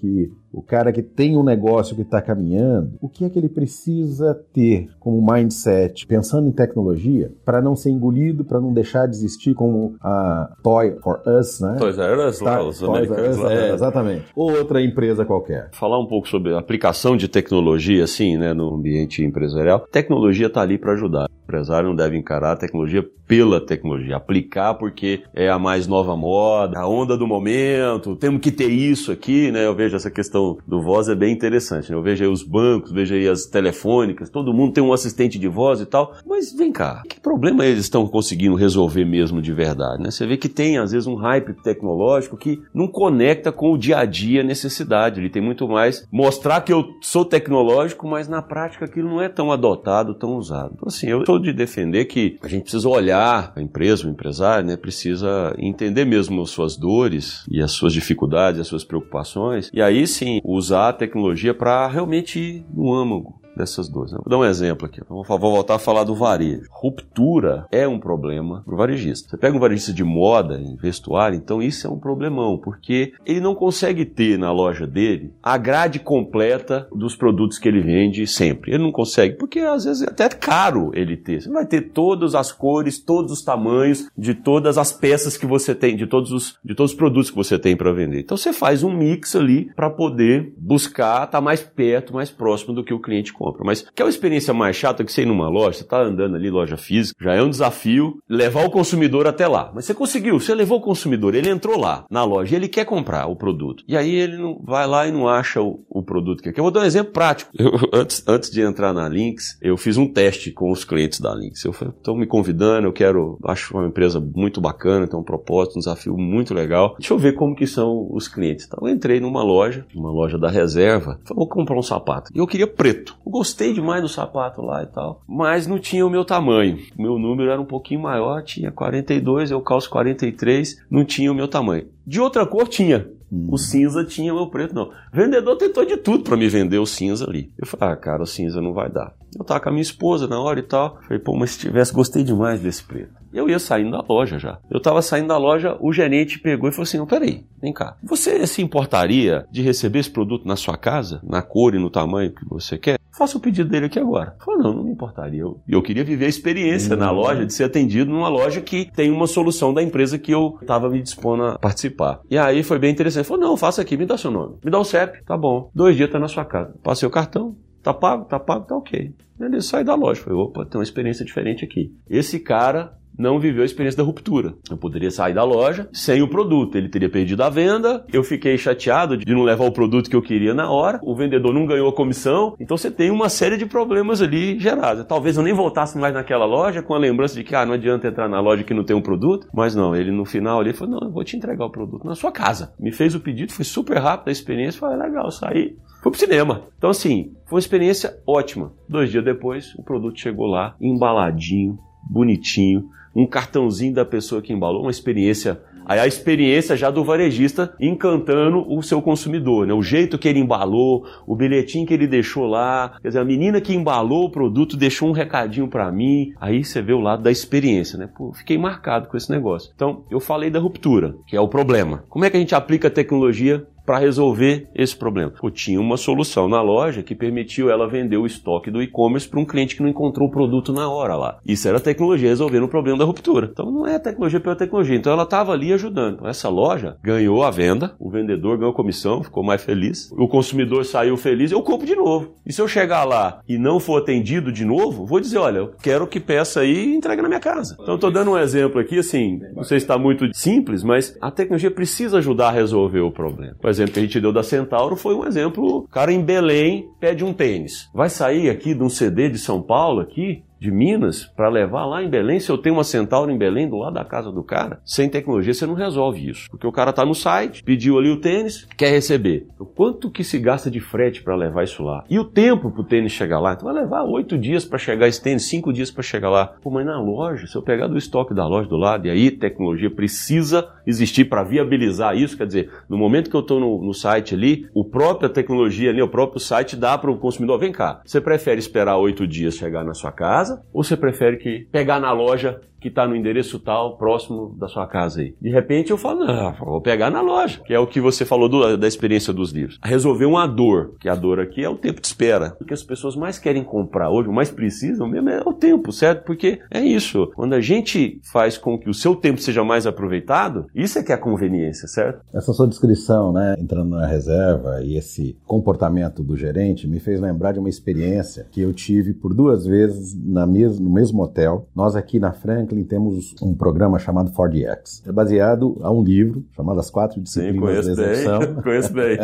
que 0.00 0.30
o 0.52 0.62
cara 0.62 0.92
que 0.92 1.02
tem 1.02 1.36
um 1.36 1.42
negócio 1.42 1.94
que 1.94 2.02
está 2.02 2.20
caminhando, 2.20 2.92
o 3.00 3.08
que 3.08 3.24
é 3.24 3.30
que 3.30 3.38
ele 3.38 3.48
precisa 3.48 4.38
ter 4.52 4.88
como 4.98 5.20
mindset, 5.20 6.06
pensando 6.06 6.48
em 6.48 6.52
tecnologia, 6.52 7.30
para 7.44 7.60
não 7.60 7.76
ser 7.76 7.90
engolido, 7.90 8.44
para 8.44 8.60
não 8.60 8.72
deixar 8.72 9.06
de 9.06 9.16
existir 9.16 9.54
como 9.54 9.96
a 10.00 10.54
Toy 10.62 10.96
for 11.02 11.20
Us, 11.26 11.60
né? 11.60 11.76
Toys 11.78 11.98
R 11.98 12.28
Us, 12.28 12.40
lá, 12.40 12.62
os 12.62 12.78
Toys 12.78 13.10
Us, 13.10 13.36
lá. 13.38 13.52
é, 13.52 13.72
exatamente. 13.72 14.26
Ou 14.34 14.50
outra 14.50 14.82
empresa 14.82 15.24
qualquer. 15.24 15.70
Falar 15.72 15.98
um 16.00 16.06
pouco 16.06 16.28
sobre 16.28 16.54
a 16.54 16.58
aplicação 16.58 17.16
de 17.16 17.28
tecnologia, 17.28 18.04
assim, 18.04 18.36
né, 18.36 18.54
no 18.54 18.74
ambiente 18.74 19.22
empresarial. 19.22 19.80
Tecnologia 19.90 20.46
está 20.46 20.62
ali 20.62 20.78
para 20.78 20.92
ajudar. 20.92 21.28
O 21.28 21.44
empresário 21.44 21.88
não 21.88 21.96
deve 21.96 22.16
encarar 22.16 22.52
a 22.52 22.56
tecnologia 22.56 23.04
pela 23.26 23.60
tecnologia, 23.60 24.16
aplicar 24.16 24.74
porque 24.74 25.22
é 25.34 25.50
a 25.50 25.58
mais 25.58 25.86
nova 25.86 26.16
moda, 26.16 26.78
a 26.78 26.88
onda 26.88 27.16
do 27.16 27.26
momento, 27.26 28.16
temos 28.16 28.40
que 28.40 28.50
ter 28.50 28.68
isso 28.68 29.12
aqui, 29.12 29.50
né? 29.50 29.66
Eu 29.66 29.74
vejo 29.74 29.94
essa 29.94 30.10
questão 30.10 30.37
do 30.66 30.82
voz 30.82 31.08
é 31.08 31.14
bem 31.14 31.32
interessante, 31.32 31.90
né? 31.90 31.96
Eu 31.96 32.02
vejo 32.02 32.24
aí 32.24 32.30
os 32.30 32.42
bancos, 32.42 32.92
vejo 32.92 33.14
aí 33.14 33.28
as 33.28 33.46
telefônicas, 33.46 34.30
todo 34.30 34.52
mundo 34.52 34.72
tem 34.72 34.82
um 34.82 34.92
assistente 34.92 35.38
de 35.38 35.48
voz 35.48 35.80
e 35.80 35.86
tal, 35.86 36.14
mas 36.26 36.52
vem 36.52 36.72
cá, 36.72 37.02
que 37.08 37.20
problema 37.20 37.64
eles 37.64 37.80
estão 37.80 38.06
conseguindo 38.06 38.54
resolver 38.54 39.04
mesmo 39.04 39.40
de 39.42 39.52
verdade, 39.52 40.02
né? 40.02 40.10
Você 40.10 40.26
vê 40.26 40.36
que 40.36 40.48
tem 40.48 40.78
às 40.78 40.92
vezes 40.92 41.06
um 41.06 41.14
hype 41.14 41.54
tecnológico 41.62 42.36
que 42.36 42.60
não 42.72 42.86
conecta 42.86 43.50
com 43.52 43.72
o 43.72 43.78
dia 43.78 43.98
a 43.98 44.04
dia 44.04 44.42
necessidade, 44.42 45.20
ele 45.20 45.30
tem 45.30 45.42
muito 45.42 45.68
mais 45.68 46.06
mostrar 46.10 46.60
que 46.60 46.72
eu 46.72 46.84
sou 47.00 47.24
tecnológico, 47.24 48.06
mas 48.06 48.28
na 48.28 48.42
prática 48.42 48.84
aquilo 48.84 49.08
não 49.08 49.20
é 49.20 49.28
tão 49.28 49.52
adotado, 49.52 50.14
tão 50.14 50.36
usado. 50.36 50.72
Então 50.74 50.88
assim, 50.88 51.08
eu 51.08 51.20
estou 51.20 51.38
de 51.38 51.52
defender 51.52 52.04
que 52.06 52.36
a 52.42 52.48
gente 52.48 52.62
precisa 52.62 52.88
olhar 52.88 53.52
a 53.54 53.60
empresa, 53.60 54.06
o 54.06 54.10
empresário, 54.10 54.66
né, 54.66 54.76
precisa 54.76 55.54
entender 55.58 56.04
mesmo 56.04 56.42
as 56.42 56.50
suas 56.50 56.76
dores 56.76 57.44
e 57.50 57.62
as 57.62 57.72
suas 57.72 57.92
dificuldades, 57.92 58.60
as 58.60 58.66
suas 58.66 58.84
preocupações, 58.84 59.70
e 59.72 59.80
aí 59.80 60.06
sim 60.06 60.27
usar 60.44 60.88
a 60.90 60.92
tecnologia 60.92 61.54
para 61.54 61.86
realmente 61.86 62.38
ir 62.38 62.66
no 62.72 62.92
âmago 62.94 63.37
dessas 63.58 63.88
duas. 63.88 64.12
Né? 64.12 64.18
Vou 64.24 64.30
dar 64.30 64.38
um 64.38 64.48
exemplo 64.48 64.86
aqui. 64.86 65.00
Vou 65.08 65.24
voltar 65.24 65.74
a 65.74 65.78
falar 65.78 66.04
do 66.04 66.14
varejo. 66.14 66.68
Ruptura 66.70 67.66
é 67.70 67.86
um 67.86 67.98
problema 67.98 68.62
para 68.64 68.74
o 68.74 68.76
varejista. 68.76 69.28
Você 69.28 69.36
pega 69.36 69.56
um 69.56 69.60
varejista 69.60 69.92
de 69.92 70.04
moda, 70.04 70.58
em 70.58 70.76
vestuário, 70.76 71.36
então 71.36 71.60
isso 71.60 71.86
é 71.86 71.90
um 71.90 71.98
problemão, 71.98 72.56
porque 72.56 73.12
ele 73.26 73.40
não 73.40 73.54
consegue 73.54 74.04
ter 74.04 74.38
na 74.38 74.52
loja 74.52 74.86
dele 74.86 75.32
a 75.42 75.58
grade 75.58 75.98
completa 75.98 76.88
dos 76.94 77.16
produtos 77.16 77.58
que 77.58 77.68
ele 77.68 77.80
vende 77.80 78.26
sempre. 78.26 78.72
Ele 78.72 78.84
não 78.84 78.92
consegue, 78.92 79.36
porque 79.36 79.60
às 79.60 79.84
vezes 79.84 80.02
é 80.02 80.06
até 80.06 80.28
caro 80.28 80.90
ele 80.94 81.16
ter. 81.16 81.42
Você 81.42 81.50
vai 81.50 81.66
ter 81.66 81.90
todas 81.90 82.34
as 82.34 82.52
cores, 82.52 82.98
todos 82.98 83.32
os 83.32 83.42
tamanhos 83.42 84.08
de 84.16 84.34
todas 84.34 84.78
as 84.78 84.92
peças 84.92 85.36
que 85.36 85.46
você 85.46 85.74
tem, 85.74 85.96
de 85.96 86.06
todos 86.06 86.30
os, 86.30 86.58
de 86.64 86.74
todos 86.74 86.92
os 86.92 86.96
produtos 86.96 87.30
que 87.30 87.36
você 87.36 87.58
tem 87.58 87.76
para 87.76 87.92
vender. 87.92 88.20
Então 88.20 88.36
você 88.36 88.52
faz 88.52 88.84
um 88.84 88.92
mix 88.92 89.34
ali 89.34 89.70
para 89.74 89.90
poder 89.90 90.52
buscar 90.56 91.24
estar 91.24 91.26
tá 91.26 91.40
mais 91.40 91.60
perto, 91.60 92.14
mais 92.14 92.30
próximo 92.30 92.74
do 92.74 92.84
que 92.84 92.94
o 92.94 93.00
cliente 93.00 93.32
compra 93.32 93.47
compra. 93.48 93.64
Mas 93.64 93.82
que 93.94 94.02
é 94.02 94.04
uma 94.04 94.10
experiência 94.10 94.52
mais 94.52 94.76
chata 94.76 95.04
que 95.04 95.12
você 95.12 95.22
ir 95.22 95.26
numa 95.26 95.48
loja, 95.48 95.78
você 95.78 95.84
tá 95.84 96.00
andando 96.00 96.36
ali, 96.36 96.50
loja 96.50 96.76
física, 96.76 97.16
já 97.22 97.34
é 97.34 97.42
um 97.42 97.50
desafio 97.50 98.18
levar 98.28 98.64
o 98.64 98.70
consumidor 98.70 99.26
até 99.26 99.46
lá. 99.46 99.70
Mas 99.74 99.84
você 99.84 99.94
conseguiu, 99.94 100.38
você 100.38 100.54
levou 100.54 100.78
o 100.78 100.82
consumidor, 100.82 101.34
ele 101.34 101.48
entrou 101.48 101.78
lá 101.78 102.04
na 102.10 102.24
loja, 102.24 102.56
ele 102.56 102.68
quer 102.68 102.84
comprar 102.84 103.26
o 103.26 103.36
produto. 103.36 103.84
E 103.86 103.96
aí 103.96 104.14
ele 104.14 104.36
não 104.36 104.60
vai 104.64 104.86
lá 104.86 105.06
e 105.06 105.12
não 105.12 105.28
acha 105.28 105.60
o, 105.60 105.84
o 105.88 106.02
produto 106.02 106.42
que 106.42 106.52
quer. 106.52 106.60
Eu 106.60 106.64
vou 106.64 106.70
dar 106.70 106.80
um 106.80 106.84
exemplo 106.84 107.12
prático. 107.12 107.50
Eu, 107.58 107.72
antes, 107.92 108.22
antes 108.26 108.50
de 108.50 108.60
entrar 108.60 108.92
na 108.92 109.08
Lynx, 109.08 109.58
eu 109.62 109.76
fiz 109.76 109.96
um 109.96 110.06
teste 110.06 110.50
com 110.52 110.70
os 110.70 110.84
clientes 110.84 111.20
da 111.20 111.34
Lynx. 111.34 111.64
Eu 111.64 111.72
estou 111.72 112.16
me 112.16 112.26
convidando, 112.26 112.86
eu 112.86 112.92
quero, 112.92 113.38
acho 113.44 113.76
uma 113.76 113.86
empresa 113.86 114.20
muito 114.20 114.60
bacana, 114.60 115.06
tem 115.06 115.18
um 115.18 115.24
propósito, 115.24 115.76
um 115.76 115.80
desafio 115.80 116.16
muito 116.16 116.54
legal. 116.54 116.94
Deixa 116.98 117.12
eu 117.12 117.18
ver 117.18 117.34
como 117.34 117.54
que 117.54 117.66
são 117.66 118.08
os 118.10 118.28
clientes. 118.28 118.66
Então 118.66 118.86
eu 118.86 118.94
entrei 118.94 119.20
numa 119.20 119.42
loja, 119.42 119.86
uma 119.94 120.10
loja 120.10 120.38
da 120.38 120.48
reserva, 120.48 121.18
falei, 121.24 121.36
vou 121.36 121.48
comprar 121.48 121.78
um 121.78 121.82
sapato. 121.82 122.30
E 122.34 122.38
eu 122.38 122.46
queria 122.46 122.66
preto. 122.66 123.16
Gostei 123.38 123.72
demais 123.72 124.02
do 124.02 124.08
sapato 124.08 124.60
lá 124.60 124.82
e 124.82 124.86
tal, 124.86 125.22
mas 125.26 125.66
não 125.66 125.78
tinha 125.78 126.04
o 126.04 126.10
meu 126.10 126.24
tamanho. 126.24 126.76
O 126.98 127.02
meu 127.02 127.18
número 127.18 127.50
era 127.50 127.60
um 127.60 127.64
pouquinho 127.64 128.00
maior, 128.00 128.42
tinha 128.42 128.72
42, 128.72 129.52
eu 129.52 129.60
calço 129.60 129.88
43, 129.90 130.84
não 130.90 131.04
tinha 131.04 131.30
o 131.30 131.34
meu 131.34 131.46
tamanho. 131.46 131.86
De 132.04 132.20
outra 132.20 132.44
cor 132.44 132.66
tinha, 132.66 133.08
o 133.30 133.56
cinza 133.56 134.04
tinha, 134.04 134.34
o 134.34 134.50
preto 134.50 134.74
não. 134.74 134.88
O 134.88 134.92
vendedor 135.12 135.56
tentou 135.56 135.84
de 135.84 135.96
tudo 135.98 136.24
para 136.24 136.36
me 136.36 136.48
vender 136.48 136.78
o 136.78 136.86
cinza 136.86 137.28
ali. 137.28 137.52
Eu 137.56 137.66
falei, 137.66 137.94
ah, 137.94 137.96
cara, 137.96 138.22
o 138.22 138.26
cinza 138.26 138.60
não 138.60 138.72
vai 138.72 138.90
dar. 138.90 139.14
Eu 139.38 139.44
tava 139.44 139.60
com 139.60 139.68
a 139.68 139.72
minha 139.72 139.82
esposa 139.82 140.26
na 140.26 140.40
hora 140.40 140.58
e 140.58 140.62
tal. 140.62 140.98
Falei, 141.02 141.18
pô, 141.18 141.36
mas 141.36 141.52
se 141.52 141.60
tivesse, 141.60 141.92
gostei 141.92 142.24
demais 142.24 142.60
desse 142.60 142.82
preto. 142.82 143.18
Eu 143.32 143.48
ia 143.48 143.58
saindo 143.58 143.90
da 143.90 144.04
loja 144.08 144.38
já. 144.38 144.58
Eu 144.70 144.80
tava 144.80 145.02
saindo 145.02 145.28
da 145.28 145.36
loja, 145.36 145.76
o 145.80 145.92
gerente 145.92 146.38
pegou 146.38 146.68
e 146.68 146.72
falou 146.72 146.84
assim: 146.84 146.98
não, 146.98 147.06
peraí, 147.06 147.44
vem 147.60 147.72
cá. 147.72 147.96
Você 148.02 148.46
se 148.46 148.62
importaria 148.62 149.46
de 149.50 149.62
receber 149.62 149.98
esse 149.98 150.10
produto 150.10 150.46
na 150.46 150.56
sua 150.56 150.76
casa, 150.76 151.20
na 151.22 151.42
cor 151.42 151.74
e 151.74 151.78
no 151.78 151.90
tamanho 151.90 152.32
que 152.32 152.44
você 152.48 152.78
quer? 152.78 152.98
Faça 153.18 153.36
o 153.36 153.40
pedido 153.40 153.68
dele 153.68 153.86
aqui 153.86 153.98
agora. 153.98 154.36
Falou, 154.38 154.62
não, 154.62 154.72
não 154.72 154.84
me 154.84 154.92
importaria. 154.92 155.40
Eu, 155.40 155.60
eu 155.68 155.82
queria 155.82 156.04
viver 156.04 156.26
a 156.26 156.28
experiência 156.28 156.94
na 156.94 157.10
loja, 157.10 157.44
de 157.44 157.52
ser 157.52 157.64
atendido 157.64 158.12
numa 158.12 158.28
loja 158.28 158.60
que 158.60 158.88
tem 158.94 159.10
uma 159.10 159.26
solução 159.26 159.74
da 159.74 159.82
empresa 159.82 160.16
que 160.16 160.30
eu 160.30 160.56
estava 160.62 160.88
me 160.88 161.02
dispondo 161.02 161.42
a 161.42 161.58
participar. 161.58 162.20
E 162.30 162.38
aí 162.38 162.62
foi 162.62 162.78
bem 162.78 162.92
interessante. 162.92 163.26
Falou, 163.26 163.42
não, 163.42 163.56
faça 163.56 163.82
aqui, 163.82 163.96
me 163.96 164.06
dá 164.06 164.16
seu 164.16 164.30
nome. 164.30 164.58
Me 164.64 164.70
dá 164.70 164.78
o 164.78 164.84
CEP, 164.84 165.24
tá 165.24 165.36
bom. 165.36 165.68
Dois 165.74 165.96
dias 165.96 166.10
tá 166.10 166.20
na 166.20 166.28
sua 166.28 166.44
casa. 166.44 166.72
Passei 166.80 167.08
o 167.08 167.10
cartão, 167.10 167.56
tá 167.88 167.94
pago, 167.94 168.24
tá 168.26 168.38
pago, 168.38 168.66
tá 168.66 168.76
ok. 168.76 169.14
Ele 169.40 169.62
sai 169.62 169.84
da 169.84 169.94
loja. 169.94 170.20
Falei, 170.20 170.38
opa, 170.38 170.66
tem 170.66 170.78
uma 170.78 170.84
experiência 170.84 171.24
diferente 171.24 171.64
aqui. 171.64 171.94
Esse 172.08 172.38
cara 172.40 172.97
não 173.18 173.40
viveu 173.40 173.62
a 173.62 173.66
experiência 173.66 173.98
da 173.98 174.04
ruptura. 174.04 174.54
Eu 174.70 174.76
poderia 174.76 175.10
sair 175.10 175.34
da 175.34 175.42
loja 175.42 175.88
sem 175.92 176.22
o 176.22 176.28
produto, 176.28 176.76
ele 176.78 176.88
teria 176.88 177.10
perdido 177.10 177.42
a 177.42 177.50
venda, 177.50 178.04
eu 178.12 178.22
fiquei 178.22 178.56
chateado 178.56 179.16
de 179.16 179.34
não 179.34 179.42
levar 179.42 179.64
o 179.64 179.72
produto 179.72 180.08
que 180.08 180.14
eu 180.16 180.22
queria 180.22 180.54
na 180.54 180.70
hora, 180.70 181.00
o 181.02 181.16
vendedor 181.16 181.52
não 181.52 181.66
ganhou 181.66 181.88
a 181.88 181.92
comissão, 181.92 182.54
então 182.60 182.76
você 182.76 182.90
tem 182.90 183.10
uma 183.10 183.28
série 183.28 183.56
de 183.56 183.66
problemas 183.66 184.22
ali 184.22 184.58
gerados. 184.58 185.04
Talvez 185.06 185.36
eu 185.36 185.42
nem 185.42 185.52
voltasse 185.52 185.98
mais 185.98 186.14
naquela 186.14 186.44
loja 186.44 186.82
com 186.82 186.94
a 186.94 186.98
lembrança 186.98 187.34
de 187.34 187.42
que 187.42 187.54
ah, 187.54 187.66
não 187.66 187.74
adianta 187.74 188.06
entrar 188.06 188.28
na 188.28 188.40
loja 188.40 188.62
que 188.62 188.74
não 188.74 188.84
tem 188.84 188.94
um 188.94 189.02
produto, 189.02 189.48
mas 189.52 189.74
não, 189.74 189.96
ele 189.96 190.12
no 190.12 190.24
final 190.24 190.60
ali 190.60 190.72
falou: 190.72 191.00
não, 191.00 191.08
eu 191.08 191.12
vou 191.12 191.24
te 191.24 191.36
entregar 191.36 191.64
o 191.64 191.70
produto 191.70 192.06
na 192.06 192.14
sua 192.14 192.30
casa. 192.30 192.72
Me 192.78 192.92
fez 192.92 193.14
o 193.14 193.20
pedido, 193.20 193.52
foi 193.52 193.64
super 193.64 193.98
rápido 193.98 194.28
a 194.28 194.32
experiência, 194.32 194.78
foi 194.78 194.96
legal, 194.96 195.30
saí, 195.30 195.76
fui 196.02 196.12
pro 196.12 196.20
cinema. 196.20 196.62
Então, 196.76 196.90
assim, 196.90 197.32
foi 197.46 197.56
uma 197.56 197.60
experiência 197.60 198.18
ótima. 198.26 198.72
Dois 198.88 199.10
dias 199.10 199.24
depois, 199.24 199.74
o 199.76 199.82
produto 199.82 200.18
chegou 200.18 200.46
lá, 200.46 200.76
embaladinho, 200.80 201.78
bonitinho, 202.08 202.88
um 203.18 203.26
cartãozinho 203.26 203.94
da 203.94 204.04
pessoa 204.04 204.40
que 204.40 204.52
embalou, 204.52 204.82
uma 204.82 204.90
experiência 204.90 205.60
Aí 205.88 205.98
a 205.98 206.06
experiência 206.06 206.76
já 206.76 206.90
do 206.90 207.02
varejista 207.02 207.74
encantando 207.80 208.62
o 208.70 208.82
seu 208.82 209.00
consumidor, 209.00 209.66
né? 209.66 209.72
O 209.72 209.82
jeito 209.82 210.18
que 210.18 210.28
ele 210.28 210.38
embalou, 210.38 211.06
o 211.26 211.34
bilhetinho 211.34 211.86
que 211.86 211.94
ele 211.94 212.06
deixou 212.06 212.44
lá, 212.44 212.98
quer 213.00 213.08
dizer, 213.08 213.20
a 213.20 213.24
menina 213.24 213.58
que 213.58 213.74
embalou 213.74 214.26
o 214.26 214.30
produto 214.30 214.76
deixou 214.76 215.08
um 215.08 215.12
recadinho 215.12 215.66
para 215.66 215.90
mim. 215.90 216.34
Aí 216.38 216.62
você 216.62 216.82
vê 216.82 216.92
o 216.92 217.00
lado 217.00 217.22
da 217.22 217.30
experiência, 217.30 217.98
né? 217.98 218.06
Pô, 218.06 218.34
fiquei 218.34 218.58
marcado 218.58 219.08
com 219.08 219.16
esse 219.16 219.30
negócio. 219.30 219.72
Então, 219.74 220.04
eu 220.10 220.20
falei 220.20 220.50
da 220.50 220.58
ruptura, 220.58 221.16
que 221.26 221.34
é 221.34 221.40
o 221.40 221.48
problema. 221.48 222.04
Como 222.10 222.22
é 222.22 222.28
que 222.28 222.36
a 222.36 222.40
gente 222.40 222.54
aplica 222.54 222.88
a 222.88 222.90
tecnologia 222.90 223.66
para 223.88 223.96
resolver 223.96 224.68
esse 224.74 224.94
problema. 224.94 225.32
Pô, 225.40 225.50
tinha 225.50 225.80
uma 225.80 225.96
solução 225.96 226.46
na 226.46 226.60
loja 226.60 227.02
que 227.02 227.14
permitiu 227.14 227.70
ela 227.70 227.88
vender 227.88 228.18
o 228.18 228.26
estoque 228.26 228.70
do 228.70 228.82
e-commerce 228.82 229.26
para 229.26 229.40
um 229.40 229.46
cliente 229.46 229.74
que 229.74 229.82
não 229.82 229.88
encontrou 229.88 230.28
o 230.28 230.30
produto 230.30 230.74
na 230.74 230.90
hora 230.90 231.16
lá. 231.16 231.38
Isso 231.46 231.66
era 231.66 231.80
tecnologia 231.80 232.28
resolvendo 232.28 232.64
o 232.64 232.68
problema 232.68 232.98
da 232.98 233.06
ruptura. 233.06 233.48
Então 233.50 233.70
não 233.70 233.86
é 233.86 233.98
tecnologia 233.98 234.40
pela 234.40 234.54
tecnologia. 234.54 234.94
Então 234.94 235.10
ela 235.10 235.22
estava 235.22 235.52
ali 235.52 235.72
ajudando. 235.72 236.28
Essa 236.28 236.50
loja 236.50 236.98
ganhou 237.02 237.42
a 237.42 237.50
venda, 237.50 237.94
o 237.98 238.10
vendedor 238.10 238.58
ganhou 238.58 238.74
comissão, 238.74 239.22
ficou 239.22 239.42
mais 239.42 239.64
feliz, 239.64 240.12
o 240.12 240.28
consumidor 240.28 240.84
saiu 240.84 241.16
feliz, 241.16 241.50
eu 241.50 241.62
compro 241.62 241.86
de 241.86 241.96
novo. 241.96 242.34
E 242.44 242.52
se 242.52 242.60
eu 242.60 242.68
chegar 242.68 243.04
lá 243.04 243.40
e 243.48 243.56
não 243.56 243.80
for 243.80 244.02
atendido 244.02 244.52
de 244.52 244.66
novo, 244.66 245.06
vou 245.06 245.18
dizer, 245.18 245.38
olha, 245.38 245.60
eu 245.60 245.72
quero 245.82 246.06
que 246.06 246.20
peça 246.20 246.60
aí 246.60 246.90
e 246.90 246.94
entregue 246.94 247.22
na 247.22 247.28
minha 247.28 247.40
casa. 247.40 247.74
Então 247.80 247.94
estou 247.94 248.10
dando 248.10 248.32
um 248.32 248.38
exemplo 248.38 248.78
aqui, 248.78 248.98
assim, 248.98 249.40
não 249.56 249.62
sei 249.62 249.80
se 249.80 249.84
está 249.84 249.96
muito 249.96 250.28
simples, 250.34 250.84
mas 250.84 251.16
a 251.22 251.30
tecnologia 251.30 251.70
precisa 251.70 252.18
ajudar 252.18 252.48
a 252.48 252.52
resolver 252.52 253.00
o 253.00 253.10
problema. 253.10 253.56
Exemplo, 253.78 253.94
que 253.94 254.00
a 254.00 254.02
gente 254.02 254.20
deu 254.20 254.32
da 254.32 254.42
Centauro 254.42 254.96
foi 254.96 255.14
um 255.14 255.26
exemplo. 255.26 255.78
O 255.78 255.88
cara 255.88 256.12
em 256.12 256.22
Belém 256.22 256.88
pede 257.00 257.24
um 257.24 257.32
tênis. 257.32 257.88
Vai 257.94 258.10
sair 258.10 258.50
aqui 258.50 258.74
de 258.74 258.82
um 258.82 258.90
CD 258.90 259.28
de 259.28 259.38
São 259.38 259.62
Paulo 259.62 260.00
aqui 260.00 260.42
de 260.58 260.70
Minas 260.70 261.24
para 261.24 261.48
levar 261.48 261.86
lá 261.86 262.02
em 262.02 262.08
Belém, 262.08 262.40
se 262.40 262.50
eu 262.50 262.58
tenho 262.58 262.76
uma 262.76 262.84
Centauro 262.84 263.30
em 263.30 263.38
Belém 263.38 263.68
do 263.68 263.76
lado 263.76 263.94
da 263.94 264.04
casa 264.04 264.32
do 264.32 264.42
cara, 264.42 264.80
sem 264.84 265.08
tecnologia 265.08 265.54
você 265.54 265.66
não 265.66 265.74
resolve 265.74 266.28
isso. 266.28 266.48
Porque 266.50 266.66
o 266.66 266.72
cara 266.72 266.92
tá 266.92 267.04
no 267.04 267.14
site, 267.14 267.62
pediu 267.62 267.98
ali 267.98 268.10
o 268.10 268.20
tênis, 268.20 268.66
quer 268.76 268.90
receber. 268.90 269.46
Então, 269.54 269.66
quanto 269.66 270.10
que 270.10 270.24
se 270.24 270.38
gasta 270.38 270.70
de 270.70 270.80
frete 270.80 271.22
para 271.22 271.36
levar 271.36 271.64
isso 271.64 271.82
lá? 271.82 272.04
E 272.08 272.18
o 272.18 272.24
tempo 272.24 272.70
pro 272.70 272.84
tênis 272.84 273.12
chegar 273.12 273.38
lá? 273.40 273.52
Então 273.52 273.72
vai 273.72 273.82
levar 273.82 274.02
oito 274.04 274.36
dias 274.36 274.64
para 274.64 274.78
chegar 274.78 275.08
esse 275.08 275.22
tênis, 275.22 275.48
cinco 275.48 275.72
dias 275.72 275.90
para 275.90 276.02
chegar 276.02 276.30
lá. 276.30 276.46
Pô, 276.46 276.70
mas 276.70 276.86
na 276.86 277.00
loja, 277.00 277.46
se 277.46 277.56
eu 277.56 277.62
pegar 277.62 277.86
do 277.86 277.98
estoque 277.98 278.34
da 278.34 278.46
loja 278.46 278.68
do 278.68 278.76
lado, 278.76 279.06
e 279.06 279.10
aí 279.10 279.30
tecnologia 279.30 279.90
precisa 279.90 280.68
existir 280.86 281.26
para 281.26 281.42
viabilizar 281.42 282.16
isso, 282.16 282.36
quer 282.36 282.46
dizer, 282.46 282.70
no 282.88 282.96
momento 282.96 283.30
que 283.30 283.36
eu 283.36 283.40
estou 283.40 283.60
no, 283.60 283.82
no, 283.82 283.92
site 283.92 284.34
ali, 284.34 284.66
o 284.72 284.84
própria 284.84 285.28
tecnologia 285.28 285.90
ali, 285.90 286.00
o 286.00 286.08
próprio 286.08 286.40
site 286.40 286.76
dá 286.76 286.96
para 286.96 287.10
o 287.10 287.18
consumidor, 287.18 287.58
vem 287.58 287.72
cá, 287.72 288.00
você 288.04 288.20
prefere 288.20 288.58
esperar 288.58 288.96
oito 288.96 289.26
dias 289.26 289.54
chegar 289.54 289.84
na 289.84 289.92
sua 289.92 290.10
casa 290.10 290.47
casa 290.48 290.62
ou 290.72 290.82
você 290.82 290.96
prefere 290.96 291.36
que 291.36 291.68
pegar 291.70 292.00
na 292.00 292.12
loja 292.12 292.60
que 292.80 292.88
está 292.88 293.06
no 293.06 293.16
endereço 293.16 293.58
tal, 293.58 293.96
próximo 293.96 294.54
da 294.58 294.68
sua 294.68 294.86
casa 294.86 295.20
aí. 295.20 295.34
De 295.40 295.50
repente 295.50 295.90
eu 295.90 295.98
falo, 295.98 296.24
não, 296.24 296.52
vou 296.54 296.80
pegar 296.80 297.10
na 297.10 297.20
loja, 297.20 297.60
que 297.64 297.74
é 297.74 297.78
o 297.78 297.86
que 297.86 298.00
você 298.00 298.24
falou 298.24 298.48
do, 298.48 298.76
da 298.76 298.88
experiência 298.88 299.32
dos 299.32 299.52
livros. 299.52 299.78
Resolver 299.82 300.26
uma 300.26 300.46
dor, 300.46 300.94
que 301.00 301.08
a 301.08 301.14
dor 301.14 301.40
aqui 301.40 301.62
é 301.62 301.68
o 301.68 301.76
tempo 301.76 302.00
de 302.00 302.06
espera. 302.06 302.56
O 302.60 302.64
que 302.64 302.74
as 302.74 302.82
pessoas 302.82 303.16
mais 303.16 303.38
querem 303.38 303.64
comprar 303.64 304.10
hoje, 304.10 304.28
mais 304.28 304.50
precisam 304.50 305.08
mesmo 305.08 305.28
é 305.28 305.42
o 305.44 305.52
tempo, 305.52 305.92
certo? 305.92 306.24
Porque 306.24 306.60
é 306.70 306.80
isso. 306.80 307.30
Quando 307.34 307.54
a 307.54 307.60
gente 307.60 308.20
faz 308.32 308.56
com 308.56 308.78
que 308.78 308.88
o 308.88 308.94
seu 308.94 309.14
tempo 309.14 309.40
seja 309.40 309.64
mais 309.64 309.86
aproveitado, 309.86 310.66
isso 310.74 310.98
é 310.98 311.02
que 311.02 311.12
é 311.12 311.14
a 311.14 311.18
conveniência, 311.18 311.88
certo? 311.88 312.20
Essa 312.32 312.52
sua 312.52 312.66
descrição, 312.66 313.32
né, 313.32 313.56
entrando 313.58 313.90
na 313.90 314.06
reserva 314.06 314.82
e 314.82 314.96
esse 314.96 315.36
comportamento 315.46 316.22
do 316.22 316.36
gerente 316.36 316.86
me 316.86 317.00
fez 317.00 317.20
lembrar 317.20 317.52
de 317.52 317.58
uma 317.58 317.68
experiência 317.68 318.46
que 318.50 318.60
eu 318.60 318.72
tive 318.72 319.12
por 319.12 319.34
duas 319.34 319.66
vezes 319.66 320.16
na 320.16 320.46
mes 320.46 320.78
no 320.78 320.90
mesmo 320.90 321.22
hotel. 321.22 321.66
Nós 321.74 321.96
aqui 321.96 322.18
na 322.18 322.32
Franca 322.32 322.67
Franklin 322.68 322.84
temos 322.84 323.34
um 323.42 323.54
programa 323.54 323.98
chamado 323.98 324.30
4DX. 324.30 325.08
É 325.08 325.12
baseado 325.12 325.78
a 325.80 325.90
um 325.90 326.02
livro 326.02 326.44
chamado 326.54 326.78
As 326.78 326.90
Quatro 326.90 327.20
Disciplinas 327.20 327.86
Sim, 327.86 327.94
da 327.94 328.02
Execução. 328.02 328.38
Bem, 328.38 328.54
conheço 328.62 328.92
bem. 328.92 329.18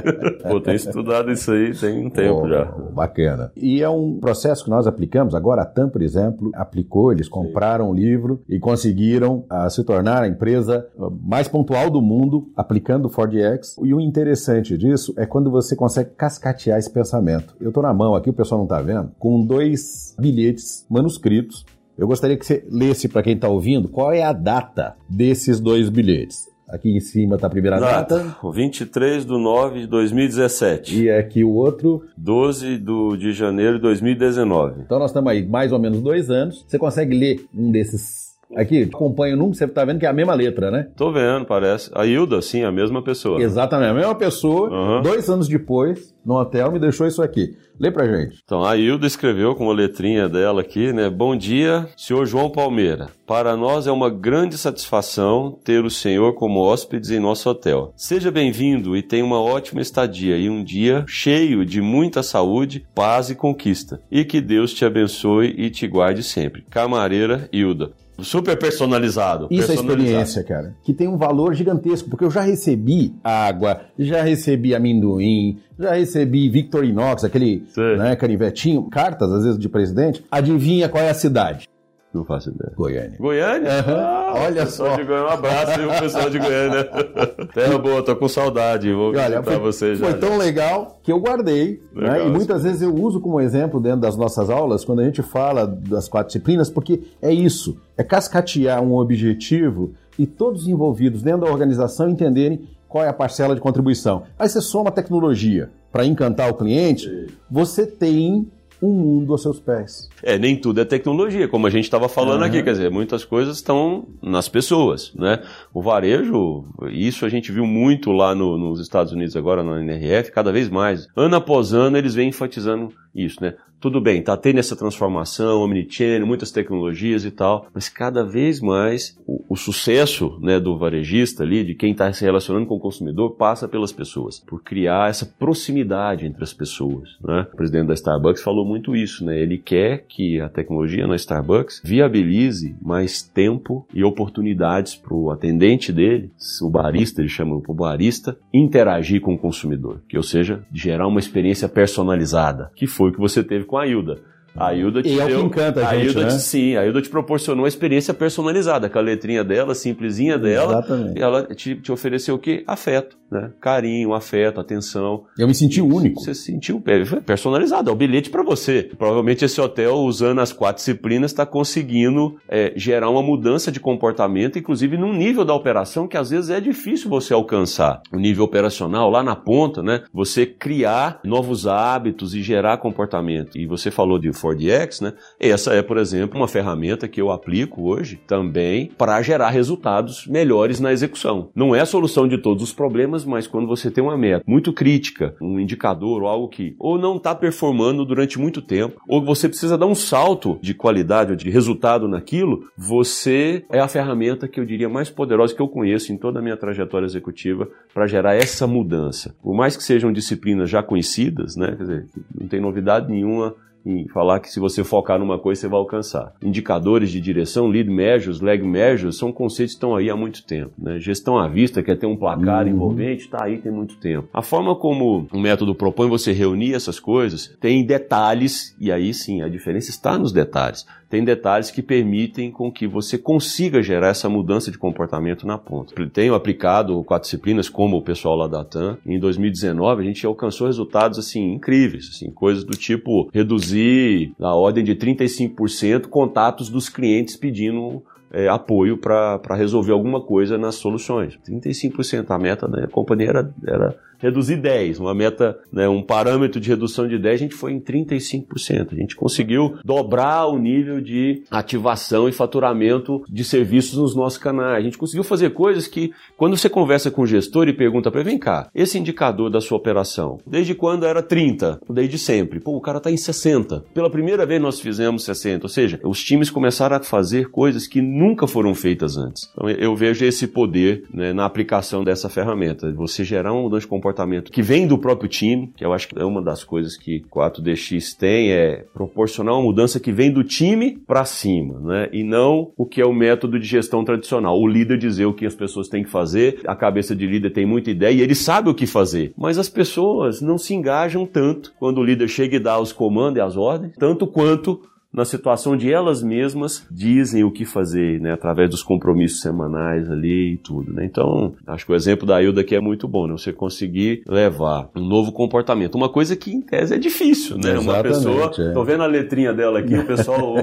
Pô, 0.48 0.60
tenho 0.60 0.76
estudado 0.76 1.30
isso 1.30 1.52
aí 1.52 1.74
tem 1.74 2.06
um 2.06 2.10
tempo 2.10 2.42
oh, 2.44 2.48
já. 2.48 2.64
Bacana. 2.64 3.52
E 3.56 3.82
é 3.82 3.88
um 3.88 4.18
processo 4.18 4.64
que 4.64 4.70
nós 4.70 4.86
aplicamos. 4.86 5.34
Agora 5.34 5.62
a 5.62 5.66
TAM, 5.66 5.88
por 5.88 6.02
exemplo, 6.02 6.50
aplicou, 6.54 7.12
eles 7.12 7.28
compraram 7.28 7.88
o 7.88 7.90
um 7.90 7.94
livro 7.94 8.42
e 8.48 8.58
conseguiram 8.58 9.44
uh, 9.50 9.68
se 9.70 9.84
tornar 9.84 10.22
a 10.22 10.28
empresa 10.28 10.86
ah, 10.98 11.10
mais 11.22 11.46
pontual 11.46 11.90
do 11.90 12.00
mundo 12.00 12.50
aplicando 12.56 13.06
o 13.06 13.10
4DX. 13.10 13.74
E 13.82 13.92
o 13.92 14.00
interessante 14.00 14.78
disso 14.78 15.12
é 15.16 15.26
quando 15.26 15.50
você 15.50 15.76
consegue 15.76 16.10
cascatear 16.16 16.78
esse 16.78 16.90
pensamento. 16.90 17.54
Eu 17.60 17.68
estou 17.68 17.82
na 17.82 17.92
mão 17.92 18.14
aqui, 18.14 18.30
o 18.30 18.34
pessoal 18.34 18.58
não 18.58 18.64
está 18.64 18.80
vendo, 18.80 19.10
com 19.18 19.44
dois 19.44 20.14
bilhetes 20.18 20.86
manuscritos 20.88 21.64
eu 21.96 22.06
gostaria 22.06 22.36
que 22.36 22.44
você 22.44 22.64
lesse 22.70 23.08
para 23.08 23.22
quem 23.22 23.34
está 23.34 23.48
ouvindo 23.48 23.88
qual 23.88 24.12
é 24.12 24.22
a 24.22 24.32
data 24.32 24.96
desses 25.08 25.60
dois 25.60 25.88
bilhetes. 25.88 26.52
Aqui 26.68 26.90
em 26.90 26.98
cima 26.98 27.34
está 27.34 27.46
a 27.46 27.50
primeira 27.50 27.78
data. 27.78 28.18
data. 28.18 28.50
23 28.50 29.26
de 29.26 29.30
9 29.30 29.80
de 29.80 29.86
2017. 29.86 31.04
E 31.04 31.10
aqui 31.10 31.44
o 31.44 31.50
outro. 31.50 32.04
12 32.16 32.78
do, 32.78 33.16
de 33.16 33.32
janeiro 33.32 33.76
de 33.76 33.82
2019. 33.82 34.80
Então 34.80 34.98
nós 34.98 35.10
estamos 35.10 35.30
aí 35.30 35.46
mais 35.46 35.72
ou 35.72 35.78
menos 35.78 36.00
dois 36.00 36.30
anos. 36.30 36.64
Você 36.66 36.78
consegue 36.78 37.16
ler 37.16 37.46
um 37.54 37.70
desses 37.70 38.23
Aqui, 38.56 38.82
acompanha 38.82 39.34
o 39.34 39.38
número, 39.38 39.56
você 39.56 39.66
tá 39.66 39.84
vendo 39.84 39.98
que 39.98 40.06
é 40.06 40.08
a 40.08 40.12
mesma 40.12 40.34
letra, 40.34 40.70
né? 40.70 40.88
Tô 40.96 41.12
vendo, 41.12 41.44
parece. 41.44 41.90
A 41.94 42.06
Hilda, 42.06 42.40
sim, 42.40 42.62
a 42.62 42.72
mesma 42.72 43.02
pessoa. 43.02 43.40
Exatamente, 43.40 43.90
a 43.90 43.94
mesma 43.94 44.14
pessoa. 44.14 44.70
Uhum. 44.70 45.02
Dois 45.02 45.28
anos 45.28 45.48
depois, 45.48 46.14
no 46.24 46.34
hotel, 46.34 46.70
me 46.72 46.78
deixou 46.78 47.06
isso 47.06 47.22
aqui. 47.22 47.56
Lê 47.78 47.90
pra 47.90 48.06
gente. 48.06 48.40
Então, 48.44 48.64
a 48.64 48.76
Hilda 48.76 49.06
escreveu 49.06 49.54
com 49.56 49.68
a 49.68 49.74
letrinha 49.74 50.28
dela 50.28 50.60
aqui, 50.60 50.92
né? 50.92 51.10
Bom 51.10 51.36
dia, 51.36 51.88
senhor 51.96 52.24
João 52.24 52.48
Palmeira. 52.48 53.08
Para 53.26 53.56
nós 53.56 53.86
é 53.86 53.92
uma 53.92 54.08
grande 54.08 54.56
satisfação 54.56 55.58
ter 55.64 55.84
o 55.84 55.90
senhor 55.90 56.34
como 56.34 56.60
hóspedes 56.60 57.10
em 57.10 57.18
nosso 57.18 57.50
hotel. 57.50 57.92
Seja 57.96 58.30
bem-vindo 58.30 58.96
e 58.96 59.02
tenha 59.02 59.24
uma 59.24 59.40
ótima 59.40 59.80
estadia 59.80 60.36
e 60.36 60.48
um 60.48 60.62
dia 60.62 61.04
cheio 61.08 61.64
de 61.64 61.80
muita 61.80 62.22
saúde, 62.22 62.86
paz 62.94 63.30
e 63.30 63.34
conquista. 63.34 64.00
E 64.10 64.24
que 64.24 64.40
Deus 64.40 64.72
te 64.72 64.84
abençoe 64.84 65.54
e 65.56 65.68
te 65.68 65.88
guarde 65.88 66.22
sempre. 66.22 66.64
Camareira 66.70 67.48
Hilda. 67.52 67.92
Super 68.20 68.56
personalizado. 68.58 69.48
Isso 69.50 69.72
é 69.72 69.74
experiência, 69.74 70.42
cara. 70.44 70.74
Que 70.82 70.92
tem 70.92 71.08
um 71.08 71.16
valor 71.16 71.54
gigantesco, 71.54 72.08
porque 72.08 72.24
eu 72.24 72.30
já 72.30 72.42
recebi 72.42 73.14
água, 73.22 73.80
já 73.98 74.22
recebi 74.22 74.74
amendoim, 74.74 75.58
já 75.78 75.94
recebi 75.94 76.48
Victorinox, 76.48 77.24
aquele 77.24 77.64
né, 77.98 78.14
canivetinho, 78.16 78.84
cartas 78.84 79.32
às 79.32 79.44
vezes 79.44 79.58
de 79.58 79.68
presidente. 79.68 80.24
Adivinha 80.30 80.88
qual 80.88 81.02
é 81.02 81.10
a 81.10 81.14
cidade? 81.14 81.68
Não 82.14 82.24
faço 82.24 82.50
ideia. 82.50 82.72
Goiânia. 82.76 83.16
Goiânia? 83.18 83.70
Uhum. 83.70 83.94
Ah, 83.96 84.34
Olha 84.46 84.66
só. 84.66 84.94
De 84.94 85.02
Goiânia, 85.02 85.26
um 85.26 85.32
abraço, 85.32 85.80
viu, 85.80 85.88
pessoal 85.90 86.30
de 86.30 86.38
Goiânia. 86.38 86.84
Terra 87.52 87.76
boa, 87.76 88.02
tô 88.04 88.14
com 88.14 88.28
saudade. 88.28 88.92
Vou 88.92 89.12
visitar 89.12 89.42
foi, 89.42 89.58
você 89.58 89.96
já. 89.96 90.06
Foi 90.06 90.18
tão 90.18 90.38
legal 90.38 91.00
que 91.02 91.10
eu 91.10 91.18
guardei. 91.18 91.82
Né? 91.92 92.26
E 92.26 92.30
muitas 92.30 92.62
vezes 92.62 92.82
eu 92.82 92.94
uso 92.94 93.20
como 93.20 93.40
exemplo 93.40 93.80
dentro 93.80 94.00
das 94.00 94.16
nossas 94.16 94.48
aulas, 94.48 94.84
quando 94.84 95.00
a 95.00 95.04
gente 95.04 95.22
fala 95.22 95.66
das 95.66 96.08
quatro 96.08 96.28
disciplinas, 96.28 96.70
porque 96.70 97.02
é 97.20 97.32
isso. 97.32 97.76
É 97.96 98.04
cascatear 98.04 98.80
um 98.80 98.94
objetivo 98.94 99.94
e 100.16 100.24
todos 100.24 100.62
os 100.62 100.68
envolvidos 100.68 101.20
dentro 101.20 101.40
da 101.40 101.50
organização 101.50 102.08
entenderem 102.08 102.68
qual 102.88 103.02
é 103.02 103.08
a 103.08 103.12
parcela 103.12 103.56
de 103.56 103.60
contribuição. 103.60 104.22
Aí 104.38 104.48
você 104.48 104.60
soma 104.60 104.92
tecnologia 104.92 105.70
para 105.90 106.06
encantar 106.06 106.48
o 106.48 106.54
cliente, 106.54 107.26
você 107.50 107.86
tem 107.86 108.48
um 108.84 108.92
mundo 108.92 109.32
aos 109.32 109.42
seus 109.42 109.58
pés. 109.58 110.08
É, 110.22 110.38
nem 110.38 110.56
tudo 110.56 110.80
é 110.80 110.84
tecnologia, 110.84 111.48
como 111.48 111.66
a 111.66 111.70
gente 111.70 111.84
estava 111.84 112.08
falando 112.08 112.40
uhum. 112.40 112.46
aqui, 112.46 112.62
quer 112.62 112.72
dizer, 112.72 112.90
muitas 112.90 113.24
coisas 113.24 113.56
estão 113.56 114.06
nas 114.22 114.48
pessoas, 114.48 115.12
né? 115.14 115.42
O 115.72 115.82
varejo, 115.82 116.64
isso 116.90 117.24
a 117.24 117.28
gente 117.28 117.50
viu 117.50 117.66
muito 117.66 118.12
lá 118.12 118.34
no, 118.34 118.58
nos 118.58 118.80
Estados 118.80 119.12
Unidos 119.12 119.36
agora, 119.36 119.62
na 119.62 119.80
NRF, 119.80 120.30
cada 120.30 120.52
vez 120.52 120.68
mais. 120.68 121.08
Ano 121.16 121.36
após 121.36 121.72
ano 121.72 121.96
eles 121.96 122.14
vêm 122.14 122.28
enfatizando 122.28 122.92
isso, 123.14 123.40
né? 123.40 123.54
Tudo 123.84 124.00
bem, 124.00 124.22
tá 124.22 124.34
tendo 124.34 124.58
essa 124.58 124.74
transformação, 124.74 125.60
omnichannel, 125.60 126.26
muitas 126.26 126.50
tecnologias 126.50 127.22
e 127.26 127.30
tal, 127.30 127.66
mas 127.74 127.86
cada 127.86 128.24
vez 128.24 128.58
mais 128.58 129.14
o, 129.26 129.44
o 129.46 129.56
sucesso 129.56 130.38
né, 130.40 130.58
do 130.58 130.78
varejista 130.78 131.42
ali, 131.42 131.62
de 131.62 131.74
quem 131.74 131.92
está 131.92 132.10
se 132.10 132.24
relacionando 132.24 132.64
com 132.64 132.76
o 132.76 132.80
consumidor, 132.80 133.32
passa 133.32 133.68
pelas 133.68 133.92
pessoas, 133.92 134.40
por 134.40 134.62
criar 134.62 135.10
essa 135.10 135.26
proximidade 135.26 136.24
entre 136.24 136.42
as 136.42 136.54
pessoas. 136.54 137.10
Né? 137.22 137.46
O 137.52 137.56
presidente 137.58 137.88
da 137.88 137.92
Starbucks 137.92 138.42
falou 138.42 138.64
muito 138.64 138.96
isso, 138.96 139.22
né? 139.22 139.38
Ele 139.38 139.58
quer 139.58 140.06
que 140.08 140.40
a 140.40 140.48
tecnologia 140.48 141.06
na 141.06 141.16
Starbucks 141.16 141.82
viabilize 141.84 142.74
mais 142.80 143.20
tempo 143.20 143.86
e 143.92 144.02
oportunidades 144.02 144.96
para 144.96 145.12
o 145.12 145.30
atendente 145.30 145.92
dele, 145.92 146.30
o 146.62 146.70
barista, 146.70 147.20
ele 147.20 147.28
chama 147.28 147.60
o 147.68 147.74
barista, 147.74 148.38
interagir 148.50 149.20
com 149.20 149.34
o 149.34 149.38
consumidor, 149.38 150.00
que 150.08 150.16
ou 150.16 150.22
seja, 150.22 150.64
gerar 150.72 151.06
uma 151.06 151.20
experiência 151.20 151.68
personalizada, 151.68 152.70
que 152.74 152.86
foi 152.86 153.10
o 153.10 153.12
que 153.12 153.20
você 153.20 153.44
teve 153.44 153.66
com 153.73 153.73
com 153.74 153.78
a 153.78 153.86
Hilda. 153.88 154.22
A 154.56 154.72
Hilda 154.72 155.02
te 155.02 155.08
e 155.08 155.18
é 155.18 155.24
o 155.24 155.28
que 155.28 155.34
encanta 155.34 155.84
a, 155.84 155.90
a 155.90 155.94
gente, 155.96 156.08
Hilda 156.08 156.22
né? 156.22 156.28
te, 156.28 156.40
sim, 156.40 156.76
a 156.76 156.86
Hilda 156.86 157.02
te 157.02 157.08
proporcionou 157.08 157.64
uma 157.64 157.68
experiência 157.68 158.14
personalizada, 158.14 158.88
com 158.88 158.98
a 158.98 159.02
letrinha 159.02 159.42
dela, 159.42 159.74
simplesinha 159.74 160.38
dela. 160.38 160.74
Exatamente. 160.74 161.18
E 161.18 161.22
ela 161.22 161.42
te, 161.46 161.74
te 161.76 161.90
ofereceu 161.90 162.36
o 162.36 162.38
quê? 162.38 162.62
Afeto, 162.66 163.16
né? 163.30 163.50
Carinho, 163.60 164.14
afeto, 164.14 164.60
atenção. 164.60 165.24
Eu 165.38 165.48
me 165.48 165.54
senti 165.54 165.80
único. 165.80 166.20
Você 166.20 166.34
se 166.34 166.44
sentiu 166.44 166.82
personalizado, 167.26 167.90
é 167.90 167.92
o 167.92 167.96
bilhete 167.96 168.30
para 168.30 168.42
você. 168.42 168.90
Provavelmente 168.96 169.44
esse 169.44 169.60
hotel, 169.60 169.96
usando 169.96 170.40
as 170.40 170.52
quatro 170.52 170.76
disciplinas, 170.76 171.32
está 171.32 171.44
conseguindo 171.44 172.36
é, 172.48 172.72
gerar 172.76 173.10
uma 173.10 173.22
mudança 173.22 173.72
de 173.72 173.80
comportamento, 173.80 174.58
inclusive 174.58 174.96
num 174.96 175.12
nível 175.12 175.44
da 175.44 175.54
operação 175.54 176.06
que 176.06 176.16
às 176.16 176.30
vezes 176.30 176.50
é 176.50 176.60
difícil 176.60 177.10
você 177.10 177.34
alcançar. 177.34 178.02
O 178.12 178.18
nível 178.18 178.44
operacional, 178.44 179.10
lá 179.10 179.22
na 179.22 179.34
ponta, 179.34 179.82
né? 179.82 180.02
Você 180.12 180.46
criar 180.46 181.20
novos 181.24 181.66
hábitos 181.66 182.34
e 182.34 182.42
gerar 182.42 182.78
comportamento. 182.78 183.58
E 183.58 183.66
você 183.66 183.90
falou 183.90 184.18
de 184.18 184.28
4DX, 184.44 185.00
né? 185.02 185.12
Essa 185.40 185.72
é, 185.72 185.82
por 185.82 185.96
exemplo, 185.96 186.38
uma 186.38 186.48
ferramenta 186.48 187.08
que 187.08 187.20
eu 187.20 187.30
aplico 187.30 187.82
hoje 187.82 188.20
também 188.26 188.90
para 188.98 189.20
gerar 189.22 189.50
resultados 189.50 190.26
melhores 190.26 190.80
na 190.80 190.92
execução. 190.92 191.50
Não 191.54 191.74
é 191.74 191.80
a 191.80 191.86
solução 191.86 192.28
de 192.28 192.38
todos 192.38 192.62
os 192.62 192.72
problemas, 192.72 193.24
mas 193.24 193.46
quando 193.46 193.66
você 193.66 193.90
tem 193.90 194.02
uma 194.02 194.16
meta 194.16 194.44
muito 194.46 194.72
crítica, 194.72 195.34
um 195.40 195.58
indicador 195.58 196.22
ou 196.22 196.28
algo 196.28 196.48
que 196.48 196.74
ou 196.78 196.98
não 196.98 197.16
está 197.16 197.34
performando 197.34 198.04
durante 198.04 198.38
muito 198.38 198.60
tempo, 198.60 199.00
ou 199.08 199.24
você 199.24 199.48
precisa 199.48 199.78
dar 199.78 199.86
um 199.86 199.94
salto 199.94 200.58
de 200.60 200.74
qualidade 200.74 201.30
ou 201.30 201.36
de 201.36 201.50
resultado 201.50 202.08
naquilo, 202.08 202.68
você 202.76 203.64
é 203.70 203.80
a 203.80 203.88
ferramenta 203.88 204.48
que 204.48 204.60
eu 204.60 204.64
diria 204.64 204.88
mais 204.88 205.10
poderosa 205.10 205.54
que 205.54 205.62
eu 205.62 205.68
conheço 205.68 206.12
em 206.12 206.16
toda 206.16 206.38
a 206.38 206.42
minha 206.42 206.56
trajetória 206.56 207.06
executiva 207.06 207.68
para 207.92 208.06
gerar 208.06 208.34
essa 208.34 208.66
mudança. 208.66 209.34
Por 209.42 209.54
mais 209.54 209.76
que 209.76 209.82
sejam 209.82 210.12
disciplinas 210.12 210.68
já 210.68 210.82
conhecidas, 210.82 211.56
né? 211.56 211.74
Quer 211.76 211.82
dizer, 211.82 212.06
não 212.38 212.48
tem 212.48 212.60
novidade 212.60 213.10
nenhuma 213.10 213.54
em 213.84 214.08
falar 214.08 214.40
que 214.40 214.50
se 214.50 214.58
você 214.58 214.82
focar 214.82 215.18
numa 215.18 215.38
coisa 215.38 215.60
você 215.60 215.68
vai 215.68 215.78
alcançar. 215.78 216.32
Indicadores 216.42 217.10
de 217.10 217.20
direção, 217.20 217.66
lead 217.66 217.90
measures, 217.90 218.40
lag 218.40 218.62
measures, 218.62 219.16
são 219.16 219.32
conceitos 219.32 219.74
que 219.74 219.76
estão 219.76 219.94
aí 219.94 220.08
há 220.08 220.16
muito 220.16 220.44
tempo. 220.44 220.72
Né? 220.78 220.98
Gestão 220.98 221.38
à 221.38 221.48
vista, 221.48 221.82
quer 221.82 221.96
ter 221.96 222.06
um 222.06 222.16
placar 222.16 222.64
uhum. 222.66 222.72
envolvente, 222.72 223.24
está 223.24 223.44
aí 223.44 223.58
tem 223.58 223.72
muito 223.72 223.96
tempo. 223.96 224.28
A 224.32 224.42
forma 224.42 224.74
como 224.74 225.26
o 225.32 225.38
método 225.38 225.74
propõe 225.74 226.08
você 226.08 226.32
reunir 226.32 226.74
essas 226.74 226.98
coisas 226.98 227.54
tem 227.60 227.84
detalhes, 227.84 228.74
e 228.80 228.90
aí 228.90 229.12
sim, 229.12 229.42
a 229.42 229.48
diferença 229.48 229.90
está 229.90 230.18
nos 230.18 230.32
detalhes 230.32 230.86
tem 231.08 231.24
detalhes 231.24 231.70
que 231.70 231.82
permitem 231.82 232.50
com 232.50 232.70
que 232.70 232.86
você 232.86 233.18
consiga 233.18 233.82
gerar 233.82 234.08
essa 234.08 234.28
mudança 234.28 234.70
de 234.70 234.78
comportamento 234.78 235.46
na 235.46 235.58
ponta. 235.58 235.94
Tenho 236.10 236.34
aplicado 236.34 237.02
quatro 237.04 237.24
disciplinas, 237.26 237.68
como 237.68 237.96
o 237.96 238.02
pessoal 238.02 238.36
lá 238.36 238.46
da 238.46 238.64
TAM. 238.64 238.98
Em 239.06 239.18
2019, 239.18 240.02
a 240.02 240.04
gente 240.04 240.26
alcançou 240.26 240.66
resultados 240.66 241.18
assim 241.18 241.52
incríveis, 241.52 242.10
assim, 242.14 242.30
coisas 242.30 242.64
do 242.64 242.76
tipo 242.76 243.28
reduzir 243.32 244.32
a 244.40 244.54
ordem 244.54 244.84
de 244.84 244.94
35% 244.94 246.06
contatos 246.08 246.68
dos 246.68 246.88
clientes 246.88 247.36
pedindo 247.36 248.02
é, 248.34 248.48
apoio 248.48 248.98
para 248.98 249.54
resolver 249.54 249.92
alguma 249.92 250.20
coisa 250.20 250.58
nas 250.58 250.74
soluções. 250.74 251.38
35%. 251.48 252.26
A 252.28 252.38
meta 252.38 252.66
da 252.66 252.88
companhia 252.88 253.28
era, 253.28 253.54
era 253.64 253.96
reduzir 254.18 254.56
10, 254.56 255.00
uma 255.00 255.14
meta, 255.14 255.58
né, 255.72 255.88
um 255.88 256.02
parâmetro 256.02 256.60
de 256.60 256.68
redução 256.68 257.06
de 257.06 257.18
10, 257.18 257.34
a 257.34 257.44
gente 257.44 257.54
foi 257.54 257.72
em 257.72 257.80
35%. 257.80 258.92
A 258.92 258.96
gente 258.96 259.16
conseguiu 259.16 259.76
dobrar 259.84 260.46
o 260.46 260.58
nível 260.58 261.00
de 261.00 261.42
ativação 261.50 262.28
e 262.28 262.32
faturamento 262.32 263.22
de 263.28 263.44
serviços 263.44 263.98
nos 263.98 264.14
nossos 264.14 264.38
canais. 264.38 264.78
A 264.78 264.80
gente 264.80 264.98
conseguiu 264.98 265.24
fazer 265.24 265.50
coisas 265.50 265.86
que, 265.86 266.12
quando 266.36 266.56
você 266.56 266.68
conversa 266.68 267.10
com 267.10 267.22
o 267.22 267.26
gestor 267.26 267.68
e 267.68 267.72
pergunta 267.72 268.10
para 268.10 268.20
ele, 268.20 268.30
vem 268.30 268.38
cá, 268.38 268.68
esse 268.74 268.98
indicador 268.98 269.50
da 269.50 269.60
sua 269.60 269.76
operação, 269.76 270.38
desde 270.46 270.74
quando 270.74 271.06
era 271.06 271.22
30? 271.22 271.80
Desde 271.90 272.18
sempre. 272.18 272.60
Pô, 272.60 272.76
o 272.76 272.80
cara 272.80 272.98
está 272.98 273.10
em 273.10 273.16
60. 273.16 273.84
Pela 273.92 274.10
primeira 274.10 274.46
vez 274.46 274.60
nós 274.60 274.80
fizemos 274.80 275.24
60. 275.24 275.64
Ou 275.64 275.68
seja, 275.68 276.00
os 276.04 276.22
times 276.22 276.50
começaram 276.50 276.96
a 276.96 277.02
fazer 277.02 277.50
coisas 277.50 277.86
que 277.86 278.00
nunca 278.00 278.46
foram 278.46 278.74
feitas 278.74 279.16
antes. 279.16 279.50
Então 279.52 279.68
eu 279.68 279.94
vejo 279.94 280.24
esse 280.24 280.46
poder 280.46 281.04
né, 281.12 281.32
na 281.32 281.44
aplicação 281.44 282.02
dessa 282.04 282.28
ferramenta. 282.28 282.92
Você 282.92 283.24
gerar 283.24 283.52
um 283.52 283.64
mudança 283.64 283.80
de 283.80 283.88
comportamento 284.04 284.52
que 284.52 284.60
vem 284.60 284.86
do 284.86 284.98
próprio 284.98 285.28
time, 285.28 285.72
que 285.74 285.84
eu 285.84 285.92
acho 285.94 286.08
que 286.08 286.18
é 286.18 286.24
uma 286.24 286.42
das 286.42 286.62
coisas 286.62 286.94
que 286.94 287.22
o 287.24 287.34
4DX 287.34 288.14
tem, 288.18 288.50
é 288.50 288.84
proporcionar 288.92 289.54
uma 289.54 289.62
mudança 289.62 289.98
que 289.98 290.12
vem 290.12 290.30
do 290.30 290.44
time 290.44 290.98
para 291.06 291.24
cima, 291.24 291.80
né? 291.80 292.10
E 292.12 292.22
não 292.22 292.72
o 292.76 292.84
que 292.84 293.00
é 293.00 293.06
o 293.06 293.14
método 293.14 293.58
de 293.58 293.66
gestão 293.66 294.04
tradicional. 294.04 294.60
O 294.60 294.68
líder 294.68 294.98
dizer 294.98 295.24
o 295.24 295.32
que 295.32 295.46
as 295.46 295.54
pessoas 295.54 295.88
têm 295.88 296.04
que 296.04 296.10
fazer, 296.10 296.60
a 296.66 296.76
cabeça 296.76 297.16
de 297.16 297.26
líder 297.26 297.50
tem 297.50 297.64
muita 297.64 297.90
ideia 297.90 298.12
e 298.14 298.20
ele 298.20 298.34
sabe 298.34 298.68
o 298.68 298.74
que 298.74 298.86
fazer, 298.86 299.32
mas 299.38 299.58
as 299.58 299.70
pessoas 299.70 300.42
não 300.42 300.58
se 300.58 300.74
engajam 300.74 301.24
tanto 301.24 301.72
quando 301.78 301.98
o 301.98 302.04
líder 302.04 302.28
chega 302.28 302.56
e 302.56 302.60
dá 302.60 302.78
os 302.78 302.92
comandos 302.92 303.38
e 303.38 303.40
as 303.40 303.56
ordens, 303.56 303.96
tanto 303.96 304.26
quanto 304.26 304.82
na 305.14 305.24
situação 305.24 305.76
de 305.76 305.92
elas 305.92 306.22
mesmas 306.22 306.84
dizem 306.90 307.44
o 307.44 307.50
que 307.50 307.64
fazer, 307.64 308.20
né, 308.20 308.32
através 308.32 308.68
dos 308.68 308.82
compromissos 308.82 309.40
semanais 309.40 310.10
ali 310.10 310.54
e 310.54 310.56
tudo, 310.56 310.92
né? 310.92 311.04
Então, 311.04 311.54
acho 311.66 311.86
que 311.86 311.92
o 311.92 311.94
exemplo 311.94 312.26
da 312.26 312.42
Hilda 312.42 312.62
aqui 312.62 312.74
é 312.74 312.80
muito 312.80 313.06
bom, 313.06 313.28
né? 313.28 313.32
Você 313.32 313.52
conseguir 313.52 314.22
levar 314.26 314.90
um 314.96 315.06
novo 315.06 315.30
comportamento, 315.30 315.94
uma 315.94 316.08
coisa 316.08 316.34
que 316.34 316.50
em 316.50 316.60
tese 316.60 316.94
é 316.94 316.98
difícil, 316.98 317.56
né? 317.56 317.72
Exatamente, 317.72 317.88
uma 317.88 318.02
pessoa, 318.02 318.50
é. 318.58 318.72
tô 318.72 318.84
vendo 318.84 319.04
a 319.04 319.06
letrinha 319.06 319.52
dela 319.52 319.78
aqui, 319.78 319.94
o 319.94 320.04
pessoal, 320.04 320.56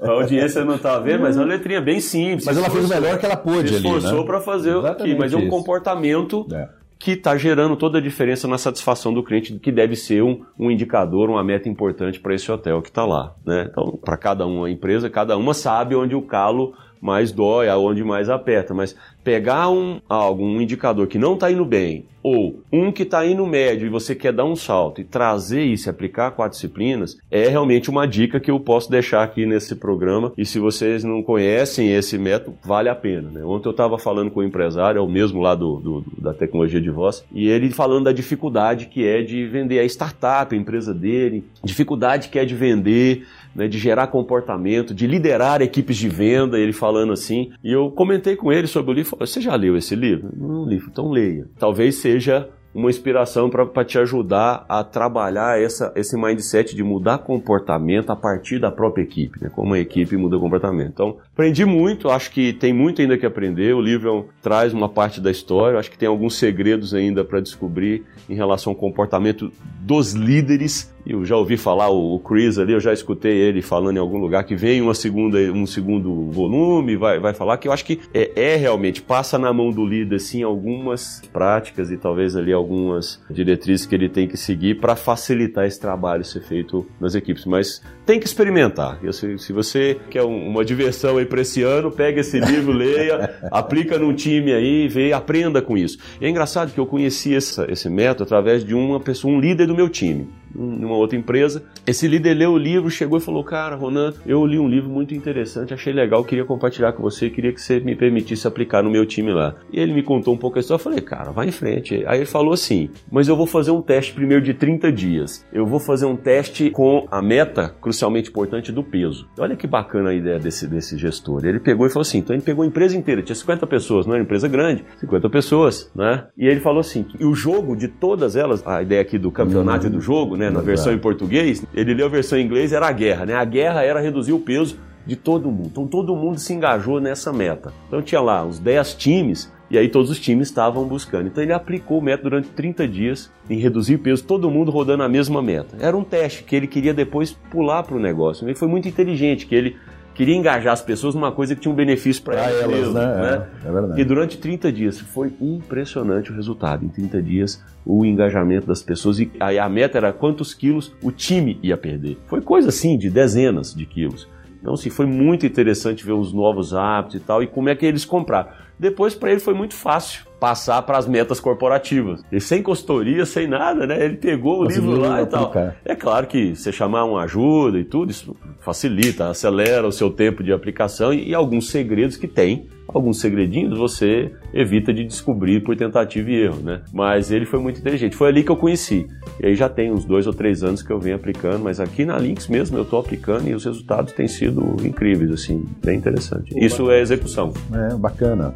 a 0.00 0.10
audiência 0.10 0.64
não 0.64 0.76
tá 0.76 0.98
vendo, 0.98 1.22
mas 1.22 1.36
é 1.36 1.40
uma 1.40 1.46
letrinha 1.46 1.80
bem 1.80 1.98
simples. 1.98 2.44
Mas 2.44 2.58
ela 2.58 2.68
fez 2.68 2.84
o 2.84 2.88
melhor 2.88 3.18
que 3.18 3.24
ela 3.24 3.36
pôde 3.36 3.68
se 3.68 3.76
ali, 3.76 3.88
né? 3.88 3.96
esforçou 3.96 4.26
para 4.26 4.40
fazer 4.40 4.76
o 4.76 4.86
aqui, 4.86 5.14
mas 5.14 5.32
é 5.32 5.36
um 5.36 5.40
isso. 5.40 5.48
comportamento 5.48 6.46
É 6.52 6.83
que 6.98 7.12
está 7.12 7.36
gerando 7.36 7.76
toda 7.76 7.98
a 7.98 8.00
diferença 8.00 8.48
na 8.48 8.56
satisfação 8.56 9.12
do 9.12 9.22
cliente, 9.22 9.58
que 9.58 9.72
deve 9.72 9.96
ser 9.96 10.22
um, 10.22 10.44
um 10.58 10.70
indicador, 10.70 11.28
uma 11.28 11.44
meta 11.44 11.68
importante 11.68 12.20
para 12.20 12.34
esse 12.34 12.50
hotel 12.50 12.80
que 12.80 12.88
está 12.88 13.04
lá. 13.04 13.34
Né? 13.44 13.68
Então, 13.70 13.98
para 14.02 14.16
cada 14.16 14.46
uma 14.46 14.70
empresa, 14.70 15.10
cada 15.10 15.36
uma 15.36 15.54
sabe 15.54 15.94
onde 15.94 16.14
o 16.14 16.22
calo 16.22 16.74
mais 17.04 17.30
dói, 17.30 17.68
aonde 17.68 18.02
mais 18.02 18.30
aperta, 18.30 18.72
mas 18.72 18.96
pegar 19.22 19.68
um 19.68 20.00
algo, 20.08 20.42
um 20.42 20.58
indicador 20.58 21.06
que 21.06 21.18
não 21.18 21.34
está 21.34 21.50
indo 21.50 21.62
bem, 21.62 22.06
ou 22.22 22.62
um 22.72 22.90
que 22.90 23.02
está 23.02 23.26
indo 23.26 23.46
médio 23.46 23.86
e 23.86 23.90
você 23.90 24.14
quer 24.14 24.32
dar 24.32 24.46
um 24.46 24.56
salto 24.56 25.02
e 25.02 25.04
trazer 25.04 25.62
isso 25.62 25.90
aplicar 25.90 26.30
quatro 26.30 26.56
disciplinas, 26.56 27.18
é 27.30 27.46
realmente 27.48 27.90
uma 27.90 28.06
dica 28.06 28.40
que 28.40 28.50
eu 28.50 28.58
posso 28.58 28.90
deixar 28.90 29.22
aqui 29.22 29.44
nesse 29.44 29.76
programa. 29.76 30.32
E 30.38 30.46
se 30.46 30.58
vocês 30.58 31.04
não 31.04 31.22
conhecem 31.22 31.92
esse 31.92 32.16
método, 32.16 32.56
vale 32.64 32.88
a 32.88 32.94
pena. 32.94 33.30
Né? 33.30 33.44
Ontem 33.44 33.68
eu 33.68 33.72
estava 33.72 33.98
falando 33.98 34.30
com 34.30 34.40
um 34.40 34.44
empresário, 34.44 34.98
é 34.98 35.02
o 35.02 35.06
mesmo 35.06 35.42
lá 35.42 35.54
do, 35.54 35.76
do, 35.76 36.04
da 36.16 36.32
tecnologia 36.32 36.80
de 36.80 36.90
voz, 36.90 37.22
e 37.30 37.46
ele 37.46 37.68
falando 37.68 38.04
da 38.04 38.12
dificuldade 38.12 38.86
que 38.86 39.06
é 39.06 39.20
de 39.20 39.46
vender 39.46 39.78
a 39.80 39.84
startup, 39.84 40.54
a 40.54 40.58
empresa 40.58 40.94
dele, 40.94 41.44
dificuldade 41.62 42.30
que 42.30 42.38
é 42.38 42.46
de 42.46 42.54
vender 42.54 43.26
né, 43.54 43.68
de 43.68 43.78
gerar 43.78 44.08
comportamento, 44.08 44.94
de 44.94 45.06
liderar 45.06 45.62
equipes 45.62 45.96
de 45.96 46.08
venda, 46.08 46.58
ele 46.58 46.72
falando 46.72 47.12
assim. 47.12 47.52
E 47.62 47.72
eu 47.72 47.90
comentei 47.90 48.36
com 48.36 48.52
ele 48.52 48.66
sobre 48.66 48.90
o 48.90 48.94
livro, 48.94 49.10
falei, 49.10 49.26
você 49.26 49.40
já 49.40 49.54
leu 49.54 49.76
esse 49.76 49.94
livro? 49.94 50.30
Não 50.36 50.66
li, 50.66 50.76
então 50.76 51.10
leia. 51.10 51.46
Talvez 51.58 51.96
seja 51.96 52.48
uma 52.74 52.90
inspiração 52.90 53.48
para 53.48 53.84
te 53.84 53.98
ajudar 53.98 54.66
a 54.68 54.82
trabalhar 54.82 55.62
essa, 55.62 55.92
esse 55.94 56.16
mindset 56.16 56.74
de 56.74 56.82
mudar 56.82 57.18
comportamento 57.18 58.10
a 58.10 58.16
partir 58.16 58.58
da 58.58 58.70
própria 58.70 59.04
equipe, 59.04 59.40
né? 59.40 59.48
como 59.48 59.74
a 59.74 59.78
equipe 59.78 60.16
muda 60.16 60.38
comportamento. 60.38 60.90
Então, 60.92 61.16
aprendi 61.32 61.64
muito, 61.64 62.10
acho 62.10 62.32
que 62.32 62.52
tem 62.52 62.72
muito 62.72 63.00
ainda 63.00 63.16
que 63.16 63.24
aprender. 63.24 63.74
O 63.74 63.80
livro 63.80 64.28
traz 64.42 64.74
uma 64.74 64.88
parte 64.88 65.20
da 65.20 65.30
história, 65.30 65.78
acho 65.78 65.90
que 65.90 65.98
tem 65.98 66.08
alguns 66.08 66.34
segredos 66.34 66.92
ainda 66.92 67.24
para 67.24 67.40
descobrir 67.40 68.04
em 68.28 68.34
relação 68.34 68.72
ao 68.72 68.76
comportamento 68.76 69.52
dos 69.80 70.12
líderes 70.12 70.92
eu 71.06 71.24
já 71.24 71.36
ouvi 71.36 71.56
falar 71.56 71.90
o 71.90 72.18
Chris 72.18 72.58
ali, 72.58 72.72
eu 72.72 72.80
já 72.80 72.92
escutei 72.92 73.36
ele 73.36 73.60
falando 73.60 73.96
em 73.96 74.00
algum 74.00 74.18
lugar 74.18 74.44
que 74.44 74.56
vem 74.56 74.80
uma 74.80 74.94
segunda, 74.94 75.38
um 75.38 75.66
segundo 75.66 76.30
volume, 76.30 76.96
vai, 76.96 77.18
vai 77.18 77.34
falar 77.34 77.58
que 77.58 77.68
eu 77.68 77.72
acho 77.72 77.84
que 77.84 78.00
é, 78.12 78.30
é 78.34 78.56
realmente, 78.56 79.02
passa 79.02 79.38
na 79.38 79.52
mão 79.52 79.70
do 79.70 79.84
líder, 79.84 80.16
assim, 80.16 80.42
algumas 80.42 81.22
práticas 81.32 81.90
e 81.90 81.96
talvez 81.96 82.36
ali 82.36 82.52
algumas 82.52 83.20
diretrizes 83.30 83.86
que 83.86 83.94
ele 83.94 84.08
tem 84.08 84.26
que 84.26 84.36
seguir 84.36 84.80
para 84.80 84.96
facilitar 84.96 85.66
esse 85.66 85.80
trabalho 85.80 86.24
ser 86.24 86.40
feito 86.40 86.86
nas 87.00 87.14
equipes. 87.14 87.44
Mas 87.44 87.82
tem 88.06 88.18
que 88.18 88.26
experimentar. 88.26 88.98
Se, 89.12 89.38
se 89.38 89.52
você 89.52 89.98
quer 90.10 90.22
uma 90.22 90.64
diversão 90.64 91.18
aí 91.18 91.26
para 91.26 91.40
esse 91.40 91.62
ano, 91.62 91.90
pega 91.90 92.20
esse 92.20 92.38
livro, 92.40 92.72
leia, 92.76 93.38
aplica 93.50 93.98
num 93.98 94.14
time 94.14 94.52
aí, 94.52 94.88
vê, 94.88 95.12
aprenda 95.12 95.60
com 95.60 95.76
isso. 95.76 95.98
E 96.20 96.26
é 96.26 96.28
engraçado 96.28 96.72
que 96.72 96.80
eu 96.80 96.86
conheci 96.86 97.34
essa, 97.34 97.70
esse 97.70 97.88
método 97.88 98.24
através 98.24 98.64
de 98.64 98.74
uma 98.74 99.00
pessoa, 99.00 99.34
um 99.34 99.40
líder 99.40 99.66
do 99.66 99.74
meu 99.74 99.88
time 99.88 100.28
numa 100.54 100.96
outra 100.96 101.18
empresa. 101.18 101.62
Esse 101.86 102.06
líder 102.06 102.34
leu 102.34 102.52
o 102.52 102.58
livro, 102.58 102.90
chegou 102.90 103.18
e 103.18 103.20
falou: 103.20 103.42
Cara, 103.44 103.76
Ronan, 103.76 104.12
eu 104.26 104.44
li 104.46 104.58
um 104.58 104.68
livro 104.68 104.88
muito 104.88 105.14
interessante, 105.14 105.74
achei 105.74 105.92
legal, 105.92 106.24
queria 106.24 106.44
compartilhar 106.44 106.92
com 106.92 107.02
você, 107.02 107.30
queria 107.30 107.52
que 107.52 107.60
você 107.60 107.80
me 107.80 107.94
permitisse 107.94 108.46
aplicar 108.46 108.82
no 108.82 108.90
meu 108.90 109.04
time 109.06 109.32
lá. 109.32 109.54
E 109.72 109.80
ele 109.80 109.92
me 109.92 110.02
contou 110.02 110.34
um 110.34 110.36
pouco 110.36 110.58
a 110.58 110.60
história, 110.60 110.80
eu 110.80 110.84
falei: 110.84 111.00
Cara, 111.00 111.30
vai 111.30 111.48
em 111.48 111.52
frente. 111.52 112.04
Aí 112.06 112.18
ele 112.18 112.26
falou 112.26 112.52
assim: 112.52 112.90
Mas 113.10 113.28
eu 113.28 113.36
vou 113.36 113.46
fazer 113.46 113.70
um 113.70 113.82
teste 113.82 114.12
primeiro 114.12 114.42
de 114.42 114.54
30 114.54 114.92
dias. 114.92 115.46
Eu 115.52 115.66
vou 115.66 115.80
fazer 115.80 116.06
um 116.06 116.16
teste 116.16 116.70
com 116.70 117.06
a 117.10 117.20
meta 117.20 117.74
crucialmente 117.80 118.30
importante 118.30 118.72
do 118.72 118.82
peso. 118.82 119.28
Olha 119.38 119.56
que 119.56 119.66
bacana 119.66 120.10
a 120.10 120.14
ideia 120.14 120.38
desse, 120.38 120.66
desse 120.66 120.96
gestor. 120.96 121.44
Ele 121.44 121.60
pegou 121.60 121.86
e 121.86 121.90
falou 121.90 122.02
assim: 122.02 122.18
Então 122.18 122.34
ele 122.34 122.42
pegou 122.42 122.64
a 122.64 122.66
empresa 122.66 122.96
inteira, 122.96 123.22
tinha 123.22 123.34
50 123.34 123.66
pessoas, 123.66 124.06
não 124.06 124.14
era 124.14 124.22
uma 124.22 124.24
empresa 124.24 124.48
grande, 124.48 124.84
50 125.00 125.30
pessoas, 125.30 125.90
né? 125.94 126.26
E 126.36 126.46
ele 126.46 126.60
falou 126.60 126.80
assim: 126.80 127.06
E 127.18 127.24
o 127.24 127.34
jogo 127.34 127.76
de 127.76 127.88
todas 127.88 128.36
elas, 128.36 128.66
a 128.66 128.82
ideia 128.82 129.00
aqui 129.00 129.18
do 129.18 129.30
campeonato 129.30 129.86
hum, 129.86 129.90
do 129.90 130.00
jogo, 130.00 130.36
né, 130.36 130.43
na 130.50 130.60
versão 130.60 130.92
em 130.92 130.98
português, 130.98 131.64
ele 131.74 131.94
leu 131.94 132.06
a 132.06 132.10
versão 132.10 132.38
em 132.38 132.44
inglês, 132.44 132.72
era 132.72 132.86
a 132.86 132.92
guerra, 132.92 133.26
né? 133.26 133.34
A 133.34 133.44
guerra 133.44 133.82
era 133.82 134.00
reduzir 134.00 134.32
o 134.32 134.38
peso 134.38 134.78
de 135.06 135.16
todo 135.16 135.50
mundo. 135.50 135.68
Então 135.70 135.86
todo 135.86 136.16
mundo 136.16 136.38
se 136.38 136.52
engajou 136.52 137.00
nessa 137.00 137.32
meta. 137.32 137.72
Então 137.88 138.00
tinha 138.02 138.20
lá 138.20 138.44
uns 138.44 138.58
10 138.58 138.94
times 138.94 139.52
e 139.70 139.78
aí 139.78 139.88
todos 139.88 140.10
os 140.10 140.18
times 140.18 140.48
estavam 140.48 140.84
buscando. 140.86 141.26
Então 141.26 141.42
ele 141.42 141.52
aplicou 141.52 141.98
o 141.98 142.02
método 142.02 142.30
durante 142.30 142.48
30 142.50 142.86
dias 142.88 143.30
em 143.48 143.58
reduzir 143.58 143.98
peso, 143.98 144.24
todo 144.24 144.50
mundo 144.50 144.70
rodando 144.70 145.02
a 145.02 145.08
mesma 145.08 145.42
meta. 145.42 145.76
Era 145.80 145.96
um 145.96 146.04
teste 146.04 146.44
que 146.44 146.54
ele 146.54 146.66
queria 146.66 146.94
depois 146.94 147.32
pular 147.50 147.82
para 147.82 147.96
o 147.96 148.00
negócio. 148.00 148.46
Ele 148.46 148.54
foi 148.54 148.68
muito 148.68 148.88
inteligente, 148.88 149.46
que 149.46 149.54
ele 149.54 149.76
queria 150.14 150.34
engajar 150.34 150.72
as 150.72 150.80
pessoas 150.80 151.14
numa 151.14 151.32
coisa 151.32 151.54
que 151.54 151.60
tinha 151.60 151.72
um 151.72 151.74
benefício 151.74 152.22
para 152.22 152.36
elas, 152.36 152.62
elas 152.62 152.76
mesmo, 152.76 152.94
né? 152.94 153.06
né? 153.06 153.46
É, 153.64 153.68
é, 153.68 153.72
verdade. 153.72 154.00
E 154.00 154.04
durante 154.04 154.38
30 154.38 154.72
dias 154.72 155.00
foi 155.00 155.32
impressionante 155.40 156.30
o 156.30 156.34
resultado. 156.34 156.84
Em 156.84 156.88
30 156.88 157.22
dias, 157.22 157.62
o 157.84 158.04
engajamento 158.04 158.66
das 158.66 158.82
pessoas 158.82 159.18
e 159.18 159.30
aí 159.40 159.58
a 159.58 159.68
meta 159.68 159.98
era 159.98 160.12
quantos 160.12 160.54
quilos 160.54 160.94
o 161.02 161.10
time 161.10 161.58
ia 161.62 161.76
perder. 161.76 162.18
Foi 162.26 162.40
coisa 162.40 162.68
assim 162.68 162.96
de 162.96 163.10
dezenas 163.10 163.74
de 163.74 163.84
quilos. 163.84 164.28
Então, 164.60 164.72
assim, 164.72 164.88
foi 164.88 165.04
muito 165.04 165.44
interessante 165.44 166.06
ver 166.06 166.12
os 166.12 166.32
novos 166.32 166.72
hábitos 166.72 167.16
e 167.16 167.20
tal 167.20 167.42
e 167.42 167.46
como 167.46 167.68
é 167.68 167.74
que 167.74 167.84
eles 167.84 168.06
compraram. 168.06 168.48
Depois, 168.78 169.14
para 169.14 169.30
ele, 169.30 169.40
foi 169.40 169.52
muito 169.52 169.74
fácil 169.74 170.24
passar 170.44 170.82
para 170.82 170.98
as 170.98 171.08
metas 171.08 171.40
corporativas. 171.40 172.22
E 172.30 172.38
sem 172.38 172.62
consultoria, 172.62 173.24
sem 173.24 173.46
nada, 173.46 173.86
né? 173.86 174.04
Ele 174.04 174.16
pegou 174.16 174.60
o 174.60 174.64
livro 174.64 175.00
lá 175.00 175.22
e 175.22 175.26
tal. 175.26 175.50
É 175.82 175.94
claro 175.94 176.26
que 176.26 176.54
você 176.54 176.70
chamar 176.70 177.04
uma 177.04 177.22
ajuda 177.22 177.78
e 177.78 177.84
tudo, 177.84 178.10
isso 178.10 178.36
facilita, 178.60 179.30
acelera 179.30 179.86
o 179.86 179.90
seu 179.90 180.10
tempo 180.10 180.42
de 180.42 180.52
aplicação 180.52 181.14
e, 181.14 181.30
e 181.30 181.34
alguns 181.34 181.70
segredos 181.70 182.18
que 182.18 182.28
tem 182.28 182.68
alguns 182.86 183.18
segredinhos 183.18 183.76
você 183.76 184.30
evita 184.52 184.92
de 184.92 185.04
descobrir 185.04 185.60
por 185.60 185.74
tentativa 185.74 186.30
e 186.30 186.34
erro, 186.34 186.60
né? 186.62 186.82
Mas 186.92 187.30
ele 187.30 187.46
foi 187.46 187.58
muito 187.58 187.80
inteligente. 187.80 188.14
Foi 188.14 188.28
ali 188.28 188.44
que 188.44 188.50
eu 188.50 188.56
conheci. 188.56 189.08
E 189.40 189.46
aí 189.46 189.54
já 189.54 189.70
tem 189.70 189.90
uns 189.90 190.04
dois 190.04 190.26
ou 190.26 190.34
três 190.34 190.62
anos 190.62 190.82
que 190.82 190.92
eu 190.92 191.00
venho 191.00 191.16
aplicando, 191.16 191.64
mas 191.64 191.80
aqui 191.80 192.04
na 192.04 192.18
Lynx 192.18 192.46
mesmo 192.46 192.76
eu 192.76 192.82
estou 192.82 193.00
aplicando 193.00 193.48
e 193.48 193.54
os 193.54 193.64
resultados 193.64 194.12
têm 194.12 194.28
sido 194.28 194.76
incríveis, 194.84 195.32
assim, 195.32 195.64
bem 195.82 195.96
interessante. 195.96 196.54
Isso 196.54 196.90
é 196.90 197.00
execução. 197.00 197.54
É, 197.72 197.96
bacana. 197.96 198.54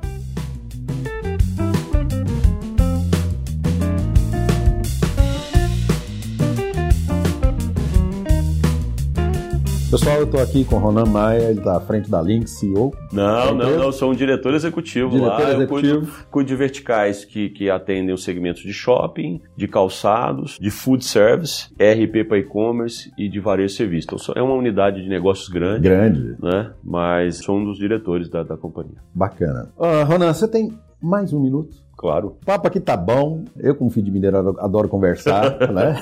Pessoal, 9.91 10.19
eu 10.19 10.25
estou 10.25 10.43
aqui 10.43 10.67
com 10.67 10.77
o 10.77 10.79
Ronan 10.81 11.07
Maia, 11.07 11.45
ele 11.45 11.61
está 11.61 11.79
à 11.79 11.81
frente 11.81 12.11
da 12.11 12.21
Link, 12.21 12.47
CEO. 12.47 12.93
Não, 13.11 13.55
não, 13.55 13.79
não, 13.79 13.91
sou 13.91 14.11
um 14.11 14.15
diretor 14.15 14.53
executivo 14.53 15.09
diretor 15.13 15.41
lá. 15.41 15.55
Executivo. 15.55 15.95
Eu 15.95 16.01
cuido, 16.01 16.13
cuido 16.31 16.49
de 16.49 16.57
verticais 16.57 17.25
que, 17.25 17.49
que 17.49 17.71
atendem 17.71 18.15
os 18.15 18.23
segmentos 18.23 18.61
de 18.61 18.73
shopping, 18.75 19.41
de 19.57 19.67
calçados, 19.67 20.59
de 20.61 20.71
food 20.71 21.03
service, 21.03 21.71
RP 21.77 22.29
para 22.29 22.37
e-commerce 22.37 23.11
e 23.17 23.31
de 23.31 23.41
varejo 23.41 23.75
serviço. 23.75 24.09
Então, 24.13 24.35
é 24.37 24.43
uma 24.43 24.55
unidade 24.55 25.03
de 25.03 25.09
negócios 25.09 25.49
grande. 25.49 25.89
Grande. 25.89 26.37
Né? 26.39 26.71
Mas 26.85 27.39
sou 27.39 27.57
um 27.57 27.65
dos 27.65 27.79
diretores 27.79 28.29
da, 28.29 28.43
da 28.43 28.59
companhia. 28.59 28.99
Bacana. 29.15 29.73
Uh, 29.79 30.05
Ronan, 30.07 30.35
você 30.35 30.47
tem 30.47 30.71
mais 31.01 31.33
um 31.33 31.41
minuto? 31.41 31.88
Claro. 31.99 32.37
O 32.41 32.45
papo 32.47 32.69
aqui 32.69 32.79
tá 32.79 32.97
bom. 32.97 33.43
Eu, 33.59 33.75
como 33.75 33.91
filho 33.91 34.07
de 34.07 34.13
mineiro, 34.13 34.57
adoro 34.61 34.89
conversar, 34.89 35.59
né? 35.73 35.97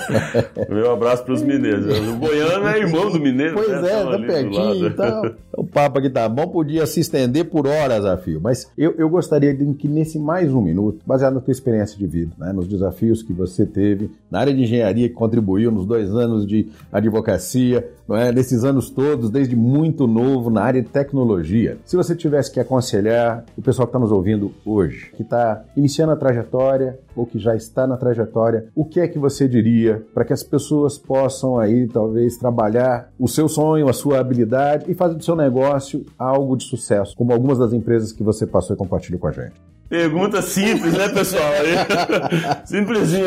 Meu 0.68 0.92
abraço 0.92 1.24
para 1.24 1.32
os 1.32 1.42
mineiros. 1.42 1.86
O 1.86 2.16
goiano 2.16 2.68
é 2.68 2.78
irmão 2.78 3.10
do 3.10 3.18
mineiro. 3.18 3.54
Pois 3.54 3.80
né? 3.80 3.92
é, 3.92 4.04
tá 4.04 4.18
pertinho 4.18 4.86
e 4.88 4.90
tal. 4.90 5.22
O 5.56 5.64
papo 5.64 5.98
aqui 5.98 6.10
tá 6.10 6.28
bom, 6.28 6.48
podia 6.48 6.86
se 6.86 7.00
estender 7.00 7.46
por 7.46 7.66
horas 7.66 8.04
a 8.04 8.18
fio, 8.18 8.38
mas 8.42 8.70
eu, 8.76 8.94
eu 8.98 9.08
gostaria 9.08 9.54
de 9.54 9.72
que 9.72 9.88
nesse 9.88 10.18
mais 10.18 10.52
um 10.52 10.60
minuto, 10.60 11.00
baseado 11.06 11.32
na 11.32 11.40
tua 11.40 11.52
experiência 11.52 11.96
de 11.96 12.06
vida, 12.06 12.32
né, 12.36 12.52
nos 12.52 12.68
desafios 12.68 13.22
que 13.22 13.32
você 13.32 13.64
teve 13.64 14.10
na 14.30 14.40
área 14.40 14.52
de 14.52 14.62
engenharia, 14.62 15.08
que 15.08 15.14
contribuiu 15.14 15.70
nos 15.70 15.86
dois 15.86 16.14
anos 16.14 16.46
de 16.46 16.68
advocacia, 16.92 17.88
não 18.08 18.16
é? 18.16 18.32
nesses 18.32 18.64
anos 18.64 18.90
todos, 18.90 19.30
desde 19.30 19.56
muito 19.56 20.06
novo 20.06 20.50
na 20.50 20.62
área 20.62 20.82
de 20.82 20.88
tecnologia. 20.88 21.78
Se 21.84 21.96
você 21.96 22.14
tivesse 22.14 22.52
que 22.52 22.60
aconselhar 22.60 23.44
o 23.56 23.62
pessoal 23.62 23.86
que 23.86 23.90
está 23.90 23.98
nos 23.98 24.12
ouvindo 24.12 24.52
hoje, 24.64 25.10
que 25.16 25.22
está 25.22 25.64
iniciando 25.76 26.12
a 26.12 26.16
trajetória 26.16 26.98
ou 27.14 27.26
que 27.26 27.38
já 27.38 27.54
está 27.54 27.86
na 27.86 27.96
trajetória, 27.96 28.66
o 28.74 28.84
que 28.84 29.00
é 29.00 29.08
que 29.08 29.18
você 29.18 29.48
diria 29.48 30.04
para 30.14 30.24
que 30.24 30.32
as 30.32 30.42
pessoas 30.42 30.98
possam 30.98 31.58
aí 31.58 31.86
talvez 31.86 32.36
trabalhar 32.36 33.10
o 33.18 33.28
seu 33.28 33.48
sonho, 33.48 33.88
a 33.88 33.92
sua 33.92 34.18
habilidade 34.18 34.90
e 34.90 34.94
fazer 34.94 35.14
do 35.14 35.24
seu 35.24 35.36
negócio 35.36 36.04
algo 36.18 36.56
de 36.56 36.64
sucesso, 36.64 37.16
como 37.16 37.32
algumas 37.32 37.58
das 37.58 37.72
empresas 37.72 38.12
que 38.12 38.22
você 38.22 38.46
passou 38.46 38.74
e 38.74 38.78
compartilhou 38.78 39.20
com 39.20 39.28
a 39.28 39.32
gente? 39.32 39.75
Pergunta 39.88 40.42
simples, 40.42 40.94
né, 40.94 41.08
pessoal? 41.08 41.52
Simplesinha, 42.66 43.26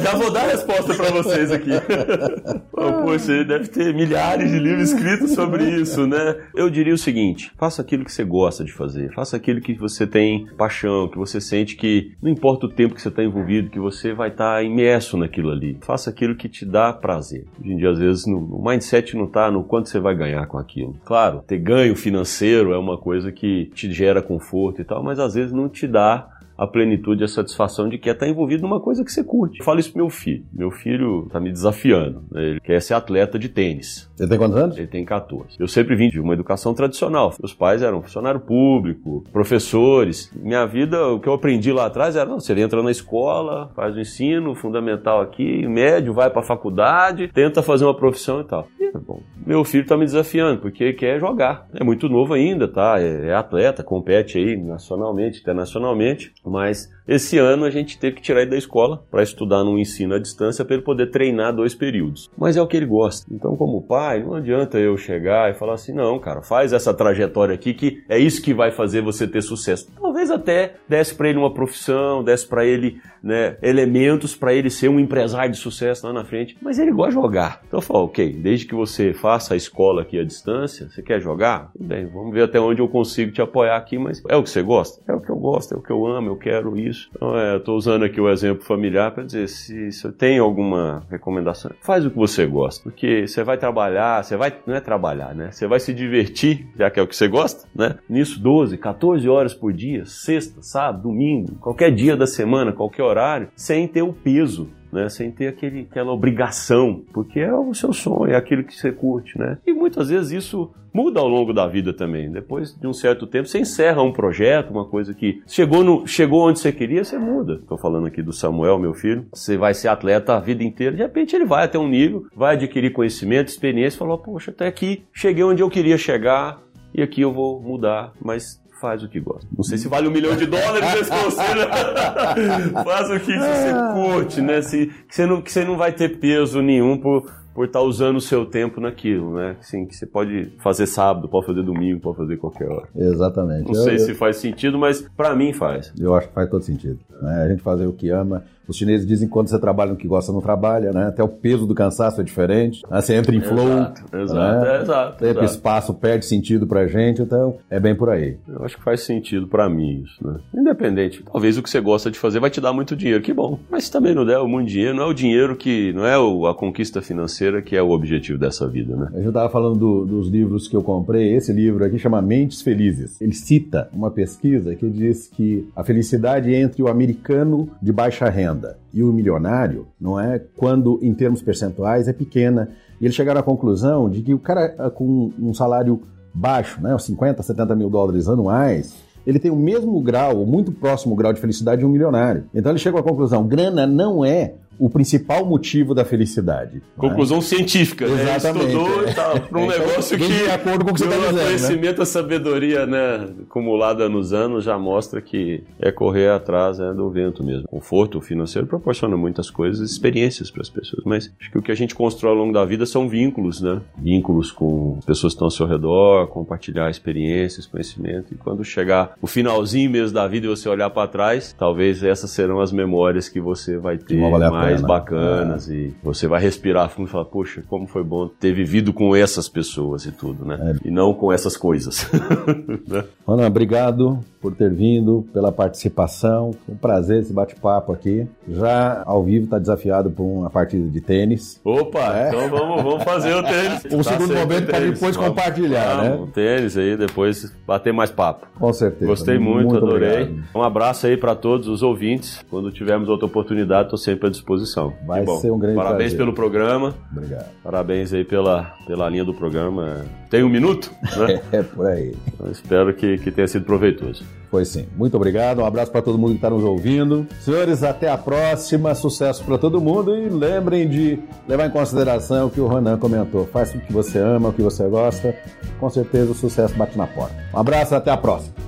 já 0.00 0.14
vou 0.14 0.30
dar 0.30 0.44
a 0.44 0.48
resposta 0.48 0.94
para 0.94 1.10
vocês 1.10 1.50
aqui. 1.50 1.70
Você 3.04 3.44
deve 3.44 3.68
ter 3.68 3.92
milhares 3.92 4.50
de 4.50 4.58
livros 4.58 4.92
escritos 4.92 5.32
sobre 5.32 5.64
isso, 5.68 6.06
né? 6.06 6.36
Eu 6.54 6.70
diria 6.70 6.94
o 6.94 6.98
seguinte: 6.98 7.50
faça 7.58 7.82
aquilo 7.82 8.04
que 8.04 8.12
você 8.12 8.22
gosta 8.22 8.64
de 8.64 8.72
fazer, 8.72 9.12
faça 9.14 9.36
aquilo 9.36 9.60
que 9.60 9.74
você 9.74 10.06
tem 10.06 10.46
paixão, 10.56 11.08
que 11.08 11.18
você 11.18 11.40
sente 11.40 11.74
que 11.74 12.12
não 12.22 12.30
importa 12.30 12.66
o 12.66 12.68
tempo 12.68 12.94
que 12.94 13.02
você 13.02 13.08
está 13.08 13.24
envolvido, 13.24 13.70
que 13.70 13.80
você 13.80 14.12
vai 14.12 14.28
estar 14.28 14.56
tá 14.56 14.62
imerso 14.62 15.16
naquilo 15.16 15.50
ali. 15.50 15.78
Faça 15.80 16.10
aquilo 16.10 16.36
que 16.36 16.48
te 16.48 16.64
dá 16.64 16.92
prazer. 16.92 17.46
Hoje 17.60 17.72
em 17.72 17.76
dia, 17.76 17.90
às 17.90 17.98
vezes, 17.98 18.26
no, 18.26 18.38
o 18.38 18.64
mindset 18.64 19.16
não 19.16 19.24
está 19.24 19.50
no 19.50 19.64
quanto 19.64 19.88
você 19.88 19.98
vai 19.98 20.14
ganhar 20.14 20.46
com 20.46 20.58
aquilo. 20.58 20.94
Claro, 21.04 21.42
ter 21.46 21.58
ganho 21.58 21.96
financeiro 21.96 22.72
é 22.72 22.78
uma 22.78 22.98
coisa 22.98 23.32
que 23.32 23.66
te 23.74 23.90
gera 23.90 24.22
conforto 24.22 24.80
e 24.80 24.84
tal, 24.84 25.02
mas 25.02 25.18
às 25.18 25.34
vezes 25.34 25.52
não 25.52 25.68
te 25.68 25.87
dá 25.88 26.28
a 26.56 26.66
plenitude, 26.66 27.22
a 27.22 27.28
satisfação 27.28 27.88
de 27.88 27.98
que 27.98 28.08
é 28.08 28.12
estar 28.12 28.28
envolvido 28.28 28.62
numa 28.62 28.80
coisa 28.80 29.04
que 29.04 29.12
você 29.12 29.22
curte. 29.22 29.60
Eu 29.60 29.64
falo 29.64 29.78
isso 29.78 29.92
pro 29.92 30.02
meu 30.02 30.10
filho. 30.10 30.44
Meu 30.52 30.70
filho 30.72 31.24
está 31.26 31.38
me 31.38 31.52
desafiando. 31.52 32.24
Né? 32.32 32.42
Ele 32.42 32.60
quer 32.60 32.82
ser 32.82 32.94
atleta 32.94 33.38
de 33.38 33.48
tênis. 33.48 34.07
Ele 34.18 34.28
tem 34.28 34.38
quantos 34.38 34.56
anos? 34.56 34.78
Ele 34.78 34.86
tem 34.86 35.04
14. 35.04 35.56
Eu 35.58 35.68
sempre 35.68 35.94
vim 35.94 36.08
de 36.08 36.20
uma 36.20 36.34
educação 36.34 36.74
tradicional. 36.74 37.34
Meus 37.40 37.54
pais 37.54 37.82
eram 37.82 38.02
funcionário 38.02 38.40
público, 38.40 39.24
professores. 39.32 40.30
Minha 40.34 40.66
vida, 40.66 41.06
o 41.08 41.20
que 41.20 41.28
eu 41.28 41.34
aprendi 41.34 41.72
lá 41.72 41.86
atrás 41.86 42.16
era, 42.16 42.28
não, 42.28 42.40
você 42.40 42.52
entra 42.58 42.82
na 42.82 42.90
escola, 42.90 43.70
faz 43.74 43.94
o 43.94 44.00
ensino 44.00 44.54
fundamental 44.54 45.20
aqui, 45.20 45.66
médio, 45.66 46.12
vai 46.12 46.30
para 46.30 46.40
a 46.40 46.44
faculdade, 46.44 47.28
tenta 47.28 47.62
fazer 47.62 47.84
uma 47.84 47.94
profissão 47.94 48.40
e 48.40 48.44
tal. 48.44 48.66
E, 48.80 48.90
bom, 48.98 49.22
meu 49.46 49.64
filho 49.64 49.82
está 49.82 49.96
me 49.96 50.04
desafiando, 50.04 50.60
porque 50.60 50.92
quer 50.92 51.20
jogar. 51.20 51.66
É 51.74 51.84
muito 51.84 52.08
novo 52.08 52.34
ainda, 52.34 52.66
tá? 52.66 52.96
É, 52.98 53.28
é 53.28 53.34
atleta, 53.34 53.82
compete 53.82 54.38
aí 54.38 54.56
nacionalmente, 54.56 55.40
internacionalmente 55.40 56.32
mas 56.44 56.90
esse 57.08 57.38
ano 57.38 57.64
a 57.64 57.70
gente 57.70 57.98
teve 57.98 58.16
que 58.16 58.22
tirar 58.22 58.42
ele 58.42 58.50
da 58.50 58.58
escola 58.58 59.02
para 59.10 59.22
estudar 59.22 59.64
num 59.64 59.78
ensino 59.78 60.14
à 60.14 60.18
distância 60.18 60.62
para 60.62 60.74
ele 60.74 60.84
poder 60.84 61.10
treinar 61.10 61.54
dois 61.54 61.74
períodos. 61.74 62.30
Mas 62.36 62.56
é 62.56 62.60
o 62.60 62.66
que 62.66 62.76
ele 62.76 62.84
gosta. 62.84 63.26
Então, 63.32 63.56
como 63.56 63.80
pai, 63.80 64.22
não 64.22 64.34
adianta 64.34 64.78
eu 64.78 64.94
chegar 64.98 65.50
e 65.50 65.54
falar 65.54 65.74
assim: 65.74 65.94
não, 65.94 66.18
cara, 66.18 66.42
faz 66.42 66.72
essa 66.74 66.92
trajetória 66.92 67.54
aqui 67.54 67.72
que 67.72 68.02
é 68.08 68.18
isso 68.18 68.42
que 68.42 68.52
vai 68.52 68.70
fazer 68.70 69.00
você 69.00 69.26
ter 69.26 69.40
sucesso. 69.40 69.90
Talvez 69.98 70.30
até 70.30 70.74
desse 70.86 71.14
para 71.14 71.30
ele 71.30 71.38
uma 71.38 71.54
profissão, 71.54 72.22
desse 72.22 72.46
para 72.46 72.66
ele 72.66 73.00
né, 73.22 73.56
elementos 73.62 74.36
para 74.36 74.52
ele 74.52 74.70
ser 74.70 74.88
um 74.88 75.00
empresário 75.00 75.52
de 75.52 75.58
sucesso 75.58 76.06
lá 76.06 76.12
na 76.12 76.24
frente. 76.24 76.56
Mas 76.60 76.78
ele 76.78 76.92
gosta 76.92 77.10
de 77.10 77.14
jogar. 77.14 77.62
Então 77.66 77.78
eu 77.78 77.82
falo: 77.82 78.04
ok, 78.04 78.32
desde 78.32 78.66
que 78.66 78.74
você 78.74 79.12
faça 79.14 79.54
a 79.54 79.56
escola 79.56 80.02
aqui 80.02 80.18
à 80.18 80.24
distância, 80.24 80.88
você 80.88 81.02
quer 81.02 81.20
jogar? 81.20 81.70
Tudo 81.72 81.86
bem, 81.86 82.06
vamos 82.06 82.32
ver 82.32 82.42
até 82.42 82.60
onde 82.60 82.80
eu 82.80 82.88
consigo 82.88 83.32
te 83.32 83.40
apoiar 83.40 83.76
aqui, 83.76 83.98
mas 83.98 84.22
é 84.28 84.36
o 84.36 84.42
que 84.42 84.50
você 84.50 84.62
gosta? 84.62 85.02
É 85.10 85.14
o 85.14 85.20
que 85.20 85.30
eu 85.30 85.36
gosto, 85.36 85.74
é 85.74 85.78
o 85.78 85.82
que 85.82 85.90
eu 85.90 86.06
amo, 86.06 86.28
eu 86.28 86.36
quero 86.36 86.76
isso. 86.78 86.97
Então, 87.14 87.38
é, 87.38 87.54
eu 87.54 87.58
estou 87.58 87.76
usando 87.76 88.04
aqui 88.04 88.20
o 88.20 88.30
exemplo 88.30 88.64
familiar 88.64 89.10
para 89.12 89.24
dizer, 89.24 89.48
se, 89.48 89.92
se 89.92 90.12
tem 90.12 90.38
alguma 90.38 91.02
recomendação, 91.10 91.70
faz 91.82 92.04
o 92.04 92.10
que 92.10 92.16
você 92.16 92.46
gosta, 92.46 92.82
porque 92.82 93.26
você 93.26 93.44
vai 93.44 93.56
trabalhar, 93.56 94.22
você 94.22 94.36
vai, 94.36 94.56
não 94.66 94.74
é 94.74 94.80
trabalhar, 94.80 95.34
né? 95.34 95.50
Você 95.50 95.66
vai 95.66 95.80
se 95.80 95.92
divertir, 95.92 96.66
já 96.76 96.90
que 96.90 96.98
é 96.98 97.02
o 97.02 97.06
que 97.06 97.16
você 97.16 97.28
gosta, 97.28 97.68
né? 97.74 97.98
Nisso 98.08 98.40
12, 98.40 98.76
14 98.78 99.28
horas 99.28 99.54
por 99.54 99.72
dia, 99.72 100.04
sexta, 100.04 100.62
sábado, 100.62 101.02
domingo, 101.02 101.56
qualquer 101.56 101.90
dia 101.92 102.16
da 102.16 102.26
semana, 102.26 102.72
qualquer 102.72 103.02
horário, 103.02 103.48
sem 103.54 103.86
ter 103.86 104.02
o 104.02 104.12
peso 104.12 104.70
né? 104.92 105.08
Sem 105.08 105.30
ter 105.30 105.48
aquele, 105.48 105.86
aquela 105.90 106.12
obrigação, 106.12 107.02
porque 107.12 107.40
é 107.40 107.52
o 107.52 107.74
seu 107.74 107.92
sonho, 107.92 108.32
é 108.32 108.36
aquilo 108.36 108.64
que 108.64 108.74
você 108.74 108.92
curte, 108.92 109.38
né? 109.38 109.58
E 109.66 109.72
muitas 109.72 110.08
vezes 110.08 110.32
isso 110.32 110.70
muda 110.92 111.20
ao 111.20 111.28
longo 111.28 111.52
da 111.52 111.66
vida 111.66 111.92
também. 111.92 112.30
Depois 112.30 112.74
de 112.74 112.86
um 112.86 112.92
certo 112.92 113.26
tempo, 113.26 113.46
você 113.46 113.58
encerra 113.58 114.02
um 114.02 114.12
projeto, 114.12 114.70
uma 114.70 114.84
coisa 114.84 115.14
que 115.14 115.42
chegou, 115.46 115.84
no, 115.84 116.06
chegou 116.06 116.48
onde 116.48 116.58
você 116.58 116.72
queria, 116.72 117.04
você 117.04 117.18
muda. 117.18 117.54
Estou 117.54 117.78
falando 117.78 118.06
aqui 118.06 118.22
do 118.22 118.32
Samuel, 118.32 118.78
meu 118.78 118.94
filho. 118.94 119.26
Você 119.32 119.56
vai 119.56 119.74
ser 119.74 119.88
atleta 119.88 120.34
a 120.34 120.40
vida 120.40 120.64
inteira, 120.64 120.96
de 120.96 121.02
repente 121.02 121.36
ele 121.36 121.44
vai 121.44 121.64
até 121.64 121.78
um 121.78 121.88
nível, 121.88 122.26
vai 122.34 122.54
adquirir 122.54 122.92
conhecimento, 122.92 123.48
experiência, 123.48 123.98
falou, 123.98 124.18
poxa, 124.18 124.50
até 124.50 124.66
aqui 124.66 125.04
cheguei 125.12 125.44
onde 125.44 125.62
eu 125.62 125.70
queria 125.70 125.96
chegar 125.96 126.60
e 126.94 127.02
aqui 127.02 127.20
eu 127.20 127.32
vou 127.32 127.60
mudar, 127.60 128.12
mas 128.20 128.60
faz 128.80 129.02
o 129.02 129.08
que 129.08 129.20
gosta. 129.20 129.46
Não 129.56 129.62
sei 129.62 129.78
se 129.78 129.88
vale 129.88 130.08
um 130.08 130.10
milhão 130.10 130.36
de 130.36 130.46
dólares 130.46 131.00
esse 131.00 131.10
conselho. 131.10 131.68
faz 132.84 133.10
o 133.10 133.20
que 133.20 133.36
você 133.36 133.72
curte, 133.94 134.40
né? 134.40 134.62
Se, 134.62 134.86
que, 134.86 135.14
você 135.14 135.26
não, 135.26 135.42
que 135.42 135.52
você 135.52 135.64
não 135.64 135.76
vai 135.76 135.92
ter 135.92 136.18
peso 136.18 136.62
nenhum 136.62 136.98
por, 136.98 137.30
por 137.54 137.66
estar 137.66 137.80
tá 137.80 137.84
usando 137.84 138.16
o 138.16 138.20
seu 138.20 138.46
tempo 138.46 138.80
naquilo, 138.80 139.34
né? 139.34 139.56
Assim, 139.60 139.86
que 139.86 139.94
você 139.94 140.06
pode 140.06 140.52
fazer 140.58 140.86
sábado, 140.86 141.28
pode 141.28 141.46
fazer 141.46 141.62
domingo, 141.62 142.00
pode 142.00 142.16
fazer 142.16 142.36
qualquer 142.36 142.68
hora. 142.68 142.88
Exatamente. 142.94 143.66
Não 143.66 143.74
eu, 143.74 143.84
sei 143.84 143.94
eu, 143.94 144.00
se 144.00 144.14
faz 144.14 144.36
sentido, 144.36 144.78
mas 144.78 145.02
para 145.16 145.34
mim 145.34 145.52
faz. 145.52 145.92
Eu 145.98 146.14
acho 146.14 146.28
que 146.28 146.34
faz 146.34 146.48
todo 146.48 146.62
sentido. 146.62 146.98
Né? 147.20 147.42
A 147.42 147.48
gente 147.48 147.62
fazer 147.62 147.86
o 147.86 147.92
que 147.92 148.10
ama 148.10 148.44
os 148.68 148.76
chineses 148.76 149.06
dizem 149.06 149.26
que 149.26 149.32
quando 149.32 149.48
você 149.48 149.58
trabalha 149.58 149.92
no 149.92 149.96
que 149.96 150.06
gosta, 150.06 150.30
não 150.30 150.42
trabalha, 150.42 150.92
né? 150.92 151.06
Até 151.06 151.22
o 151.22 151.28
peso 151.28 151.66
do 151.66 151.74
cansaço 151.74 152.20
é 152.20 152.24
diferente. 152.24 152.82
Né? 152.88 153.00
Você 153.00 153.14
entra 153.14 153.34
em 153.34 153.40
flow. 153.40 153.66
Exato, 153.66 154.16
exato, 154.16 154.64
né? 154.64 154.82
exato. 154.82 155.18
Tempo 155.18 155.30
exato. 155.30 155.44
espaço 155.44 155.94
perde 155.94 156.26
sentido 156.26 156.66
pra 156.66 156.86
gente, 156.86 157.22
então 157.22 157.56
é 157.70 157.80
bem 157.80 157.94
por 157.94 158.10
aí. 158.10 158.36
Eu 158.46 158.64
acho 158.64 158.76
que 158.76 158.84
faz 158.84 159.00
sentido 159.00 159.48
para 159.48 159.68
mim 159.70 160.04
isso, 160.04 160.26
né? 160.26 160.38
Independente. 160.54 161.24
Talvez 161.32 161.56
o 161.56 161.62
que 161.62 161.70
você 161.70 161.80
gosta 161.80 162.10
de 162.10 162.18
fazer 162.18 162.40
vai 162.40 162.50
te 162.50 162.60
dar 162.60 162.74
muito 162.74 162.94
dinheiro, 162.94 163.22
que 163.22 163.32
bom. 163.32 163.58
Mas 163.70 163.84
se 163.84 163.92
também 163.92 164.14
não 164.14 164.26
der 164.26 164.38
muito 164.44 164.68
dinheiro, 164.68 164.94
não 164.94 165.04
é 165.04 165.06
o 165.06 165.14
dinheiro 165.14 165.56
que. 165.56 165.92
não 165.94 166.04
é 166.04 166.14
a 166.50 166.54
conquista 166.54 167.00
financeira 167.00 167.62
que 167.62 167.74
é 167.74 167.82
o 167.82 167.90
objetivo 167.90 168.38
dessa 168.38 168.68
vida, 168.68 168.94
né? 168.94 169.08
Eu 169.14 169.22
já 169.22 169.28
estava 169.28 169.48
falando 169.48 169.78
do, 169.78 170.04
dos 170.04 170.28
livros 170.28 170.68
que 170.68 170.76
eu 170.76 170.82
comprei. 170.82 171.34
Esse 171.34 171.52
livro 171.52 171.84
aqui 171.84 171.98
chama 171.98 172.20
Mentes 172.20 172.60
Felizes. 172.60 173.18
Ele 173.20 173.32
cita 173.32 173.88
uma 173.94 174.10
pesquisa 174.10 174.74
que 174.74 174.88
diz 174.90 175.26
que 175.26 175.66
a 175.74 175.82
felicidade 175.82 176.52
entre 176.52 176.82
o 176.82 176.88
americano 176.88 177.70
de 177.80 177.92
baixa 177.92 178.28
renda 178.28 178.57
e 178.92 179.02
o 179.02 179.12
milionário, 179.12 179.86
não 180.00 180.18
é? 180.18 180.38
Quando, 180.56 180.98
em 181.02 181.12
termos 181.14 181.42
percentuais, 181.42 182.08
é 182.08 182.12
pequena. 182.12 182.70
E 183.00 183.04
eles 183.04 183.14
chegaram 183.14 183.40
à 183.40 183.42
conclusão 183.42 184.08
de 184.08 184.22
que 184.22 184.34
o 184.34 184.38
cara 184.38 184.74
ah, 184.78 184.90
com 184.90 185.32
um 185.38 185.54
salário 185.54 186.00
baixo, 186.34 186.80
né, 186.80 186.96
50, 186.96 187.42
70 187.42 187.74
mil 187.74 187.90
dólares 187.90 188.28
anuais, 188.28 188.96
ele 189.26 189.38
tem 189.38 189.50
o 189.50 189.56
mesmo 189.56 190.00
grau, 190.00 190.38
ou 190.38 190.46
muito 190.46 190.72
próximo 190.72 191.14
grau 191.14 191.32
de 191.32 191.40
felicidade 191.40 191.80
de 191.80 191.86
um 191.86 191.90
milionário. 191.90 192.44
Então 192.54 192.72
ele 192.72 192.78
chegou 192.78 193.00
à 193.00 193.02
conclusão: 193.02 193.46
grana 193.46 193.86
não 193.86 194.24
é 194.24 194.54
o 194.78 194.88
principal 194.88 195.44
motivo 195.44 195.94
da 195.94 196.04
felicidade. 196.04 196.76
Né? 196.76 196.82
Conclusão 196.96 197.38
né? 197.38 197.42
científica, 197.42 198.06
né? 198.06 198.22
Exatamente. 198.22 198.66
Estudou 198.66 199.08
e 199.08 199.14
tal, 199.14 199.40
para 199.40 199.58
um 199.58 199.64
então, 199.64 199.86
negócio 199.86 200.18
que, 200.18 200.26
de 200.26 200.50
acordo 200.50 200.84
com 200.84 200.90
o 200.90 200.94
que 200.94 201.00
você 201.00 201.06
está 201.06 201.16
dizendo, 201.16 201.36
né? 201.36 201.44
conhecimento, 201.44 201.96
né? 201.96 202.02
a 202.02 202.06
sabedoria 202.06 202.86
né, 202.86 203.28
acumulada 203.42 204.08
nos 204.08 204.32
anos 204.32 204.64
já 204.64 204.78
mostra 204.78 205.20
que 205.20 205.64
é 205.80 205.90
correr 205.90 206.30
atrás 206.30 206.78
né, 206.78 206.92
do 206.92 207.10
vento 207.10 207.42
mesmo. 207.44 207.66
Conforto 207.68 208.20
financeiro 208.20 208.66
proporciona 208.66 209.16
muitas 209.16 209.50
coisas, 209.50 209.90
experiências 209.90 210.50
para 210.50 210.62
as 210.62 210.70
pessoas, 210.70 211.02
mas 211.04 211.32
acho 211.40 211.50
que 211.50 211.58
o 211.58 211.62
que 211.62 211.72
a 211.72 211.74
gente 211.74 211.94
constrói 211.94 212.32
ao 212.32 212.38
longo 212.38 212.52
da 212.52 212.64
vida 212.64 212.86
são 212.86 213.08
vínculos, 213.08 213.60
né? 213.60 213.80
Vínculos 213.96 214.52
com 214.52 215.00
pessoas 215.06 215.32
que 215.32 215.36
estão 215.36 215.46
ao 215.46 215.50
seu 215.50 215.66
redor, 215.66 216.28
compartilhar 216.28 216.90
experiências, 216.90 217.66
conhecimento, 217.66 218.32
e 218.32 218.36
quando 218.36 218.64
chegar 218.64 219.14
o 219.20 219.26
finalzinho 219.26 219.90
mesmo 219.90 220.14
da 220.14 220.26
vida 220.26 220.46
e 220.46 220.48
você 220.48 220.68
olhar 220.68 220.90
para 220.90 221.08
trás, 221.08 221.54
talvez 221.56 222.02
essas 222.02 222.30
serão 222.30 222.60
as 222.60 222.72
memórias 222.72 223.28
que 223.28 223.40
você 223.40 223.76
vai 223.76 223.98
ter 223.98 224.18
mais 224.18 224.67
mais 224.70 224.82
bacanas 224.82 225.68
é. 225.68 225.74
e 225.74 225.94
você 226.02 226.26
vai 226.26 226.40
respirar 226.40 226.88
fundo 226.88 227.08
e 227.08 227.10
falar, 227.10 227.24
poxa, 227.24 227.62
como 227.68 227.86
foi 227.86 228.02
bom 228.02 228.28
ter 228.28 228.52
vivido 228.52 228.92
com 228.92 229.14
essas 229.14 229.48
pessoas 229.48 230.04
e 230.06 230.12
tudo, 230.12 230.44
né? 230.44 230.76
É. 230.84 230.88
E 230.88 230.90
não 230.90 231.14
com 231.14 231.32
essas 231.32 231.56
coisas. 231.56 232.08
né? 232.86 233.04
Ana, 233.26 233.46
obrigado 233.46 234.20
por 234.40 234.54
ter 234.54 234.72
vindo, 234.72 235.26
pela 235.32 235.50
participação. 235.50 236.52
Foi 236.64 236.74
um 236.74 236.78
prazer 236.78 237.22
esse 237.22 237.32
bate-papo 237.32 237.92
aqui. 237.92 238.26
Já 238.48 239.02
ao 239.04 239.24
vivo 239.24 239.44
está 239.44 239.58
desafiado 239.58 240.10
por 240.10 240.22
uma 240.22 240.50
partida 240.50 240.88
de 240.88 241.00
tênis. 241.00 241.60
Opa, 241.64 242.16
é. 242.16 242.28
então 242.28 242.48
vamos, 242.48 242.82
vamos 242.82 243.04
fazer 243.04 243.34
o 243.34 243.42
tênis. 243.42 243.84
Um 243.98 244.02
tá 244.02 244.12
segundo 244.12 244.34
momento 244.34 244.66
para 244.66 244.80
depois 244.80 245.16
vamos, 245.16 245.30
compartilhar, 245.30 245.96
vamos, 245.96 246.18
né? 246.18 246.24
O 246.24 246.26
tênis 246.26 246.76
aí, 246.76 246.96
depois 246.96 247.52
bater 247.66 247.92
mais 247.92 248.10
papo. 248.10 248.46
Com 248.58 248.72
certeza. 248.72 249.06
Gostei 249.06 249.38
muito, 249.38 249.70
muito 249.70 249.84
adorei. 249.84 250.22
Obrigado. 250.22 250.44
Um 250.54 250.62
abraço 250.62 251.06
aí 251.06 251.16
para 251.16 251.34
todos 251.34 251.68
os 251.68 251.82
ouvintes. 251.82 252.44
Quando 252.50 252.70
tivermos 252.70 253.08
outra 253.08 253.26
oportunidade, 253.26 253.84
estou 253.84 253.98
sempre 253.98 254.28
à 254.28 254.30
disposição. 254.30 254.57
Vai 255.06 255.26
ser 255.26 255.50
um 255.50 255.58
grande 255.58 255.76
Parabéns 255.76 256.10
prazer. 256.10 256.18
pelo 256.18 256.32
programa. 256.32 256.94
Obrigado. 257.12 257.46
Parabéns 257.62 258.12
aí 258.12 258.24
pela, 258.24 258.74
pela 258.86 259.08
linha 259.08 259.24
do 259.24 259.34
programa. 259.34 260.04
Tem 260.30 260.42
um 260.42 260.48
minuto? 260.48 260.90
Né? 261.16 261.40
é, 261.52 261.62
por 261.62 261.86
aí. 261.86 262.14
Então, 262.34 262.50
espero 262.50 262.94
que, 262.94 263.18
que 263.18 263.30
tenha 263.30 263.48
sido 263.48 263.64
proveitoso. 263.64 264.24
Foi 264.50 264.64
sim. 264.64 264.86
Muito 264.96 265.16
obrigado. 265.16 265.60
Um 265.60 265.64
abraço 265.64 265.90
para 265.90 266.02
todo 266.02 266.18
mundo 266.18 266.30
que 266.30 266.36
está 266.36 266.50
nos 266.50 266.64
ouvindo. 266.64 267.26
Senhores, 267.40 267.82
até 267.82 268.10
a 268.10 268.16
próxima. 268.16 268.94
Sucesso 268.94 269.44
para 269.44 269.58
todo 269.58 269.80
mundo. 269.80 270.16
E 270.16 270.28
lembrem 270.28 270.88
de 270.88 271.18
levar 271.46 271.66
em 271.66 271.70
consideração 271.70 272.46
o 272.46 272.50
que 272.50 272.60
o 272.60 272.66
Ronan 272.66 272.98
comentou. 272.98 273.46
Faz 273.46 273.74
o 273.74 273.78
que 273.78 273.92
você 273.92 274.18
ama, 274.18 274.48
o 274.48 274.52
que 274.52 274.62
você 274.62 274.86
gosta. 274.88 275.34
Com 275.78 275.90
certeza 275.90 276.30
o 276.30 276.34
sucesso 276.34 276.74
bate 276.76 276.96
na 276.96 277.06
porta. 277.06 277.34
Um 277.54 277.58
abraço 277.58 277.94
até 277.94 278.10
a 278.10 278.16
próxima. 278.16 278.67